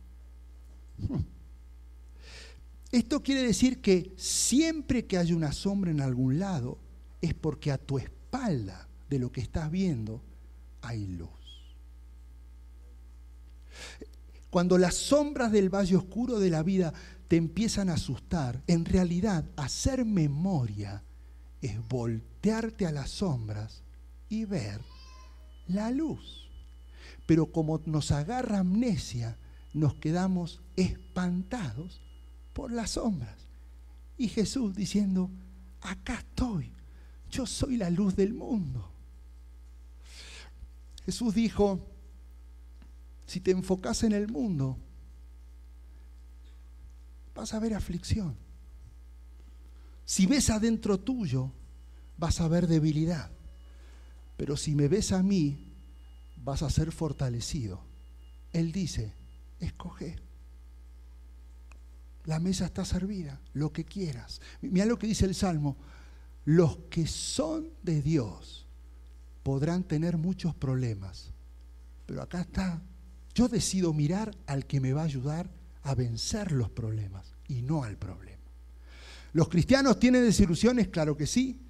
Esto 2.90 3.22
quiere 3.22 3.44
decir 3.44 3.80
que 3.80 4.12
siempre 4.16 5.06
que 5.06 5.16
hay 5.16 5.32
una 5.32 5.52
sombra 5.52 5.92
en 5.92 6.00
algún 6.00 6.40
lado 6.40 6.78
es 7.20 7.32
porque 7.32 7.70
a 7.70 7.78
tu 7.78 8.00
espalda 8.00 8.88
de 9.08 9.20
lo 9.20 9.30
que 9.30 9.40
estás 9.40 9.70
viendo 9.70 10.20
hay 10.82 11.06
luz. 11.06 11.30
Cuando 14.50 14.76
las 14.76 14.96
sombras 14.96 15.52
del 15.52 15.72
valle 15.72 15.94
oscuro 15.94 16.40
de 16.40 16.50
la 16.50 16.64
vida 16.64 16.92
te 17.28 17.36
empiezan 17.36 17.88
a 17.88 17.94
asustar, 17.94 18.64
en 18.66 18.84
realidad 18.84 19.44
hacer 19.54 20.04
memoria 20.04 21.04
es 21.62 21.88
voltearte 21.88 22.84
a 22.84 22.90
las 22.90 23.10
sombras 23.10 23.84
y 24.28 24.44
ver 24.44 24.80
la 25.68 25.92
luz. 25.92 26.39
Pero 27.30 27.46
como 27.46 27.80
nos 27.86 28.10
agarra 28.10 28.58
amnesia, 28.58 29.38
nos 29.72 29.94
quedamos 29.94 30.60
espantados 30.74 32.00
por 32.52 32.72
las 32.72 32.90
sombras. 32.90 33.46
Y 34.18 34.26
Jesús 34.26 34.74
diciendo, 34.74 35.30
acá 35.80 36.14
estoy, 36.14 36.72
yo 37.30 37.46
soy 37.46 37.76
la 37.76 37.88
luz 37.88 38.16
del 38.16 38.34
mundo. 38.34 38.90
Jesús 41.06 41.32
dijo, 41.32 41.78
si 43.28 43.38
te 43.38 43.52
enfocas 43.52 44.02
en 44.02 44.10
el 44.10 44.26
mundo, 44.26 44.76
vas 47.32 47.54
a 47.54 47.60
ver 47.60 47.74
aflicción. 47.74 48.34
Si 50.04 50.26
ves 50.26 50.50
adentro 50.50 50.98
tuyo, 50.98 51.52
vas 52.18 52.40
a 52.40 52.48
ver 52.48 52.66
debilidad. 52.66 53.30
Pero 54.36 54.56
si 54.56 54.74
me 54.74 54.88
ves 54.88 55.12
a 55.12 55.22
mí, 55.22 55.69
vas 56.44 56.62
a 56.62 56.70
ser 56.70 56.92
fortalecido. 56.92 57.80
Él 58.52 58.72
dice, 58.72 59.12
escoge. 59.60 60.16
La 62.24 62.38
mesa 62.38 62.66
está 62.66 62.84
servida, 62.84 63.40
lo 63.54 63.72
que 63.72 63.84
quieras. 63.84 64.40
Mira 64.60 64.86
lo 64.86 64.98
que 64.98 65.06
dice 65.06 65.24
el 65.24 65.34
Salmo. 65.34 65.76
Los 66.44 66.76
que 66.90 67.06
son 67.06 67.68
de 67.82 68.02
Dios 68.02 68.66
podrán 69.42 69.84
tener 69.84 70.16
muchos 70.16 70.54
problemas. 70.54 71.30
Pero 72.06 72.22
acá 72.22 72.42
está 72.42 72.82
yo 73.34 73.48
decido 73.48 73.92
mirar 73.92 74.36
al 74.46 74.66
que 74.66 74.80
me 74.80 74.92
va 74.92 75.02
a 75.02 75.04
ayudar 75.04 75.50
a 75.82 75.94
vencer 75.94 76.52
los 76.52 76.70
problemas 76.70 77.32
y 77.48 77.62
no 77.62 77.84
al 77.84 77.96
problema. 77.96 78.38
¿Los 79.32 79.48
cristianos 79.48 79.98
tienen 79.98 80.24
desilusiones? 80.24 80.88
Claro 80.88 81.16
que 81.16 81.26
sí. 81.26 81.60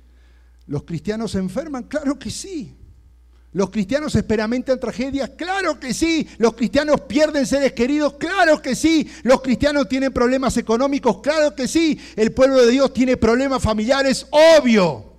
¿Los 0.67 0.85
cristianos 0.85 1.33
se 1.33 1.39
enferman? 1.39 1.85
Claro 1.85 2.19
que 2.19 2.31
sí. 2.31 2.77
¿Los 3.53 3.71
cristianos 3.71 4.15
experimentan 4.15 4.79
tragedias? 4.79 5.31
Claro 5.37 5.81
que 5.81 5.93
sí. 5.93 6.29
¿Los 6.39 6.55
cristianos 6.55 7.01
pierden 7.03 7.47
seres 7.47 7.73
queridos? 7.73 8.15
Claro 8.15 8.63
que 8.63 8.77
sí. 8.77 9.11
¿Los 9.25 9.43
cristianos 9.43 9.89
tienen 9.89 10.13
problemas 10.13 10.57
económicos? 10.57 11.21
Claro 11.21 11.55
que 11.57 11.67
sí. 11.67 11.99
¿El 12.15 12.33
pueblo 12.33 12.65
de 12.65 12.71
Dios 12.71 12.93
tiene 12.93 13.17
problemas 13.17 13.61
familiares? 13.61 14.27
Obvio. 14.31 15.11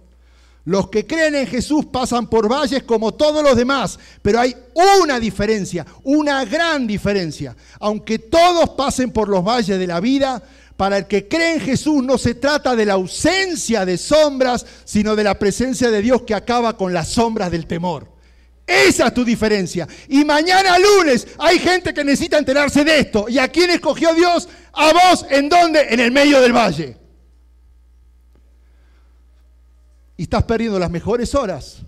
Los 0.63 0.89
que 0.89 1.05
creen 1.07 1.35
en 1.35 1.47
Jesús 1.47 1.85
pasan 1.91 2.27
por 2.27 2.47
valles 2.47 2.83
como 2.83 3.13
todos 3.15 3.43
los 3.43 3.57
demás, 3.57 3.97
pero 4.21 4.39
hay 4.39 4.55
una 5.01 5.19
diferencia, 5.19 5.85
una 6.03 6.45
gran 6.45 6.85
diferencia. 6.85 7.55
Aunque 7.79 8.19
todos 8.19 8.69
pasen 8.69 9.11
por 9.11 9.27
los 9.27 9.43
valles 9.43 9.79
de 9.79 9.87
la 9.87 9.99
vida, 9.99 10.41
para 10.77 10.99
el 10.99 11.07
que 11.07 11.27
cree 11.27 11.55
en 11.55 11.61
Jesús 11.61 12.03
no 12.03 12.17
se 12.17 12.35
trata 12.35 12.75
de 12.75 12.85
la 12.85 12.93
ausencia 12.93 13.85
de 13.85 13.97
sombras, 13.97 14.65
sino 14.85 15.15
de 15.15 15.23
la 15.23 15.37
presencia 15.37 15.89
de 15.89 16.01
Dios 16.01 16.21
que 16.21 16.35
acaba 16.35 16.77
con 16.77 16.93
las 16.93 17.09
sombras 17.09 17.51
del 17.51 17.65
temor. 17.65 18.20
Esa 18.71 19.07
es 19.07 19.13
tu 19.13 19.25
diferencia. 19.25 19.87
Y 20.07 20.23
mañana 20.23 20.77
lunes 20.79 21.27
hay 21.37 21.59
gente 21.59 21.93
que 21.93 22.03
necesita 22.03 22.37
enterarse 22.37 22.83
de 22.83 22.99
esto. 22.99 23.27
¿Y 23.27 23.37
a 23.37 23.47
quién 23.47 23.69
escogió 23.69 24.13
Dios? 24.13 24.47
A 24.73 24.93
vos, 24.93 25.25
¿en 25.29 25.49
dónde? 25.49 25.87
En 25.89 25.99
el 25.99 26.11
medio 26.11 26.41
del 26.41 26.53
valle. 26.53 27.01
y 30.21 30.25
estás 30.25 30.43
perdiendo 30.43 30.77
las 30.77 30.91
mejores 30.91 31.33
horas 31.33 31.81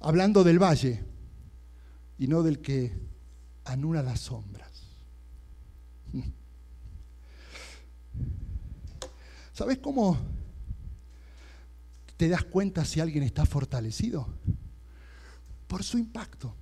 hablando 0.00 0.42
del 0.42 0.60
valle 0.60 1.04
y 2.18 2.26
no 2.26 2.42
del 2.42 2.58
que 2.58 2.98
anula 3.64 4.02
las 4.02 4.18
sombras. 4.18 4.68
¿Sabes 9.52 9.78
cómo 9.78 10.18
te 12.16 12.28
das 12.28 12.42
cuenta 12.42 12.84
si 12.84 12.98
alguien 12.98 13.22
está 13.22 13.46
fortalecido? 13.46 14.26
Por 15.68 15.84
su 15.84 15.98
impacto, 15.98 16.54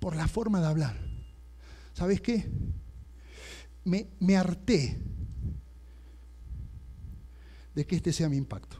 por 0.00 0.16
la 0.16 0.26
forma 0.28 0.60
de 0.60 0.66
hablar. 0.66 0.98
¿Sabes 1.92 2.20
qué? 2.20 2.48
Me, 3.84 4.06
me 4.20 4.36
harté 4.36 4.98
de 7.74 7.86
que 7.86 7.96
este 7.96 8.12
sea 8.12 8.28
mi 8.28 8.36
impacto. 8.36 8.78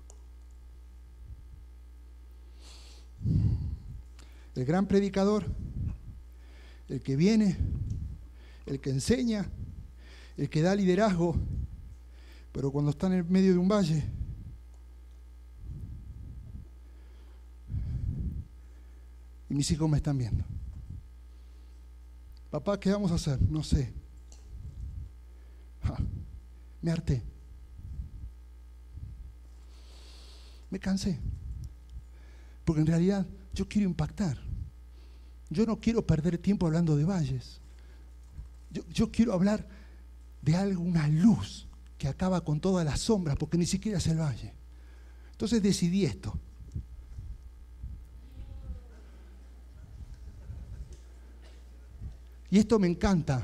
El 4.55 4.65
gran 4.65 4.87
predicador, 4.87 5.47
el 6.89 7.01
que 7.01 7.17
viene, 7.17 7.57
el 8.67 8.81
que 8.81 8.91
enseña, 8.91 9.51
el 10.37 10.49
que 10.49 10.63
da 10.63 10.75
liderazgo, 10.75 11.37
pero 12.53 12.71
cuando 12.71 12.91
está 12.91 13.07
en 13.07 13.15
el 13.15 13.25
medio 13.25 13.53
de 13.53 13.59
un 13.59 13.69
valle, 13.69 14.05
y 19.53 19.55
mis 19.55 19.71
hijos 19.71 19.87
me 19.87 19.99
están 19.99 20.17
viendo. 20.17 20.43
Papá, 22.51 22.81
¿qué 22.81 22.91
vamos 22.91 23.13
a 23.13 23.17
hacer? 23.17 23.39
No 23.51 23.63
sé. 23.63 23.93
me 26.81 26.91
harté. 26.91 27.23
Me 30.71 30.79
cansé. 30.79 31.21
Porque 32.65 32.81
en 32.81 32.87
realidad 32.87 33.27
yo 33.53 33.69
quiero 33.69 33.87
impactar. 33.87 34.39
Yo 35.51 35.67
no 35.67 35.79
quiero 35.79 36.07
perder 36.07 36.39
tiempo 36.39 36.65
hablando 36.65 36.97
de 36.97 37.05
valles. 37.05 37.61
Yo, 38.71 38.89
yo 38.89 39.13
quiero 39.13 39.35
hablar 39.35 39.69
de 40.41 40.57
algo, 40.57 40.83
una 40.83 41.09
luz 41.09 41.69
que 41.99 42.09
acaba 42.09 42.43
con 42.43 42.59
todas 42.59 42.87
las 42.87 43.01
sombras, 43.01 43.37
porque 43.37 43.59
ni 43.59 43.67
siquiera 43.67 43.99
es 43.99 44.07
el 44.07 44.19
valle. 44.19 44.55
Entonces 45.33 45.63
decidí 45.63 46.07
esto. 46.07 46.41
Y 52.53 52.59
esto 52.59 52.79
me 52.79 52.87
encanta, 52.87 53.43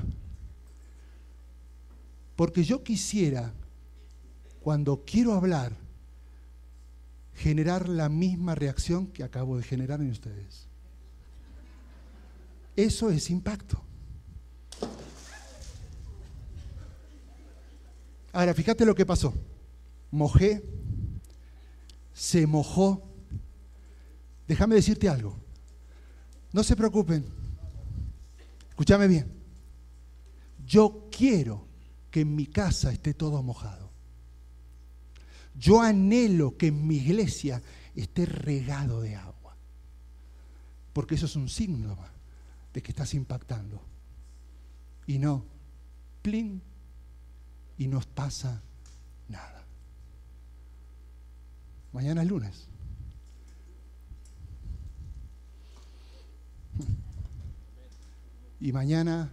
porque 2.35 2.63
yo 2.63 2.83
quisiera, 2.83 3.51
cuando 4.61 5.03
quiero 5.03 5.33
hablar, 5.33 5.75
generar 7.33 7.89
la 7.89 8.07
misma 8.07 8.53
reacción 8.53 9.07
que 9.07 9.23
acabo 9.23 9.57
de 9.57 9.63
generar 9.63 9.99
en 9.99 10.11
ustedes. 10.11 10.67
Eso 12.75 13.09
es 13.09 13.31
impacto. 13.31 13.81
Ahora, 18.31 18.53
fíjate 18.53 18.85
lo 18.85 18.93
que 18.93 19.07
pasó. 19.07 19.33
Mojé, 20.11 20.63
se 22.13 22.45
mojó. 22.45 23.09
Déjame 24.47 24.75
decirte 24.75 25.09
algo. 25.09 25.35
No 26.53 26.63
se 26.63 26.75
preocupen. 26.75 27.38
Escúchame 28.79 29.09
bien. 29.09 29.29
Yo 30.65 31.09
quiero 31.11 31.67
que 32.09 32.21
en 32.21 32.33
mi 32.33 32.45
casa 32.45 32.93
esté 32.93 33.13
todo 33.13 33.43
mojado. 33.43 33.91
Yo 35.53 35.81
anhelo 35.81 36.55
que 36.55 36.67
en 36.67 36.87
mi 36.87 36.95
iglesia 36.95 37.61
esté 37.93 38.25
regado 38.25 39.01
de 39.01 39.17
agua. 39.17 39.57
Porque 40.93 41.15
eso 41.15 41.25
es 41.25 41.35
un 41.35 41.49
síntoma 41.49 42.09
de 42.71 42.81
que 42.81 42.93
estás 42.93 43.13
impactando. 43.15 43.81
Y 45.07 45.19
no, 45.19 45.43
plin, 46.21 46.61
y 47.77 47.87
nos 47.89 48.05
pasa 48.05 48.61
nada. 49.27 49.65
Mañana 51.91 52.21
es 52.21 52.29
lunes. 52.29 52.69
Y 58.59 58.71
mañana 58.71 59.31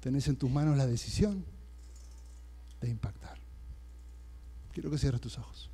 tenés 0.00 0.28
en 0.28 0.36
tus 0.36 0.50
manos 0.50 0.76
la 0.76 0.86
decisión 0.86 1.44
de 2.80 2.88
impactar. 2.88 3.38
Quiero 4.72 4.90
que 4.90 4.98
cierres 4.98 5.20
tus 5.20 5.38
ojos. 5.38 5.70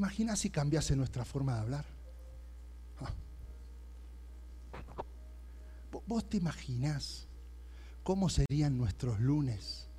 ¿Te 0.00 0.04
imaginas 0.06 0.38
si 0.38 0.48
cambiase 0.48 0.96
nuestra 0.96 1.26
forma 1.26 1.56
de 1.56 1.60
hablar? 1.60 1.84
Ah. 3.00 3.12
¿Vos 6.06 6.26
te 6.26 6.38
imaginás 6.38 7.28
cómo 8.02 8.30
serían 8.30 8.78
nuestros 8.78 9.20
lunes 9.20 9.90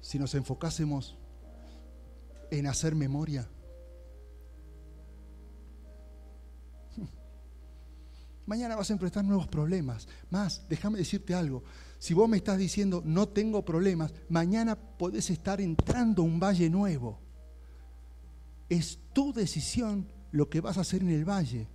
si 0.00 0.18
nos 0.18 0.34
enfocásemos 0.34 1.16
en 2.50 2.66
hacer 2.66 2.96
memoria? 2.96 3.48
Mañana 8.46 8.74
vas 8.74 8.90
a 8.90 8.94
enfrentar 8.94 9.24
nuevos 9.24 9.46
problemas. 9.46 10.08
Más, 10.28 10.68
déjame 10.68 10.98
decirte 10.98 11.34
algo. 11.34 11.62
Si 12.00 12.14
vos 12.14 12.28
me 12.28 12.38
estás 12.38 12.58
diciendo 12.58 13.00
no 13.04 13.28
tengo 13.28 13.64
problemas, 13.64 14.12
mañana 14.28 14.74
podés 14.74 15.30
estar 15.30 15.60
entrando 15.60 16.22
a 16.22 16.24
un 16.24 16.40
valle 16.40 16.68
nuevo. 16.68 17.27
Es 18.68 18.98
tu 19.12 19.32
decisión 19.32 20.12
lo 20.30 20.48
que 20.48 20.60
vas 20.60 20.78
a 20.78 20.82
hacer 20.82 21.02
en 21.02 21.10
el 21.10 21.24
valle. 21.24 21.68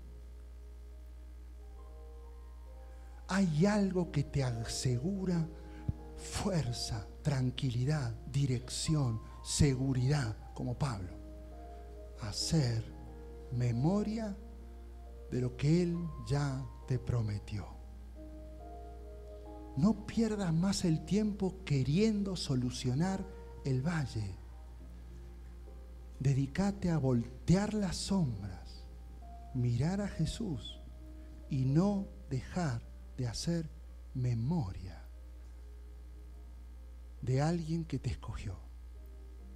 Hay 3.28 3.66
algo 3.66 4.12
que 4.12 4.24
te 4.24 4.44
asegura 4.44 5.48
fuerza, 6.18 7.08
tranquilidad, 7.22 8.14
dirección, 8.28 9.22
seguridad, 9.44 10.38
como 10.54 10.78
Pablo. 10.78 11.18
Hacer 12.22 12.84
memoria 13.52 14.38
de 15.32 15.41
lo 15.41 15.58
que 15.58 15.82
Él 15.84 15.98
ya 16.28 16.64
te 16.88 17.00
prometió. 17.00 17.68
No 19.76 20.06
pierdas 20.06 20.54
más 20.54 20.86
el 20.86 21.04
tiempo 21.04 21.64
queriendo 21.66 22.36
solucionar 22.36 23.26
el 23.66 23.82
valle. 23.82 24.43
Dedícate 26.20 26.89
a 26.89 26.97
voltear 26.97 27.74
las 27.74 27.97
sombras, 27.97 28.86
mirar 29.53 30.01
a 30.01 30.07
Jesús 30.07 30.82
y 31.49 31.66
no 31.66 32.07
dejar 32.30 32.82
de 33.18 33.28
hacer 33.28 33.70
memoria 34.14 35.03
de 37.22 37.41
alguien 37.41 37.86
que 37.86 37.99
te 37.99 38.09
escogió, 38.09 38.57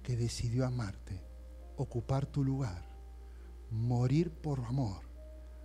que 0.02 0.16
decidió 0.16 0.66
amarte, 0.66 1.22
ocupar 1.76 2.26
tu 2.26 2.42
lugar, 2.42 2.84
morir 3.70 4.30
por 4.32 4.60
amor, 4.60 5.02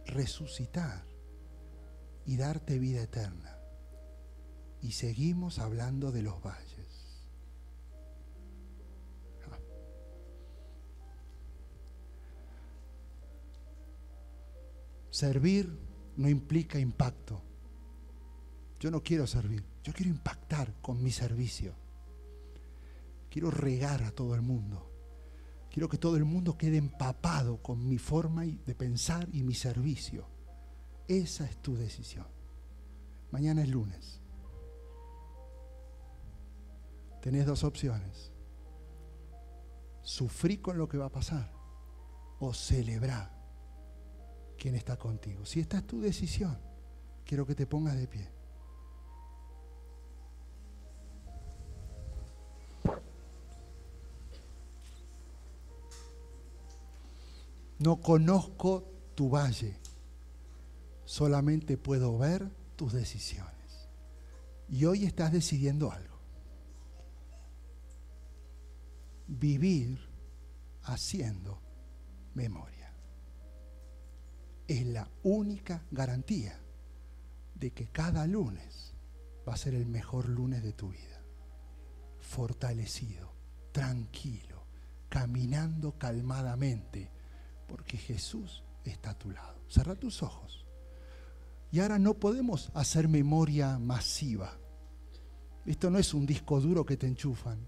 resucitar 0.06 1.06
y 2.26 2.38
darte 2.38 2.78
vida 2.80 3.02
eterna 3.02 3.54
y 4.84 4.92
seguimos 4.92 5.60
hablando 5.60 6.12
de 6.12 6.22
los 6.22 6.42
valles. 6.44 6.73
Servir 15.14 15.70
no 16.18 16.28
implica 16.28 16.80
impacto. 16.80 17.42
Yo 18.80 18.90
no 18.90 19.04
quiero 19.04 19.28
servir, 19.28 19.64
yo 19.84 19.94
quiero 19.94 20.10
impactar 20.10 20.74
con 20.82 21.04
mi 21.04 21.12
servicio. 21.12 21.76
Quiero 23.30 23.52
regar 23.52 24.02
a 24.04 24.12
todo 24.12 24.34
el 24.34 24.42
mundo. 24.42 24.90
Quiero 25.70 25.88
que 25.88 25.98
todo 25.98 26.18
el 26.18 26.26
mundo 26.26 26.58
quede 26.58 26.78
empapado 26.78 27.62
con 27.62 27.88
mi 27.88 28.00
forma 28.00 28.46
de 28.46 28.76
pensar 28.76 29.30
y 29.32 29.44
mi 29.44 29.54
servicio. 29.54 30.26
Esa 31.08 31.46
es 31.46 31.58
tu 31.58 31.76
decisión. 31.76 32.28
Mañana 33.32 33.62
es 33.62 33.70
lunes 33.70 34.24
tenés 37.24 37.46
dos 37.46 37.64
opciones. 37.64 38.34
Sufrí 40.02 40.58
con 40.58 40.78
lo 40.78 40.90
que 40.90 40.98
va 40.98 41.06
a 41.06 41.12
pasar 41.12 41.54
o 42.40 42.54
celebrar 42.54 43.33
quien 44.64 44.76
está 44.76 44.96
contigo. 44.96 45.46
Si 45.46 45.60
esta 45.60 45.80
es 45.80 45.86
tu 45.86 46.00
decisión, 46.00 46.58
quiero 47.26 47.46
que 47.46 47.54
te 47.54 47.68
pongas 47.68 47.98
de 47.98 48.08
pie. 48.08 48.30
No 57.80 58.00
conozco 58.00 58.86
tu 59.16 59.30
valle, 59.30 59.76
solamente 61.04 61.78
puedo 61.78 62.18
ver 62.18 62.50
tus 62.78 62.94
decisiones. 62.94 63.90
Y 64.70 64.86
hoy 64.86 65.04
estás 65.04 65.34
decidiendo 65.34 65.92
algo. 65.92 66.14
vivir 69.28 70.00
haciendo 70.84 71.60
memoria. 72.34 72.73
Es 74.68 74.86
la 74.86 75.10
única 75.24 75.84
garantía 75.92 76.60
de 77.56 77.72
que 77.72 77.88
cada 77.88 78.26
lunes 78.28 78.94
va 79.48 79.54
a 79.54 79.58
ser 79.58 79.74
el 79.74 79.86
mejor 79.86 80.30
lunes 80.30 80.64
de 80.64 80.74
tu 80.74 80.90
vida. 80.90 81.22
Fortalecido, 82.20 83.34
tranquilo, 83.72 84.66
caminando 85.10 85.98
calmadamente, 85.98 87.12
porque 87.68 87.98
Jesús 87.98 88.64
está 88.84 89.12
a 89.12 89.18
tu 89.18 89.32
lado. 89.32 89.64
Cerra 89.68 89.96
tus 89.96 90.24
ojos. 90.24 90.66
Y 91.72 91.80
ahora 91.80 92.00
no 92.00 92.14
podemos 92.14 92.72
hacer 92.74 93.08
memoria 93.08 93.80
masiva. 93.80 94.58
Esto 95.66 95.90
no 95.90 95.98
es 95.98 96.14
un 96.14 96.26
disco 96.26 96.60
duro 96.62 96.86
que 96.86 96.98
te 96.98 97.08
enchufan. 97.08 97.68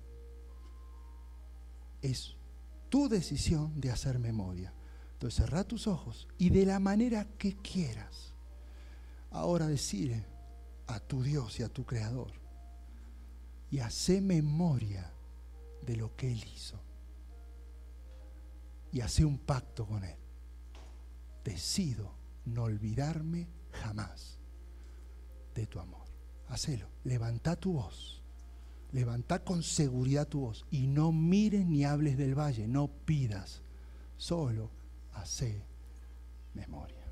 Es 2.02 2.36
tu 2.90 3.10
decisión 3.10 3.80
de 3.82 3.92
hacer 3.92 4.20
memoria. 4.20 4.74
Entonces 5.16 5.46
cerrá 5.46 5.64
tus 5.64 5.88
ojos 5.88 6.28
y 6.38 6.50
de 6.50 6.66
la 6.66 6.80
manera 6.80 7.26
que 7.38 7.56
quieras. 7.56 8.34
Ahora 9.32 9.68
decir 9.68 10.24
a 10.88 11.00
tu 11.00 11.24
Dios 11.24 11.60
y 11.60 11.64
a 11.64 11.70
tu 11.70 11.86
Creador 11.86 12.32
y 13.72 13.80
hace 13.80 14.20
memoria 14.20 15.10
de 15.86 15.96
lo 15.96 16.16
que 16.18 16.32
Él 16.32 16.44
hizo. 16.54 16.80
Y 18.92 19.02
hace 19.02 19.24
un 19.24 19.38
pacto 19.38 19.86
con 19.86 20.04
Él. 20.04 20.18
Decido 21.44 22.12
no 22.46 22.64
olvidarme 22.64 23.48
jamás 23.72 24.38
de 25.54 25.66
tu 25.66 25.80
amor. 25.80 26.06
Hacelo. 26.50 26.88
Levanta 27.04 27.56
tu 27.56 27.74
voz. 27.74 28.22
Levanta 28.92 29.44
con 29.44 29.64
seguridad 29.64 30.28
tu 30.28 30.42
voz. 30.42 30.66
Y 30.72 30.88
no 30.88 31.12
mires 31.12 31.66
ni 31.66 31.86
hables 31.86 32.18
del 32.18 32.38
valle. 32.38 32.68
No 32.68 32.88
pidas. 32.88 33.62
Solo 34.18 34.72
hace 35.16 35.64
memoria. 36.54 37.05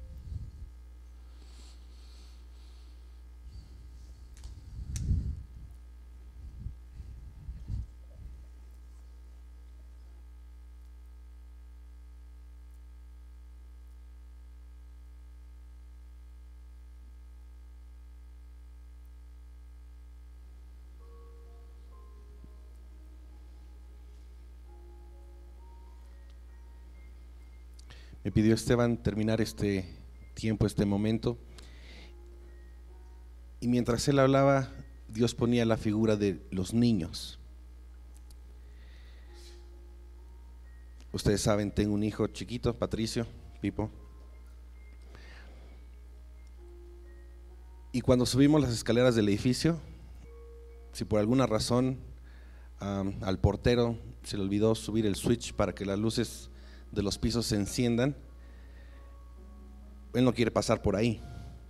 Me 28.23 28.31
pidió 28.31 28.53
Esteban 28.53 29.03
terminar 29.03 29.41
este 29.41 29.85
tiempo, 30.33 30.65
este 30.65 30.85
momento. 30.85 31.37
Y 33.59 33.67
mientras 33.67 34.07
él 34.07 34.19
hablaba, 34.19 34.71
Dios 35.09 35.35
ponía 35.35 35.65
la 35.65 35.75
figura 35.75 36.15
de 36.15 36.41
los 36.49 36.73
niños. 36.73 37.37
Ustedes 41.11 41.41
saben, 41.41 41.71
tengo 41.71 41.93
un 41.93 42.03
hijo 42.03 42.27
chiquito, 42.27 42.73
Patricio, 42.73 43.27
Pipo. 43.61 43.91
Y 47.91 48.01
cuando 48.01 48.25
subimos 48.25 48.61
las 48.61 48.71
escaleras 48.71 49.15
del 49.15 49.27
edificio, 49.27 49.79
si 50.93 51.03
por 51.03 51.19
alguna 51.19 51.45
razón 51.45 51.99
al 52.79 53.39
portero 53.39 53.97
se 54.23 54.37
le 54.37 54.43
olvidó 54.43 54.75
subir 54.75 55.05
el 55.05 55.15
switch 55.15 55.53
para 55.53 55.75
que 55.75 55.85
las 55.85 55.99
luces 55.99 56.49
de 56.93 57.01
los 57.01 57.17
pisos 57.17 57.47
se 57.47 57.55
enciendan, 57.55 58.15
él 60.13 60.23
no 60.23 60.33
quiere 60.33 60.51
pasar 60.51 60.81
por 60.81 60.95
ahí 60.95 61.21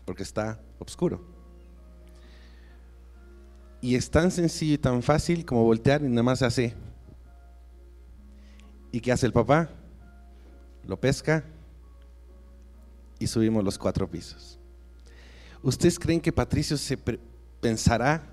porque 0.06 0.24
está 0.24 0.60
oscuro. 0.80 1.22
Y 3.82 3.96
es 3.96 4.10
tan 4.10 4.32
sencillo 4.32 4.76
y 4.76 4.78
tan 4.78 5.02
fácil 5.02 5.46
como 5.46 5.64
voltear 5.64 6.02
y 6.04 6.10
nada 6.10 6.24
más 6.24 6.42
hace. 6.42 6.74
¿Y 8.92 9.00
qué 9.00 9.12
hace 9.12 9.26
el 9.26 9.34
papá? 9.34 9.70
Lo 10.86 11.00
pesca 11.00 11.44
y 13.20 13.28
subimos 13.28 13.64
los 13.64 13.78
cuatro 13.78 14.10
pisos. 14.10 14.60
¿Ustedes 15.62 15.98
creen 15.98 16.20
que 16.20 16.32
Patricio 16.32 16.78
se 16.78 16.98
pensará 17.62 18.24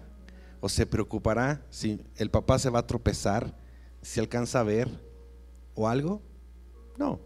o 0.61 0.69
se 0.69 0.87
preocupará 0.87 1.65
si 1.71 2.01
el 2.17 2.31
papá 2.31 2.59
se 2.59 2.71
va 2.71 2.81
a 2.81 2.87
tropezar, 2.87 3.57
si 4.03 4.19
alcanza 4.19 4.61
a 4.61 4.65
ver 4.65 4.89
o 5.75 5.89
algo? 5.89 6.21
No. 7.01 7.19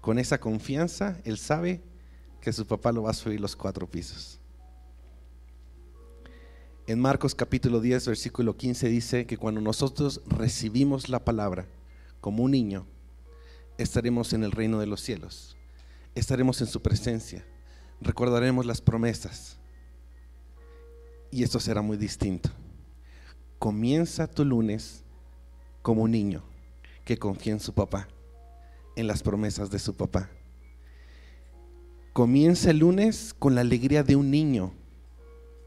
Con 0.00 0.18
esa 0.18 0.40
confianza, 0.40 1.20
él 1.22 1.38
sabe 1.38 1.80
que 2.40 2.52
su 2.52 2.66
papá 2.66 2.90
lo 2.90 3.04
va 3.04 3.10
a 3.10 3.14
subir 3.14 3.40
los 3.40 3.54
cuatro 3.54 3.88
pisos. 3.88 4.40
En 6.88 6.98
Marcos 6.98 7.36
capítulo 7.36 7.80
10, 7.80 8.08
versículo 8.08 8.56
15 8.56 8.88
dice 8.88 9.26
que 9.26 9.36
cuando 9.36 9.60
nosotros 9.60 10.20
recibimos 10.26 11.08
la 11.08 11.24
palabra 11.24 11.68
como 12.20 12.42
un 12.42 12.50
niño, 12.50 12.84
estaremos 13.78 14.32
en 14.32 14.42
el 14.42 14.50
reino 14.50 14.80
de 14.80 14.86
los 14.86 15.00
cielos, 15.00 15.56
estaremos 16.16 16.60
en 16.60 16.66
su 16.66 16.82
presencia, 16.82 17.46
recordaremos 18.00 18.66
las 18.66 18.80
promesas. 18.80 19.56
Y 21.30 21.44
esto 21.44 21.60
será 21.60 21.80
muy 21.80 21.96
distinto. 21.96 22.50
Comienza 23.60 24.26
tu 24.26 24.44
lunes 24.44 25.04
como 25.80 26.02
un 26.02 26.10
niño 26.10 26.42
que 27.04 27.18
confía 27.18 27.52
en 27.52 27.60
su 27.60 27.72
papá 27.72 28.08
en 29.00 29.06
las 29.06 29.22
promesas 29.22 29.70
de 29.70 29.78
su 29.78 29.94
papá. 29.94 30.28
Comienza 32.12 32.70
el 32.70 32.78
lunes 32.78 33.34
con 33.38 33.54
la 33.54 33.62
alegría 33.62 34.02
de 34.02 34.14
un 34.14 34.30
niño 34.30 34.72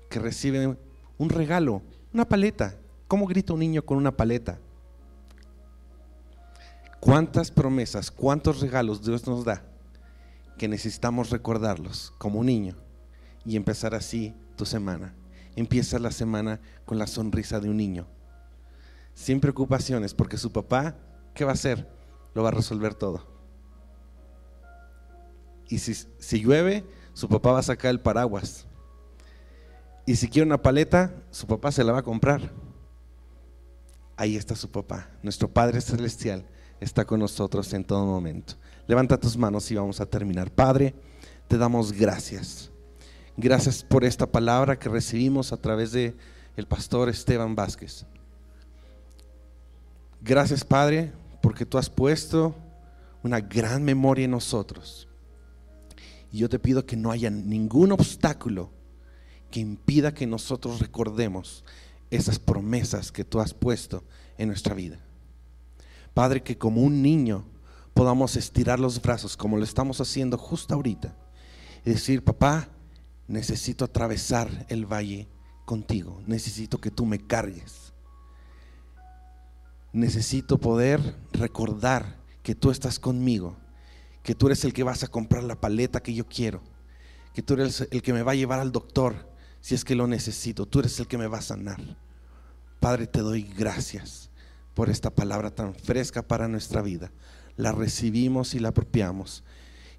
que 0.10 0.20
recibe 0.20 0.78
un 1.18 1.30
regalo, 1.30 1.82
una 2.14 2.28
paleta. 2.28 2.76
¿Cómo 3.08 3.26
grita 3.26 3.54
un 3.54 3.60
niño 3.60 3.84
con 3.84 3.98
una 3.98 4.16
paleta? 4.16 4.60
¿Cuántas 7.00 7.52
promesas, 7.52 8.12
cuántos 8.12 8.62
regalos 8.62 9.04
Dios 9.04 9.26
nos 9.28 9.44
da 9.44 9.64
que 10.58 10.68
necesitamos 10.68 11.32
recordarlos 11.32 12.14
como 12.18 12.40
un 12.40 12.46
niño 12.46 12.76
y 13.46 13.56
empezar 13.56 13.96
así 13.96 14.34
tu 14.56 14.66
semana? 14.66 15.14
Empieza 15.56 16.00
la 16.00 16.12
semana 16.12 16.60
con 16.86 16.98
la 16.98 17.08
sonrisa 17.08 17.60
de 17.60 17.70
un 17.70 17.78
niño, 17.78 18.08
sin 19.14 19.40
preocupaciones, 19.40 20.14
porque 20.14 20.38
su 20.38 20.52
papá, 20.52 20.96
¿qué 21.34 21.46
va 21.46 21.52
a 21.52 21.56
hacer? 21.56 21.88
Lo 22.34 22.44
va 22.44 22.50
a 22.50 22.54
resolver 22.54 22.94
todo. 22.96 23.26
Y 25.70 25.80
si, 25.80 26.42
llueve, 26.42 26.86
su 27.14 27.28
papá 27.28 27.52
va 27.52 27.60
a 27.60 27.64
sacar 27.64 27.92
el 27.92 28.00
paraguas. 28.00 28.68
Y 30.06 30.16
si 30.16 30.28
quiere 30.28 30.46
una 30.46 30.62
paleta, 30.62 31.14
su 31.32 31.48
papá 31.48 31.72
se 31.72 31.84
la 31.84 31.94
va 31.94 32.00
a 32.00 32.04
comprar. 32.04 32.52
Ahí 34.18 34.36
está 34.36 34.56
su 34.56 34.70
papá. 34.70 35.10
Nuestro 35.24 35.48
Padre 35.48 35.82
Celestial 35.82 36.46
está 36.80 37.06
con 37.06 37.20
nosotros 37.20 37.74
en 37.74 37.84
todo 37.84 38.06
momento. 38.06 38.56
Levanta 38.88 39.20
tus 39.20 39.38
manos 39.38 39.72
y 39.72 39.76
vamos 39.76 40.02
a 40.02 40.06
terminar. 40.06 40.52
Padre, 40.52 40.94
te 41.48 41.58
damos 41.58 41.92
gracias. 41.92 42.70
Gracias 43.38 43.84
por 43.84 44.04
esta 44.04 44.28
palabra 44.28 44.78
que 44.78 44.90
recibimos 44.90 45.54
a 45.54 45.58
través 45.58 45.92
de 45.92 46.16
el 46.56 46.68
pastor 46.68 47.10
Esteban 47.10 47.56
Vázquez. 47.56 48.06
Gracias, 50.22 50.64
Padre, 50.64 51.12
porque 51.44 51.66
tú 51.66 51.78
has 51.78 51.90
puesto 51.90 52.56
una 53.22 53.42
gran 53.42 53.84
memoria 53.84 54.24
en 54.24 54.32
nosotros. 54.32 55.10
Y 56.32 56.38
yo 56.38 56.48
te 56.48 56.58
pido 56.58 56.86
que 56.86 56.96
no 56.96 57.12
haya 57.12 57.30
ningún 57.30 57.92
obstáculo 57.92 58.72
que 59.52 59.60
impida 59.60 60.14
que 60.14 60.26
nosotros 60.26 60.80
recordemos 60.80 61.66
esas 62.10 62.40
promesas 62.40 63.12
que 63.12 63.26
tú 63.26 63.42
has 63.42 63.54
puesto 63.54 64.06
en 64.38 64.48
nuestra 64.48 64.74
vida. 64.74 65.02
Padre, 66.14 66.42
que 66.44 66.58
como 66.58 66.82
un 66.82 67.02
niño 67.02 67.44
podamos 67.94 68.38
estirar 68.38 68.80
los 68.80 69.02
brazos 69.02 69.36
como 69.36 69.58
lo 69.58 69.66
estamos 69.66 70.00
haciendo 70.00 70.38
justo 70.38 70.74
ahorita 70.74 71.14
y 71.86 71.90
decir, 71.90 72.24
papá, 72.24 72.70
necesito 73.28 73.84
atravesar 73.84 74.66
el 74.70 74.86
valle 74.86 75.28
contigo, 75.66 76.22
necesito 76.26 76.80
que 76.80 76.90
tú 76.90 77.06
me 77.06 77.20
cargues 77.20 77.83
necesito 79.94 80.58
poder 80.58 81.16
recordar 81.32 82.18
que 82.42 82.56
tú 82.56 82.72
estás 82.72 83.00
conmigo, 83.00 83.56
que 84.24 84.36
tú 84.36 84.48
eres 84.48 84.66
el 84.66 84.74
que 84.74 84.84
vas 84.84 85.04
a 85.04 85.08
comprar 85.08 85.44
la 85.44 85.62
paleta 85.62 86.02
que 86.02 86.14
yo 86.14 86.28
quiero, 86.28 86.62
que 87.34 87.44
tú 87.44 87.54
eres 87.54 87.88
el 87.92 88.02
que 88.02 88.12
me 88.12 88.24
va 88.24 88.34
a 88.34 88.36
llevar 88.36 88.60
al 88.60 88.72
doctor 88.72 89.32
si 89.62 89.76
es 89.76 89.86
que 89.86 89.96
lo 89.96 90.08
necesito, 90.08 90.66
tú 90.66 90.80
eres 90.80 91.00
el 91.00 91.08
que 91.08 91.18
me 91.18 91.28
va 91.28 91.38
a 91.38 91.44
sanar. 91.44 91.80
Padre, 92.82 93.08
te 93.08 93.22
doy 93.22 93.44
gracias 93.44 94.30
por 94.74 94.90
esta 94.90 95.10
palabra 95.10 95.52
tan 95.52 95.74
fresca 95.74 96.22
para 96.22 96.50
nuestra 96.50 96.82
vida. 96.82 97.12
La 97.56 97.72
recibimos 97.72 98.56
y 98.56 98.60
la 98.60 98.70
apropiamos. 98.70 99.44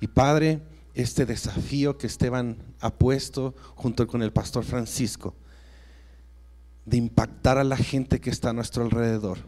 Y 0.00 0.08
Padre, 0.08 0.60
este 0.92 1.24
desafío 1.24 1.96
que 1.96 2.08
Esteban 2.08 2.58
ha 2.80 2.90
puesto 2.90 3.54
junto 3.74 4.06
con 4.06 4.22
el 4.22 4.32
pastor 4.32 4.64
Francisco, 4.64 5.34
de 6.84 6.98
impactar 6.98 7.56
a 7.56 7.64
la 7.64 7.78
gente 7.78 8.20
que 8.20 8.28
está 8.28 8.50
a 8.50 8.52
nuestro 8.52 8.84
alrededor 8.84 9.38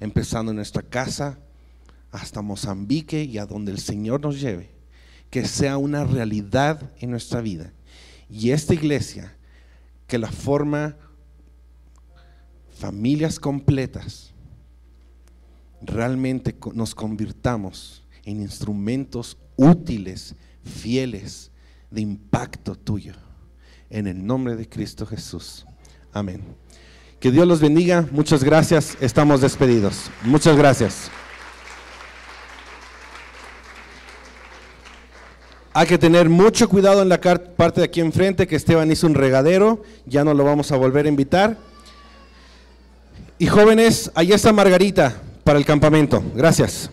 empezando 0.00 0.52
en 0.52 0.56
nuestra 0.56 0.82
casa 0.82 1.38
hasta 2.10 2.42
Mozambique 2.42 3.24
y 3.24 3.38
a 3.38 3.46
donde 3.46 3.72
el 3.72 3.78
Señor 3.78 4.20
nos 4.20 4.40
lleve. 4.40 4.76
que 5.30 5.46
sea 5.46 5.76
una 5.76 6.04
realidad 6.04 6.90
en 7.00 7.10
nuestra 7.10 7.42
vida. 7.42 7.74
Y 8.30 8.50
esta 8.52 8.72
iglesia, 8.72 9.36
que 10.06 10.16
la 10.16 10.30
forma 10.30 10.96
familias 12.78 13.38
completas, 13.38 14.32
realmente 15.82 16.56
nos 16.72 16.94
convirtamos 16.94 18.04
en 18.24 18.40
instrumentos 18.40 19.36
útiles, 19.56 20.34
fieles, 20.64 21.50
de 21.90 22.00
impacto 22.00 22.74
tuyo. 22.74 23.14
En 23.90 24.06
el 24.06 24.24
nombre 24.24 24.56
de 24.56 24.68
Cristo 24.68 25.06
Jesús. 25.06 25.66
Amén. 26.12 26.42
Que 27.20 27.32
Dios 27.32 27.46
los 27.46 27.60
bendiga. 27.60 28.06
Muchas 28.12 28.44
gracias. 28.44 28.96
Estamos 29.00 29.40
despedidos. 29.40 30.10
Muchas 30.22 30.56
gracias. 30.56 31.10
Hay 35.72 35.86
que 35.86 35.98
tener 35.98 36.28
mucho 36.28 36.68
cuidado 36.68 37.02
en 37.02 37.08
la 37.08 37.20
parte 37.20 37.80
de 37.80 37.86
aquí 37.86 38.00
enfrente 38.00 38.46
que 38.46 38.56
Esteban 38.56 38.90
hizo 38.90 39.06
un 39.06 39.14
regadero. 39.14 39.82
Ya 40.06 40.24
no 40.24 40.34
lo 40.34 40.44
vamos 40.44 40.70
a 40.72 40.76
volver 40.76 41.06
a 41.06 41.08
invitar. 41.08 41.56
Y 43.38 43.46
jóvenes, 43.46 44.10
ahí 44.14 44.32
está 44.32 44.52
Margarita 44.52 45.14
para 45.44 45.58
el 45.58 45.64
campamento. 45.64 46.22
Gracias. 46.34 46.90